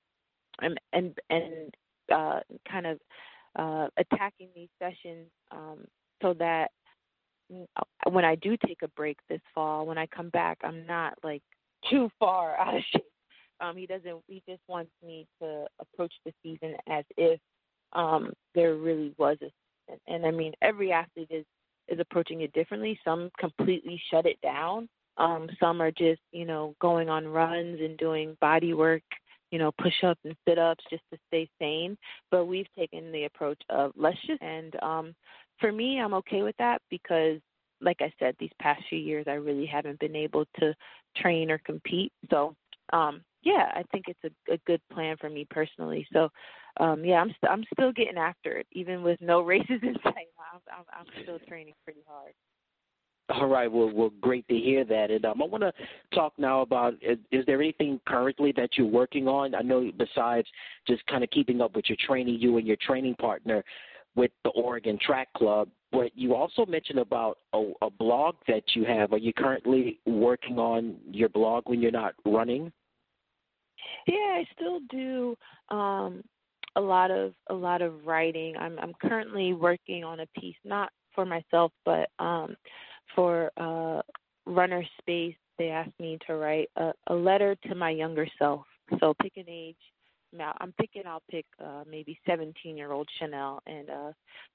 and 0.60 0.78
and 0.92 1.16
and 1.30 1.74
uh 2.12 2.40
kind 2.70 2.86
of 2.86 2.98
uh 3.58 3.88
attacking 3.96 4.48
these 4.54 4.68
sessions 4.80 5.28
um 5.52 5.84
so 6.22 6.34
that 6.34 6.70
when 8.10 8.24
I 8.24 8.34
do 8.36 8.56
take 8.66 8.82
a 8.82 8.88
break 8.88 9.18
this 9.28 9.40
fall, 9.54 9.86
when 9.86 9.98
I 9.98 10.06
come 10.06 10.30
back, 10.30 10.58
I'm 10.64 10.86
not 10.86 11.14
like 11.22 11.42
too 11.90 12.10
far 12.18 12.56
out 12.60 12.76
of 12.76 12.82
shape. 12.92 13.04
Um, 13.62 13.76
he 13.76 13.86
doesn't. 13.86 14.22
He 14.26 14.42
just 14.48 14.60
wants 14.68 14.90
me 15.04 15.26
to 15.40 15.66
approach 15.80 16.12
the 16.24 16.32
season 16.42 16.74
as 16.88 17.04
if 17.16 17.40
um, 17.92 18.32
there 18.54 18.74
really 18.76 19.14
was 19.18 19.36
a. 19.42 19.50
And, 19.88 20.00
and 20.06 20.26
I 20.26 20.30
mean, 20.30 20.52
every 20.62 20.92
athlete 20.92 21.30
is 21.30 21.44
is 21.88 21.98
approaching 22.00 22.42
it 22.42 22.52
differently. 22.52 22.98
Some 23.04 23.30
completely 23.38 24.00
shut 24.10 24.26
it 24.26 24.40
down. 24.42 24.88
Um, 25.18 25.48
some 25.60 25.80
are 25.80 25.90
just 25.90 26.20
you 26.32 26.44
know 26.44 26.74
going 26.80 27.08
on 27.08 27.26
runs 27.26 27.80
and 27.80 27.96
doing 27.98 28.36
body 28.40 28.74
work, 28.74 29.02
you 29.50 29.58
know, 29.58 29.72
push 29.80 30.04
ups 30.04 30.20
and 30.24 30.36
sit 30.48 30.58
ups 30.58 30.84
just 30.90 31.02
to 31.12 31.18
stay 31.28 31.48
sane. 31.60 31.96
But 32.30 32.46
we've 32.46 32.72
taken 32.76 33.12
the 33.12 33.24
approach 33.24 33.60
of 33.70 33.92
let's 33.96 34.18
just 34.26 34.42
and 34.42 34.74
um, 34.82 35.14
for 35.62 35.72
me, 35.72 36.00
I'm 36.00 36.14
okay 36.14 36.42
with 36.42 36.56
that 36.58 36.82
because, 36.90 37.38
like 37.80 37.98
I 38.00 38.12
said, 38.18 38.34
these 38.38 38.50
past 38.60 38.82
few 38.88 38.98
years, 38.98 39.26
I 39.28 39.34
really 39.34 39.64
haven't 39.64 40.00
been 40.00 40.16
able 40.16 40.44
to 40.58 40.74
train 41.16 41.50
or 41.50 41.58
compete. 41.58 42.12
So, 42.30 42.54
um, 42.92 43.22
yeah, 43.42 43.70
I 43.74 43.82
think 43.90 44.04
it's 44.08 44.20
a, 44.24 44.54
a 44.54 44.58
good 44.66 44.80
plan 44.92 45.16
for 45.20 45.28
me 45.28 45.46
personally. 45.50 46.06
So, 46.12 46.28
um, 46.78 47.04
yeah, 47.04 47.16
I'm 47.16 47.30
st- 47.30 47.50
I'm 47.50 47.64
still 47.72 47.92
getting 47.92 48.18
after 48.18 48.56
it, 48.58 48.66
even 48.72 49.02
with 49.02 49.20
no 49.20 49.40
races 49.42 49.80
in 49.82 49.94
sight. 50.02 50.28
I'm, 50.52 50.60
I'm, 50.70 50.84
I'm 50.92 51.22
still 51.22 51.38
training 51.48 51.74
pretty 51.84 52.00
hard. 52.06 52.32
All 53.28 53.46
right. 53.46 53.70
Well, 53.70 53.90
well, 53.92 54.10
great 54.20 54.46
to 54.48 54.54
hear 54.54 54.84
that. 54.84 55.10
And 55.10 55.24
um, 55.24 55.40
I 55.40 55.46
want 55.46 55.62
to 55.62 55.72
talk 56.14 56.34
now 56.38 56.60
about 56.60 56.94
is, 57.00 57.18
is, 57.30 57.46
there 57.46 57.60
anything 57.62 58.00
currently 58.06 58.52
that 58.56 58.70
you're 58.76 58.86
working 58.86 59.28
on? 59.28 59.54
I 59.54 59.62
know 59.62 59.90
besides 59.96 60.46
just 60.86 61.06
kind 61.06 61.24
of 61.24 61.30
keeping 61.30 61.60
up 61.60 61.74
with 61.74 61.88
your 61.88 61.96
training, 62.06 62.38
you 62.40 62.58
and 62.58 62.66
your 62.66 62.76
training 62.84 63.14
partner, 63.14 63.64
with 64.16 64.32
the 64.44 64.50
Oregon 64.50 64.98
Track 65.00 65.32
Club. 65.34 65.68
But 65.92 66.10
you 66.14 66.34
also 66.34 66.66
mentioned 66.66 66.98
about 66.98 67.38
a, 67.52 67.70
a 67.80 67.90
blog 67.90 68.34
that 68.48 68.64
you 68.74 68.84
have. 68.84 69.12
Are 69.12 69.18
you 69.18 69.32
currently 69.32 70.00
working 70.04 70.58
on 70.58 70.96
your 71.10 71.28
blog 71.28 71.68
when 71.68 71.80
you're 71.80 71.90
not 71.90 72.14
running? 72.26 72.72
Yeah, 74.06 74.14
I 74.16 74.44
still 74.54 74.80
do 74.90 75.36
um, 75.74 76.22
a 76.76 76.80
lot 76.80 77.10
of 77.10 77.34
a 77.48 77.54
lot 77.54 77.82
of 77.82 78.06
writing. 78.06 78.56
I'm 78.58 78.78
I'm 78.78 78.92
currently 79.00 79.52
working 79.52 80.04
on 80.04 80.20
a 80.20 80.26
piece 80.38 80.56
not 80.64 80.90
for 81.14 81.24
myself 81.24 81.72
but 81.84 82.08
um, 82.18 82.56
for 83.14 83.50
uh, 83.56 84.02
Runner 84.46 84.82
Space. 85.00 85.36
They 85.58 85.68
asked 85.68 85.98
me 86.00 86.18
to 86.26 86.36
write 86.36 86.70
a, 86.76 86.92
a 87.08 87.14
letter 87.14 87.56
to 87.68 87.74
my 87.74 87.90
younger 87.90 88.26
self. 88.38 88.64
So 89.00 89.14
pick 89.20 89.36
an 89.36 89.44
age 89.48 89.76
now 90.32 90.54
I'm 90.60 90.72
thinking 90.78 91.02
I'll 91.06 91.22
pick 91.30 91.46
uh, 91.62 91.84
maybe 91.88 92.18
17 92.26 92.76
year 92.76 92.92
old 92.92 93.08
Chanelle 93.20 93.58
and 93.66 93.90
uh, 93.90 94.12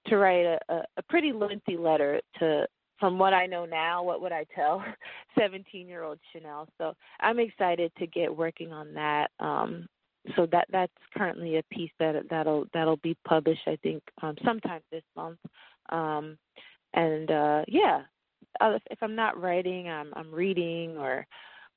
to 0.07 0.17
write 0.17 0.45
a, 0.45 0.59
a, 0.69 0.84
a 0.97 1.01
pretty 1.09 1.32
lengthy 1.32 1.78
letter 1.78 2.19
to 2.39 2.67
from 2.99 3.19
what 3.19 3.33
I 3.33 3.45
know 3.45 3.65
now, 3.65 4.03
what 4.03 4.21
would 4.21 4.31
I 4.31 4.45
tell 4.55 4.83
17 5.39 5.87
year 5.87 6.03
old 6.03 6.19
Chanelle? 6.33 6.67
So 6.77 6.93
I'm 7.19 7.39
excited 7.39 7.91
to 7.99 8.07
get 8.07 8.35
working 8.35 8.71
on 8.71 8.93
that. 8.93 9.31
Um, 9.39 9.87
so 10.35 10.45
that 10.51 10.67
that's 10.71 10.91
currently 11.15 11.57
a 11.57 11.63
piece 11.71 11.91
that 11.99 12.15
that'll 12.29 12.65
that'll 12.73 12.97
be 12.97 13.15
published 13.25 13.61
I 13.65 13.77
think 13.81 14.03
um, 14.21 14.35
sometime 14.43 14.81
this 14.91 15.03
month. 15.15 15.39
Um, 15.89 16.37
and 16.93 17.31
uh, 17.31 17.63
yeah, 17.67 18.01
uh, 18.59 18.77
if 18.91 18.99
I'm 19.01 19.15
not 19.15 19.41
writing, 19.41 19.87
I'm 19.87 20.13
I'm 20.15 20.33
reading 20.33 20.97
or 20.97 21.25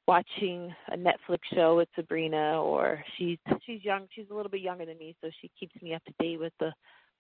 watching 0.09 0.75
a 0.91 0.97
Netflix 0.97 1.39
show 1.55 1.77
with 1.77 1.89
Sabrina, 1.95 2.61
or 2.61 3.03
she's 3.17 3.39
she's 3.65 3.85
young. 3.85 4.07
She's 4.15 4.27
a 4.31 4.35
little 4.35 4.51
bit 4.51 4.61
younger 4.61 4.87
than 4.87 4.99
me, 4.99 5.15
so 5.21 5.31
she 5.41 5.51
keeps 5.59 5.81
me 5.83 5.95
up 5.95 6.03
to 6.05 6.13
date 6.19 6.41
with 6.41 6.53
the 6.59 6.73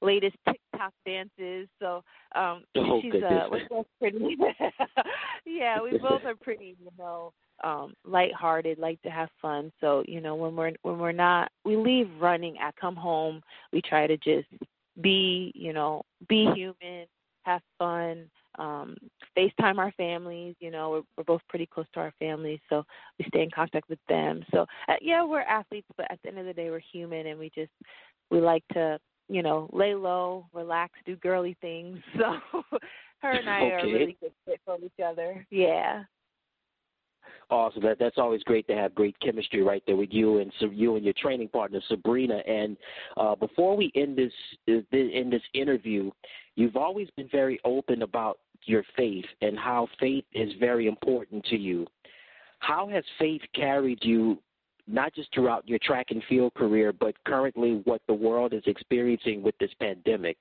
latest 0.02 0.36
TikTok 0.48 0.92
dances. 1.06 1.68
So 1.80 2.02
um 2.34 2.64
oh, 2.76 3.00
she's 3.02 3.14
uh 3.22 3.48
we're 3.50 3.68
both 3.68 3.86
pretty 3.98 4.36
Yeah, 5.46 5.82
we 5.82 5.98
both 5.98 6.24
are 6.24 6.34
pretty, 6.34 6.76
you 6.82 6.90
know, 6.98 7.32
um 7.64 7.94
lighthearted, 8.04 8.78
like 8.78 9.00
to 9.02 9.10
have 9.10 9.28
fun. 9.40 9.72
So, 9.80 10.02
you 10.06 10.20
know, 10.20 10.34
when 10.34 10.56
we're 10.56 10.72
when 10.82 10.98
we're 10.98 11.12
not 11.12 11.50
we 11.64 11.76
leave 11.76 12.08
running, 12.18 12.56
I 12.60 12.70
come 12.80 12.96
home, 12.96 13.42
we 13.72 13.82
try 13.82 14.06
to 14.06 14.16
just 14.16 14.48
be, 15.00 15.52
you 15.54 15.72
know, 15.72 16.02
be 16.28 16.50
human, 16.54 17.06
have 17.44 17.62
fun, 17.78 18.28
um, 18.58 18.96
FaceTime 19.36 19.78
our 19.78 19.92
families. 19.92 20.54
You 20.60 20.70
know, 20.70 20.90
we're, 20.90 21.02
we're 21.16 21.24
both 21.24 21.42
pretty 21.48 21.66
close 21.66 21.86
to 21.94 22.00
our 22.00 22.12
families, 22.18 22.60
so 22.68 22.84
we 23.18 23.24
stay 23.28 23.42
in 23.42 23.50
contact 23.50 23.88
with 23.88 23.98
them. 24.08 24.44
So 24.52 24.66
uh, 24.88 24.94
yeah, 25.00 25.24
we're 25.24 25.40
athletes, 25.42 25.88
but 25.96 26.10
at 26.10 26.18
the 26.22 26.28
end 26.28 26.38
of 26.38 26.46
the 26.46 26.52
day, 26.52 26.70
we're 26.70 26.82
human, 26.92 27.26
and 27.26 27.38
we 27.38 27.50
just 27.54 27.70
we 28.30 28.40
like 28.40 28.64
to 28.72 28.98
you 29.30 29.42
know 29.42 29.70
lay 29.72 29.94
low, 29.94 30.46
relax, 30.52 30.92
do 31.06 31.16
girly 31.16 31.56
things. 31.60 31.98
So 32.18 32.62
her 33.22 33.32
and 33.32 33.50
I 33.50 33.60
okay. 33.60 33.70
are 33.70 33.78
a 33.80 33.84
really 33.84 34.16
good 34.20 34.32
fit 34.46 34.60
for 34.64 34.78
each 34.82 35.04
other. 35.04 35.46
Yeah. 35.50 36.04
Awesome. 37.50 37.82
That 37.82 37.98
that's 37.98 38.16
always 38.16 38.42
great 38.44 38.66
to 38.68 38.74
have 38.74 38.94
great 38.94 39.18
chemistry 39.20 39.62
right 39.62 39.82
there 39.86 39.96
with 39.96 40.10
you 40.12 40.38
and 40.38 40.52
so 40.58 40.66
you 40.66 40.96
and 40.96 41.04
your 41.04 41.14
training 41.14 41.48
partner 41.48 41.80
Sabrina. 41.88 42.38
And 42.46 42.76
uh, 43.16 43.34
before 43.34 43.76
we 43.76 43.92
end 43.94 44.16
this 44.16 44.32
in 44.66 45.30
this 45.30 45.42
interview, 45.52 46.10
you've 46.54 46.76
always 46.76 47.08
been 47.16 47.28
very 47.30 47.60
open 47.64 48.02
about 48.02 48.38
your 48.64 48.84
faith 48.96 49.24
and 49.42 49.58
how 49.58 49.88
faith 49.98 50.24
is 50.32 50.50
very 50.60 50.86
important 50.86 51.44
to 51.46 51.56
you. 51.56 51.86
How 52.60 52.88
has 52.88 53.04
faith 53.18 53.42
carried 53.54 53.98
you 54.02 54.38
not 54.92 55.14
just 55.14 55.32
throughout 55.34 55.68
your 55.68 55.78
track 55.82 56.06
and 56.10 56.22
field 56.28 56.54
career, 56.54 56.92
but 56.92 57.14
currently 57.24 57.80
what 57.84 58.02
the 58.06 58.14
world 58.14 58.52
is 58.52 58.62
experiencing 58.66 59.42
with 59.42 59.54
this 59.58 59.70
pandemic? 59.80 60.36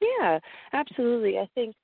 Yeah, 0.00 0.38
absolutely. 0.72 1.38
I 1.38 1.48
think 1.54 1.74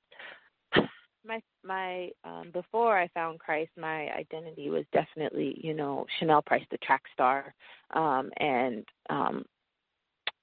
my 1.25 1.41
my 1.63 2.09
um 2.23 2.51
before 2.53 2.97
I 2.97 3.07
found 3.09 3.39
Christ, 3.39 3.71
my 3.77 4.09
identity 4.13 4.69
was 4.69 4.85
definitely, 4.93 5.59
you 5.61 5.73
know, 5.73 6.05
Chanelle 6.19 6.45
Price 6.45 6.63
the 6.71 6.77
track 6.77 7.03
star. 7.13 7.53
Um 7.93 8.31
and 8.37 8.85
um 9.09 9.45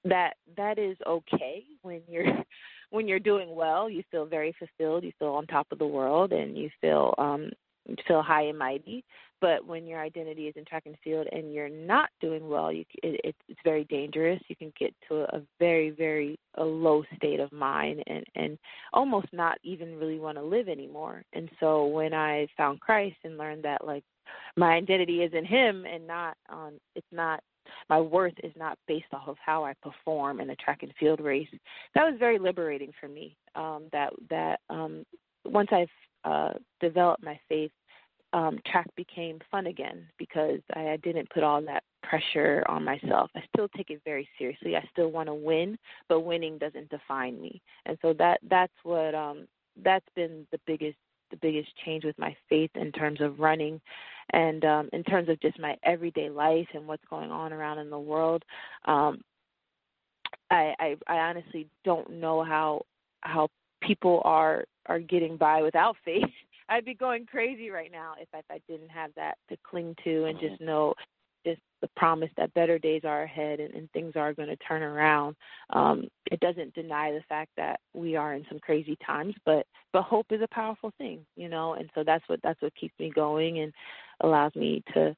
that 0.03 0.35
that 0.55 0.77
is 0.77 0.97
okay 1.07 1.63
when 1.81 2.01
you're 2.07 2.25
when 2.91 3.07
you're 3.07 3.19
doing 3.19 3.55
well, 3.55 3.89
you 3.89 4.03
feel 4.11 4.25
very 4.25 4.55
fulfilled, 4.57 5.03
you 5.03 5.11
feel 5.19 5.29
on 5.29 5.47
top 5.47 5.67
of 5.71 5.79
the 5.79 5.87
world 5.87 6.31
and 6.31 6.57
you 6.57 6.69
feel 6.81 7.13
um 7.17 7.49
feel 8.07 8.21
high 8.21 8.43
and 8.43 8.57
mighty. 8.57 9.03
But 9.45 9.63
when 9.67 9.85
your 9.85 10.01
identity 10.01 10.47
is 10.47 10.55
in 10.57 10.65
track 10.65 10.87
and 10.87 10.95
field 11.03 11.27
and 11.31 11.53
you're 11.53 11.69
not 11.69 12.09
doing 12.19 12.49
well, 12.49 12.71
you, 12.71 12.83
it, 13.03 13.21
it, 13.23 13.35
it's 13.47 13.59
very 13.63 13.83
dangerous. 13.83 14.41
You 14.47 14.55
can 14.55 14.73
get 14.79 14.91
to 15.07 15.17
a, 15.17 15.37
a 15.37 15.41
very, 15.59 15.91
very 15.91 16.39
a 16.55 16.63
low 16.63 17.03
state 17.15 17.39
of 17.39 17.51
mind 17.51 18.01
and 18.07 18.25
and 18.33 18.57
almost 18.91 19.27
not 19.33 19.59
even 19.61 19.99
really 19.99 20.17
want 20.17 20.39
to 20.39 20.43
live 20.43 20.67
anymore. 20.67 21.21
And 21.33 21.47
so 21.59 21.85
when 21.85 22.11
I 22.11 22.47
found 22.57 22.79
Christ 22.79 23.17
and 23.23 23.37
learned 23.37 23.63
that 23.65 23.85
like 23.85 24.03
my 24.57 24.71
identity 24.71 25.21
is 25.21 25.31
in 25.35 25.45
Him 25.45 25.85
and 25.85 26.07
not 26.07 26.37
on, 26.49 26.79
it's 26.95 27.05
not 27.11 27.43
my 27.87 28.01
worth 28.01 28.33
is 28.43 28.53
not 28.55 28.79
based 28.87 29.13
off 29.13 29.27
of 29.27 29.37
how 29.45 29.63
I 29.63 29.73
perform 29.83 30.39
in 30.39 30.49
a 30.49 30.55
track 30.55 30.81
and 30.81 30.91
field 30.99 31.19
race. 31.19 31.49
That 31.93 32.09
was 32.09 32.15
very 32.17 32.39
liberating 32.39 32.93
for 32.99 33.07
me. 33.07 33.37
Um, 33.53 33.89
that 33.91 34.11
that 34.31 34.61
um, 34.71 35.05
once 35.45 35.69
I've 35.71 35.87
uh, 36.23 36.53
developed 36.81 37.23
my 37.23 37.39
faith, 37.47 37.71
um, 38.33 38.59
track 38.69 38.87
became 38.95 39.39
fun 39.49 39.67
again 39.67 40.05
because 40.17 40.59
I, 40.75 40.89
I 40.89 40.97
didn't 40.97 41.29
put 41.29 41.43
all 41.43 41.61
that 41.61 41.83
pressure 42.03 42.63
on 42.67 42.83
myself. 42.83 43.31
I 43.35 43.43
still 43.53 43.67
take 43.75 43.89
it 43.89 44.01
very 44.03 44.27
seriously. 44.37 44.75
I 44.75 44.87
still 44.91 45.11
want 45.11 45.27
to 45.27 45.33
win, 45.33 45.77
but 46.09 46.21
winning 46.21 46.57
doesn't 46.57 46.89
define 46.89 47.41
me. 47.41 47.61
And 47.85 47.97
so 48.01 48.13
that 48.13 48.39
that's 48.49 48.73
what 48.83 49.15
um, 49.15 49.47
that's 49.83 50.05
been 50.15 50.45
the 50.51 50.59
biggest 50.65 50.97
the 51.31 51.37
biggest 51.37 51.69
change 51.83 52.03
with 52.03 52.17
my 52.19 52.35
faith 52.49 52.69
in 52.75 52.91
terms 52.91 53.19
of 53.19 53.39
running 53.39 53.81
and 54.33 54.63
um 54.63 54.89
in 54.93 55.03
terms 55.03 55.27
of 55.27 55.39
just 55.41 55.59
my 55.59 55.75
everyday 55.83 56.29
life 56.29 56.67
and 56.73 56.87
what's 56.87 57.03
going 57.09 57.31
on 57.31 57.51
around 57.51 57.79
in 57.79 57.89
the 57.89 57.99
world 57.99 58.43
um 58.85 59.19
i 60.51 60.73
i 60.79 60.95
i 61.07 61.17
honestly 61.17 61.67
don't 61.83 62.11
know 62.11 62.43
how 62.43 62.79
how 63.21 63.47
people 63.81 64.21
are 64.23 64.65
are 64.85 64.99
getting 64.99 65.35
by 65.35 65.63
without 65.63 65.95
faith 66.05 66.23
i'd 66.69 66.85
be 66.85 66.93
going 66.93 67.25
crazy 67.25 67.69
right 67.69 67.91
now 67.91 68.13
if 68.19 68.27
i, 68.33 68.39
if 68.39 68.45
I 68.49 68.59
didn't 68.67 68.89
have 68.89 69.11
that 69.15 69.37
to 69.49 69.57
cling 69.69 69.95
to 70.03 70.25
and 70.25 70.39
just 70.39 70.59
know 70.61 70.93
just 71.45 71.61
the 71.81 71.89
promise 71.95 72.29
that 72.37 72.53
better 72.53 72.79
days 72.79 73.01
are 73.05 73.23
ahead 73.23 73.59
and, 73.59 73.73
and 73.73 73.91
things 73.91 74.13
are 74.15 74.33
going 74.33 74.49
to 74.49 74.55
turn 74.57 74.81
around. 74.81 75.35
Um, 75.69 76.07
it 76.31 76.39
doesn't 76.39 76.73
deny 76.73 77.11
the 77.11 77.21
fact 77.29 77.51
that 77.57 77.79
we 77.93 78.15
are 78.15 78.33
in 78.33 78.45
some 78.49 78.59
crazy 78.59 78.97
times, 79.05 79.35
but 79.45 79.65
but 79.93 80.01
hope 80.03 80.25
is 80.31 80.41
a 80.41 80.53
powerful 80.53 80.91
thing, 80.97 81.25
you 81.35 81.47
know, 81.47 81.73
and 81.73 81.89
so 81.93 82.03
that's 82.03 82.27
what 82.27 82.39
that's 82.43 82.61
what 82.61 82.75
keeps 82.75 82.95
me 82.99 83.11
going 83.13 83.59
and 83.59 83.71
allows 84.21 84.55
me 84.55 84.83
to 84.93 85.15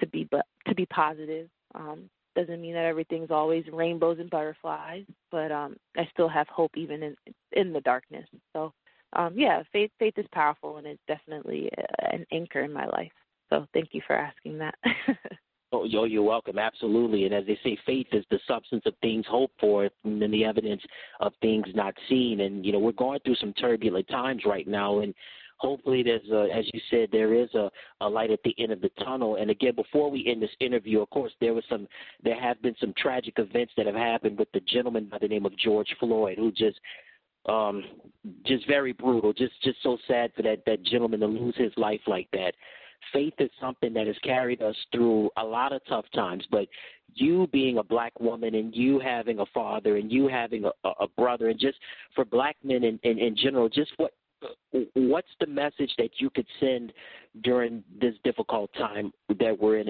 to 0.00 0.06
be 0.08 0.26
but 0.30 0.44
to 0.66 0.74
be 0.74 0.86
positive. 0.86 1.48
Um, 1.74 2.10
doesn't 2.34 2.60
mean 2.60 2.74
that 2.74 2.84
everything's 2.84 3.30
always 3.30 3.64
rainbows 3.72 4.18
and 4.20 4.30
butterflies, 4.30 5.04
but 5.30 5.50
um, 5.50 5.76
I 5.96 6.08
still 6.12 6.28
have 6.28 6.48
hope 6.48 6.72
even 6.76 7.02
in 7.02 7.16
in 7.52 7.72
the 7.72 7.80
darkness. 7.80 8.26
So 8.52 8.72
um, 9.14 9.34
yeah, 9.36 9.62
faith 9.72 9.90
faith 9.98 10.14
is 10.16 10.26
powerful 10.32 10.76
and 10.76 10.86
it's 10.86 11.02
definitely 11.08 11.70
an 12.12 12.26
anchor 12.32 12.60
in 12.60 12.72
my 12.72 12.86
life. 12.86 13.12
So 13.50 13.66
thank 13.72 13.88
you 13.92 14.02
for 14.06 14.16
asking 14.16 14.58
that. 14.58 14.74
Oh, 15.70 15.84
you're 15.84 16.22
welcome. 16.22 16.58
Absolutely. 16.58 17.24
And 17.24 17.34
as 17.34 17.44
they 17.46 17.58
say, 17.62 17.76
faith 17.84 18.06
is 18.12 18.24
the 18.30 18.40
substance 18.48 18.84
of 18.86 18.94
things 19.02 19.26
hoped 19.28 19.60
for 19.60 19.90
and 20.04 20.32
the 20.32 20.44
evidence 20.44 20.80
of 21.20 21.34
things 21.42 21.66
not 21.74 21.94
seen. 22.08 22.40
And, 22.40 22.64
you 22.64 22.72
know, 22.72 22.78
we're 22.78 22.92
going 22.92 23.20
through 23.20 23.34
some 23.34 23.52
turbulent 23.52 24.08
times 24.08 24.44
right 24.46 24.66
now. 24.66 25.00
And 25.00 25.14
hopefully 25.58 26.02
there's 26.02 26.26
a, 26.32 26.48
as 26.56 26.64
you 26.72 26.80
said, 26.90 27.10
there 27.12 27.34
is 27.34 27.52
a, 27.54 27.70
a 28.00 28.08
light 28.08 28.30
at 28.30 28.42
the 28.44 28.54
end 28.58 28.72
of 28.72 28.80
the 28.80 28.90
tunnel. 29.04 29.36
And 29.36 29.50
again, 29.50 29.74
before 29.74 30.10
we 30.10 30.26
end 30.26 30.42
this 30.42 30.56
interview, 30.58 31.02
of 31.02 31.10
course, 31.10 31.32
there 31.38 31.52
was 31.52 31.64
some, 31.68 31.86
there 32.24 32.40
have 32.40 32.62
been 32.62 32.76
some 32.80 32.94
tragic 32.96 33.34
events 33.36 33.74
that 33.76 33.84
have 33.84 33.94
happened 33.94 34.38
with 34.38 34.50
the 34.52 34.60
gentleman 34.60 35.04
by 35.10 35.18
the 35.18 35.28
name 35.28 35.44
of 35.44 35.56
George 35.58 35.94
Floyd, 36.00 36.38
who 36.38 36.50
just, 36.50 36.80
um, 37.48 37.84
just 38.46 38.66
very 38.66 38.92
brutal. 38.92 39.32
Just, 39.32 39.54
just 39.62 39.78
so 39.82 39.96
sad 40.06 40.32
for 40.36 40.42
that 40.42 40.64
that 40.66 40.82
gentleman 40.84 41.20
to 41.20 41.26
lose 41.26 41.54
his 41.56 41.72
life 41.76 42.00
like 42.06 42.28
that 42.32 42.54
faith 43.12 43.34
is 43.38 43.50
something 43.60 43.92
that 43.94 44.06
has 44.06 44.16
carried 44.22 44.62
us 44.62 44.76
through 44.92 45.30
a 45.36 45.44
lot 45.44 45.72
of 45.72 45.80
tough 45.88 46.04
times. 46.14 46.44
But 46.50 46.66
you 47.14 47.46
being 47.52 47.78
a 47.78 47.82
black 47.82 48.18
woman 48.20 48.54
and 48.54 48.74
you 48.74 48.98
having 48.98 49.40
a 49.40 49.46
father 49.46 49.96
and 49.96 50.10
you 50.10 50.28
having 50.28 50.64
a, 50.64 50.88
a 51.00 51.08
brother 51.16 51.48
and 51.48 51.58
just 51.58 51.78
for 52.14 52.24
black 52.24 52.56
men 52.62 52.84
in, 52.84 52.98
in, 53.02 53.18
in 53.18 53.36
general, 53.36 53.68
just 53.68 53.92
what 53.96 54.12
what's 54.94 55.28
the 55.40 55.46
message 55.46 55.90
that 55.98 56.10
you 56.18 56.30
could 56.30 56.46
send 56.60 56.92
during 57.42 57.82
this 58.00 58.14
difficult 58.22 58.70
time 58.74 59.12
that 59.40 59.58
we're 59.58 59.78
in 59.78 59.88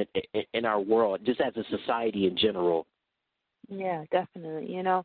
in 0.54 0.64
our 0.64 0.80
world, 0.80 1.20
just 1.24 1.40
as 1.40 1.52
a 1.56 1.64
society 1.76 2.26
in 2.26 2.36
general? 2.36 2.86
Yeah, 3.68 4.04
definitely. 4.10 4.72
You 4.72 4.82
know, 4.82 5.04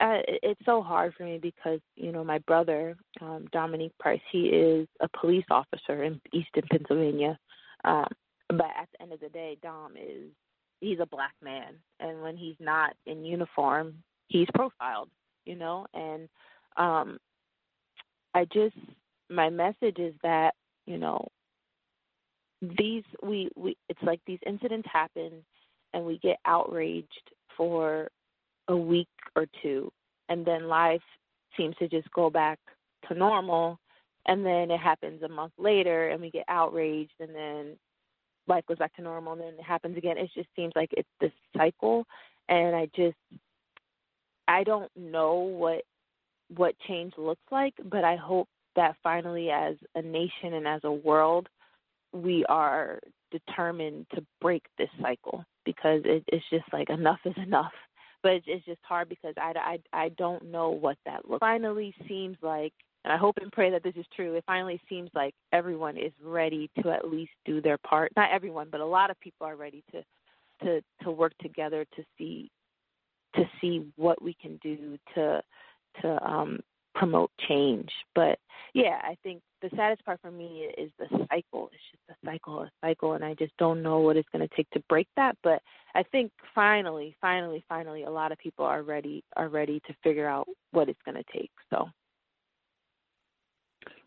uh, 0.00 0.18
it's 0.26 0.60
so 0.64 0.82
hard 0.82 1.14
for 1.14 1.24
me 1.24 1.38
because 1.38 1.80
you 1.96 2.10
know 2.12 2.24
my 2.24 2.38
brother 2.40 2.96
um 3.20 3.46
Dominique 3.52 3.96
Price 3.98 4.20
he 4.30 4.46
is 4.46 4.88
a 5.00 5.08
police 5.20 5.44
officer 5.50 6.02
in 6.04 6.20
Easton 6.32 6.64
Pennsylvania. 6.70 7.38
Um 7.84 8.08
but 8.48 8.66
at 8.78 8.88
the 8.92 9.02
end 9.02 9.12
of 9.12 9.20
the 9.20 9.28
day 9.28 9.56
Dom 9.62 9.96
is 9.96 10.30
he's 10.80 10.98
a 11.00 11.06
black 11.06 11.34
man. 11.42 11.74
And 12.00 12.22
when 12.22 12.36
he's 12.36 12.56
not 12.58 12.94
in 13.06 13.24
uniform 13.24 13.94
he's 14.28 14.48
profiled 14.54 15.10
you 15.46 15.54
know? 15.56 15.86
And 15.94 16.28
um 16.76 17.18
I 18.34 18.46
just 18.46 18.76
my 19.30 19.48
message 19.48 19.98
is 19.98 20.14
that 20.22 20.54
you 20.86 20.98
know 20.98 21.28
these 22.78 23.04
we 23.22 23.48
we 23.56 23.76
it's 23.88 24.02
like 24.02 24.20
these 24.26 24.40
incidents 24.46 24.88
happen 24.92 25.44
and 25.92 26.04
we 26.04 26.18
get 26.18 26.38
outraged 26.44 27.30
for 27.56 28.08
a 28.68 28.76
week 28.76 29.08
or 29.36 29.46
two 29.62 29.90
and 30.28 30.44
then 30.44 30.68
life 30.68 31.02
seems 31.56 31.76
to 31.76 31.88
just 31.88 32.10
go 32.12 32.30
back 32.30 32.58
to 33.08 33.14
normal 33.14 33.78
and 34.26 34.44
then 34.44 34.70
it 34.70 34.80
happens 34.80 35.22
a 35.22 35.28
month 35.28 35.52
later 35.58 36.08
and 36.08 36.20
we 36.20 36.30
get 36.30 36.44
outraged 36.48 37.12
and 37.20 37.34
then 37.34 37.76
life 38.48 38.64
goes 38.66 38.78
back 38.78 38.94
to 38.96 39.02
normal 39.02 39.34
and 39.34 39.42
then 39.42 39.54
it 39.58 39.62
happens 39.62 39.96
again. 39.96 40.18
It 40.18 40.30
just 40.34 40.48
seems 40.56 40.72
like 40.74 40.90
it's 40.92 41.08
this 41.20 41.32
cycle 41.56 42.06
and 42.48 42.74
i 42.74 42.88
just 42.94 43.16
i 44.48 44.62
don't 44.64 44.90
know 44.96 45.34
what 45.34 45.82
what 46.56 46.74
change 46.86 47.12
looks 47.16 47.42
like 47.50 47.74
but 47.90 48.04
i 48.04 48.16
hope 48.16 48.48
that 48.76 48.96
finally 49.02 49.50
as 49.50 49.76
a 49.94 50.02
nation 50.02 50.54
and 50.54 50.66
as 50.66 50.80
a 50.84 50.92
world 50.92 51.48
we 52.12 52.44
are 52.48 53.00
determined 53.30 54.06
to 54.14 54.24
break 54.40 54.62
this 54.78 54.88
cycle 55.00 55.44
because 55.64 56.02
it, 56.04 56.22
it's 56.28 56.44
just 56.50 56.64
like 56.72 56.90
enough 56.90 57.18
is 57.24 57.34
enough 57.36 57.72
but 58.24 58.32
it's, 58.32 58.46
it's 58.48 58.64
just 58.64 58.80
hard 58.82 59.08
because 59.08 59.34
I, 59.36 59.78
I, 59.92 60.04
I 60.04 60.08
don't 60.08 60.50
know 60.50 60.70
what 60.70 60.96
that 61.06 61.28
looks. 61.28 61.40
Finally, 61.40 61.94
seems 62.08 62.36
like, 62.42 62.72
and 63.04 63.12
I 63.12 63.18
hope 63.18 63.36
and 63.40 63.52
pray 63.52 63.70
that 63.70 63.84
this 63.84 63.94
is 63.96 64.06
true. 64.16 64.34
It 64.34 64.44
finally 64.46 64.80
seems 64.88 65.10
like 65.14 65.34
everyone 65.52 65.98
is 65.98 66.12
ready 66.24 66.70
to 66.82 66.90
at 66.90 67.06
least 67.06 67.32
do 67.44 67.60
their 67.60 67.78
part. 67.78 68.10
Not 68.16 68.30
everyone, 68.32 68.68
but 68.72 68.80
a 68.80 68.86
lot 68.86 69.10
of 69.10 69.20
people 69.20 69.46
are 69.46 69.56
ready 69.56 69.84
to 69.92 70.02
to 70.64 70.80
to 71.02 71.10
work 71.10 71.32
together 71.42 71.84
to 71.96 72.04
see 72.16 72.50
to 73.36 73.42
see 73.60 73.92
what 73.96 74.22
we 74.22 74.34
can 74.40 74.58
do 74.62 74.96
to 75.14 75.42
to 76.00 76.26
um 76.26 76.60
promote 76.94 77.30
change. 77.48 77.90
But 78.14 78.38
yeah, 78.74 79.00
I 79.02 79.16
think 79.22 79.42
the 79.62 79.70
saddest 79.76 80.04
part 80.04 80.20
for 80.20 80.30
me 80.30 80.68
is 80.76 80.90
the 80.98 81.06
cycle. 81.30 81.70
It's 81.72 81.82
just 81.90 82.02
a 82.10 82.26
cycle, 82.26 82.62
a 82.62 82.70
cycle, 82.80 83.14
and 83.14 83.24
I 83.24 83.34
just 83.34 83.56
don't 83.58 83.82
know 83.82 84.00
what 84.00 84.16
it's 84.16 84.28
going 84.32 84.46
to 84.46 84.56
take 84.56 84.68
to 84.70 84.82
break 84.88 85.08
that. 85.16 85.36
But 85.42 85.62
I 85.94 86.02
think 86.02 86.32
finally, 86.54 87.16
finally, 87.20 87.64
finally, 87.68 88.04
a 88.04 88.10
lot 88.10 88.32
of 88.32 88.38
people 88.38 88.64
are 88.64 88.82
ready 88.82 89.22
are 89.36 89.48
ready 89.48 89.80
to 89.86 89.94
figure 90.02 90.28
out 90.28 90.46
what 90.72 90.88
it's 90.88 91.02
going 91.04 91.16
to 91.16 91.32
take. 91.32 91.50
So. 91.70 91.88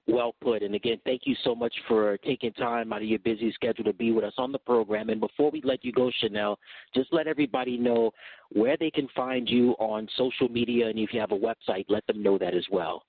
Well 0.07 0.33
put. 0.41 0.63
And 0.63 0.73
again, 0.73 0.99
thank 1.05 1.23
you 1.25 1.35
so 1.43 1.53
much 1.53 1.73
for 1.87 2.17
taking 2.19 2.53
time 2.53 2.93
out 2.93 3.01
of 3.01 3.07
your 3.07 3.19
busy 3.19 3.51
schedule 3.51 3.83
to 3.83 3.93
be 3.93 4.11
with 4.11 4.23
us 4.23 4.33
on 4.37 4.53
the 4.53 4.59
program. 4.59 5.09
And 5.09 5.19
before 5.19 5.51
we 5.51 5.61
let 5.63 5.83
you 5.83 5.91
go, 5.91 6.09
Chanelle, 6.23 6.55
just 6.95 7.11
let 7.11 7.27
everybody 7.27 7.77
know 7.77 8.11
where 8.51 8.77
they 8.77 8.89
can 8.89 9.09
find 9.15 9.49
you 9.49 9.71
on 9.79 10.07
social 10.17 10.47
media. 10.47 10.87
And 10.87 10.97
if 10.97 11.13
you 11.13 11.19
have 11.19 11.33
a 11.33 11.37
website, 11.37 11.85
let 11.89 12.07
them 12.07 12.23
know 12.23 12.37
that 12.37 12.55
as 12.55 12.65
well. 12.71 13.03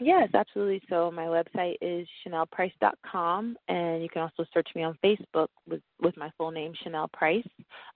Yes, 0.00 0.28
absolutely. 0.34 0.82
So 0.88 1.10
my 1.10 1.26
website 1.26 1.76
is 1.80 2.08
chanelprice.com, 2.26 3.56
and 3.68 4.02
you 4.02 4.08
can 4.08 4.22
also 4.22 4.44
search 4.52 4.68
me 4.74 4.82
on 4.82 4.98
Facebook 5.04 5.48
with 5.68 5.82
with 6.00 6.16
my 6.16 6.30
full 6.36 6.50
name, 6.50 6.72
Chanelle 6.84 7.12
Price. 7.12 7.46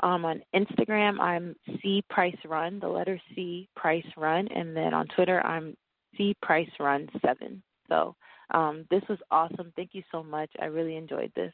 Um, 0.00 0.24
on 0.24 0.40
Instagram, 0.54 1.18
I'm 1.18 1.56
C 1.82 2.04
Price 2.08 2.36
Run, 2.44 2.78
the 2.78 2.88
letter 2.88 3.20
C 3.34 3.68
Price 3.74 4.06
Run, 4.16 4.46
and 4.48 4.76
then 4.76 4.94
on 4.94 5.06
Twitter, 5.16 5.44
I'm 5.44 5.74
C 6.16 6.36
Price 6.42 6.70
Run 6.78 7.08
Seven. 7.24 7.62
So 7.88 8.14
um, 8.50 8.86
this 8.90 9.02
was 9.08 9.18
awesome. 9.30 9.72
Thank 9.76 9.90
you 9.92 10.02
so 10.12 10.22
much. 10.22 10.50
I 10.60 10.66
really 10.66 10.96
enjoyed 10.96 11.32
this. 11.34 11.52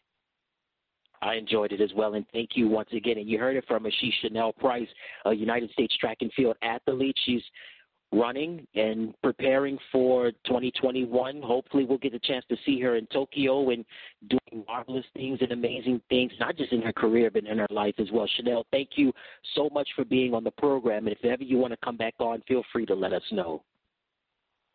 I 1.23 1.35
enjoyed 1.35 1.73
it 1.73 1.81
as 1.81 1.91
well, 1.95 2.15
and 2.15 2.27
thank 2.33 2.51
you 2.55 2.69
once 2.69 2.89
again. 2.93 3.17
And 3.17 3.29
you 3.29 3.39
heard 3.39 3.57
it 3.57 3.65
from. 3.69 3.87
She's 4.01 4.13
Chanelle 4.25 4.57
Price, 4.57 4.89
a 5.25 5.33
United 5.33 5.71
States 5.71 5.97
track 5.99 6.19
and 6.21 6.33
field 6.35 6.57
athlete. 6.63 7.17
She's 7.25 7.43
running 8.13 8.67
and 8.75 9.15
preparing 9.23 9.79
for 9.93 10.33
2021. 10.47 11.41
Hopefully, 11.41 11.85
we'll 11.85 11.99
get 11.99 12.13
a 12.13 12.19
chance 12.19 12.45
to 12.49 12.57
see 12.67 12.81
her 12.81 12.97
in 12.97 13.07
Tokyo 13.07 13.71
and 13.71 13.85
doing 14.29 14.65
marvelous 14.67 15.05
things 15.15 15.39
and 15.41 15.53
amazing 15.53 16.01
things, 16.09 16.33
not 16.41 16.57
just 16.57 16.73
in 16.73 16.83
her 16.83 16.93
career, 16.93 17.31
but 17.31 17.45
in 17.45 17.57
her 17.57 17.69
life 17.71 17.95
as 17.99 18.09
well. 18.13 18.29
Chanelle, 18.39 18.65
thank 18.73 18.91
you 18.97 19.13
so 19.55 19.71
much 19.73 19.89
for 19.95 20.05
being 20.05 20.35
on 20.35 20.43
the 20.43 20.51
program. 20.51 21.07
And 21.07 21.17
if 21.17 21.25
ever 21.25 21.45
you 21.45 21.57
want 21.57 21.73
to 21.73 21.79
come 21.85 21.97
back 21.97 22.15
on, 22.19 22.43
feel 22.49 22.65
free 22.73 22.87
to 22.87 22.95
let 22.95 23.13
us 23.13 23.23
know. 23.31 23.63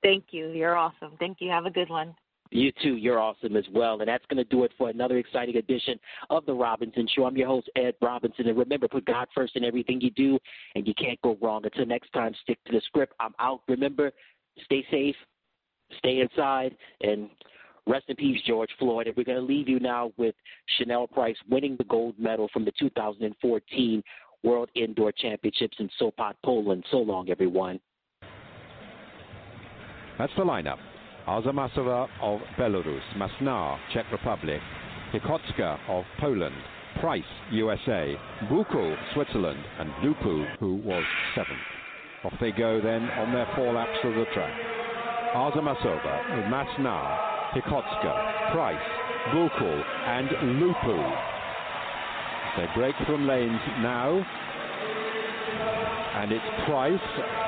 Thank 0.07 0.27
you. 0.31 0.51
You're 0.51 0.77
awesome. 0.77 1.17
Thank 1.19 1.41
you. 1.41 1.49
Have 1.49 1.65
a 1.65 1.69
good 1.69 1.89
one. 1.89 2.15
You 2.49 2.71
too. 2.81 2.95
You're 2.95 3.19
awesome 3.19 3.57
as 3.57 3.65
well. 3.73 3.99
And 3.99 4.07
that's 4.07 4.23
going 4.27 4.37
to 4.37 4.49
do 4.49 4.63
it 4.63 4.71
for 4.77 4.89
another 4.89 5.17
exciting 5.17 5.57
edition 5.57 5.99
of 6.29 6.45
The 6.45 6.53
Robinson 6.53 7.09
Show. 7.13 7.25
I'm 7.25 7.35
your 7.35 7.49
host, 7.49 7.69
Ed 7.75 7.93
Robinson. 8.01 8.47
And 8.47 8.57
remember, 8.57 8.87
put 8.87 9.03
God 9.03 9.27
first 9.35 9.57
in 9.57 9.65
everything 9.65 9.99
you 9.99 10.11
do, 10.11 10.39
and 10.75 10.87
you 10.87 10.93
can't 10.93 11.21
go 11.23 11.37
wrong. 11.41 11.65
Until 11.65 11.85
next 11.85 12.13
time, 12.13 12.33
stick 12.41 12.57
to 12.67 12.71
the 12.71 12.81
script. 12.85 13.15
I'm 13.19 13.33
out. 13.41 13.63
Remember, 13.67 14.13
stay 14.63 14.85
safe, 14.89 15.15
stay 15.97 16.21
inside, 16.21 16.77
and 17.01 17.29
rest 17.85 18.05
in 18.07 18.15
peace, 18.15 18.39
George 18.47 18.71
Floyd. 18.79 19.07
And 19.07 19.17
we're 19.17 19.25
going 19.25 19.39
to 19.39 19.43
leave 19.43 19.67
you 19.67 19.81
now 19.81 20.13
with 20.15 20.35
Chanelle 20.79 21.11
Price 21.11 21.35
winning 21.49 21.75
the 21.77 21.83
gold 21.83 22.15
medal 22.17 22.47
from 22.53 22.63
the 22.63 22.71
2014 22.79 24.01
World 24.43 24.69
Indoor 24.73 25.11
Championships 25.11 25.75
in 25.79 25.89
Sopot, 25.99 26.35
Poland. 26.45 26.85
So 26.91 26.99
long, 26.99 27.29
everyone. 27.29 27.81
That's 30.17 30.33
the 30.35 30.43
lineup. 30.43 30.77
Arzamasova 31.27 32.07
of 32.21 32.39
Belarus, 32.57 33.03
Masná, 33.17 33.77
Czech 33.93 34.05
Republic, 34.11 34.61
Cichocka 35.11 35.77
of 35.87 36.05
Poland, 36.19 36.55
Price, 36.99 37.23
USA, 37.51 38.17
Büchel, 38.49 38.97
Switzerland, 39.13 39.59
and 39.79 39.91
Lupu, 40.01 40.57
who 40.59 40.75
was 40.77 41.03
seventh. 41.35 41.59
Off 42.23 42.33
they 42.41 42.51
go 42.51 42.81
then 42.81 43.03
on 43.19 43.31
their 43.31 43.47
four 43.55 43.73
laps 43.73 43.99
of 44.03 44.15
the 44.15 44.25
track. 44.33 44.53
Arzamasova 45.35 46.49
Masná, 46.49 47.53
Cichocka, 47.53 48.51
Price, 48.51 48.89
Büchel, 49.29 49.83
and 50.07 50.29
Lupu. 50.59 51.17
They 52.57 52.65
break 52.75 52.95
from 53.05 53.27
lanes 53.27 53.61
now, 53.81 54.25
and 56.15 56.31
it's 56.31 56.45
Price 56.65 56.99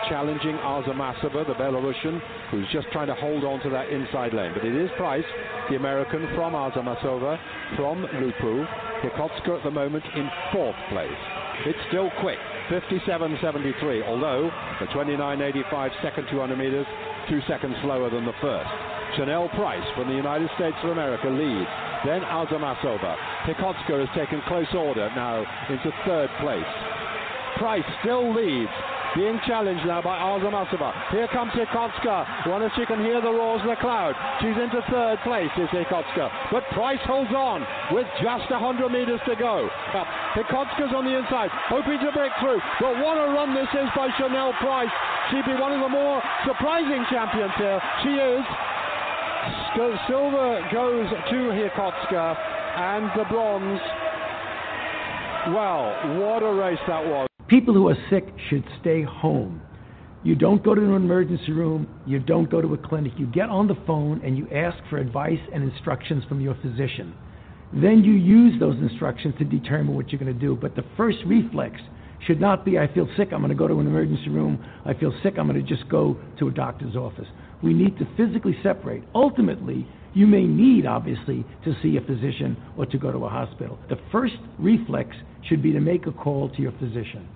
challenging 0.10 0.56
Arzamasova, 0.58 1.48
the 1.48 1.54
Belarusian, 1.54 2.22
who's 2.52 2.68
just 2.72 2.88
trying 2.92 3.08
to 3.08 3.16
hold 3.16 3.44
on 3.44 3.60
to 3.62 3.70
that 3.70 3.90
inside 3.90 4.34
lane. 4.34 4.52
But 4.54 4.66
it 4.66 4.76
is 4.76 4.90
Price, 4.98 5.26
the 5.70 5.76
American 5.76 6.28
from 6.36 6.54
Arzamasova, 6.54 7.40
from 7.76 8.06
Lupu. 8.20 8.68
Cichocka 9.02 9.58
at 9.58 9.64
the 9.64 9.72
moment 9.72 10.04
in 10.16 10.30
fourth 10.52 10.76
place. 10.90 11.22
It's 11.66 11.80
still 11.88 12.12
quick, 12.20 12.40
57.73, 12.70 14.04
although 14.08 14.52
the 14.80 14.88
29.85 14.88 16.02
second 16.02 16.28
200 16.30 16.58
meters, 16.58 16.86
two 17.30 17.40
seconds 17.48 17.76
slower 17.82 18.10
than 18.10 18.26
the 18.26 18.36
first. 18.42 18.70
Chanelle 19.18 19.50
Price 19.56 19.84
from 19.96 20.08
the 20.08 20.16
United 20.16 20.50
States 20.56 20.76
of 20.84 20.92
America 20.92 21.28
leads. 21.28 21.70
Then 22.06 22.22
Arzamasova. 22.22 23.16
Cichocka 23.48 24.06
has 24.06 24.10
taken 24.16 24.42
close 24.48 24.68
order 24.74 25.10
now 25.16 25.44
into 25.70 25.92
third 26.06 26.30
place. 26.40 26.99
Price 27.60 27.84
still 28.02 28.34
leads. 28.34 28.72
Being 29.16 29.40
challenged 29.48 29.86
now 29.90 30.02
by 30.06 30.22
Arzamasova. 30.22 30.94
Here 31.10 31.28
comes 31.34 31.52
Cichocka. 31.58 32.46
Wonder 32.46 32.68
if 32.68 32.74
she 32.78 32.86
can 32.86 33.02
hear 33.02 33.20
the 33.20 33.34
roars 33.34 33.60
of 33.66 33.68
the 33.68 33.76
crowd. 33.76 34.14
She's 34.40 34.54
into 34.54 34.86
third 34.86 35.18
place, 35.26 35.50
is 35.58 35.68
Cichocka. 35.74 36.30
But 36.52 36.64
Price 36.78 37.02
holds 37.10 37.34
on 37.34 37.66
with 37.92 38.06
just 38.22 38.46
100 38.54 38.88
meters 38.90 39.20
to 39.26 39.36
go. 39.36 39.68
Now, 39.94 40.06
on 40.94 41.06
the 41.06 41.18
inside, 41.18 41.50
hoping 41.68 41.98
to 42.06 42.12
break 42.14 42.32
through. 42.40 42.62
But 42.80 43.02
what 43.02 43.18
a 43.18 43.34
run 43.34 43.56
this 43.56 43.68
is 43.74 43.90
by 43.98 44.10
Chanelle 44.22 44.54
Price. 44.62 44.94
She'd 45.32 45.46
be 45.46 45.58
one 45.58 45.74
of 45.74 45.82
the 45.82 45.90
more 45.90 46.22
surprising 46.46 47.04
champions 47.10 47.54
here. 47.58 47.82
She 48.04 48.14
is. 48.14 48.46
Silver 50.08 50.62
goes 50.72 51.10
to 51.10 51.40
Cichocka 51.50 52.38
and 52.78 53.10
the 53.18 53.26
bronze. 53.26 53.82
Well, 55.50 55.98
what 56.22 56.44
a 56.44 56.54
race 56.54 56.80
that 56.88 57.04
was. 57.04 57.29
People 57.50 57.74
who 57.74 57.90
are 57.90 57.98
sick 58.12 58.28
should 58.48 58.64
stay 58.80 59.02
home. 59.02 59.60
You 60.24 60.36
don't 60.36 60.64
go 60.64 60.76
to 60.76 60.82
an 60.82 60.94
emergency 60.94 61.52
room, 61.52 61.88
you 62.06 62.20
don't 62.20 62.48
go 62.48 62.62
to 62.62 62.76
a 62.76 62.78
clinic. 62.78 63.14
You 63.18 63.26
get 63.26 63.50
on 63.50 63.68
the 63.68 63.78
phone 63.88 64.22
and 64.24 64.38
you 64.38 64.48
ask 64.50 64.78
for 64.88 65.00
advice 65.00 65.40
and 65.52 65.64
instructions 65.64 66.24
from 66.30 66.42
your 66.42 66.56
physician. 66.62 67.16
Then 67.74 68.04
you 68.04 68.14
use 68.14 68.60
those 68.60 68.76
instructions 68.76 69.34
to 69.40 69.46
determine 69.46 69.96
what 69.96 70.12
you're 70.12 70.20
going 70.20 70.32
to 70.32 70.40
do. 70.40 70.56
But 70.56 70.76
the 70.76 70.84
first 70.96 71.18
reflex 71.26 71.82
should 72.28 72.40
not 72.40 72.66
be, 72.66 72.78
I 72.78 72.94
feel 72.94 73.08
sick, 73.18 73.30
I'm 73.32 73.40
going 73.40 73.50
to 73.50 73.56
go 73.56 73.68
to 73.68 73.80
an 73.80 73.88
emergency 73.88 74.30
room. 74.30 74.64
I 74.86 74.94
feel 74.94 75.14
sick, 75.24 75.36
I'm 75.40 75.48
going 75.48 75.64
to 75.64 75.68
just 75.68 75.90
go 75.90 76.18
to 76.38 76.50
a 76.50 76.52
doctor's 76.52 76.96
office. 76.96 77.28
We 77.64 77.74
need 77.74 77.98
to 77.98 78.08
physically 78.16 78.58
separate. 78.62 79.04
Ultimately, 79.16 79.88
you 80.14 80.28
may 80.28 80.44
need, 80.44 80.86
obviously, 80.86 81.44
to 81.66 81.74
see 81.82 81.98
a 81.98 82.02
physician 82.02 82.58
or 82.78 82.86
to 82.86 82.98
go 83.00 83.12
to 83.12 83.26
a 83.26 83.30
hospital. 83.30 83.80
The 83.90 83.98
first 84.12 84.36
reflex 84.60 85.16
should 85.48 85.64
be 85.64 85.72
to 85.72 85.80
make 85.80 86.06
a 86.06 86.12
call 86.12 86.50
to 86.50 86.62
your 86.62 86.74
physician. 86.74 87.28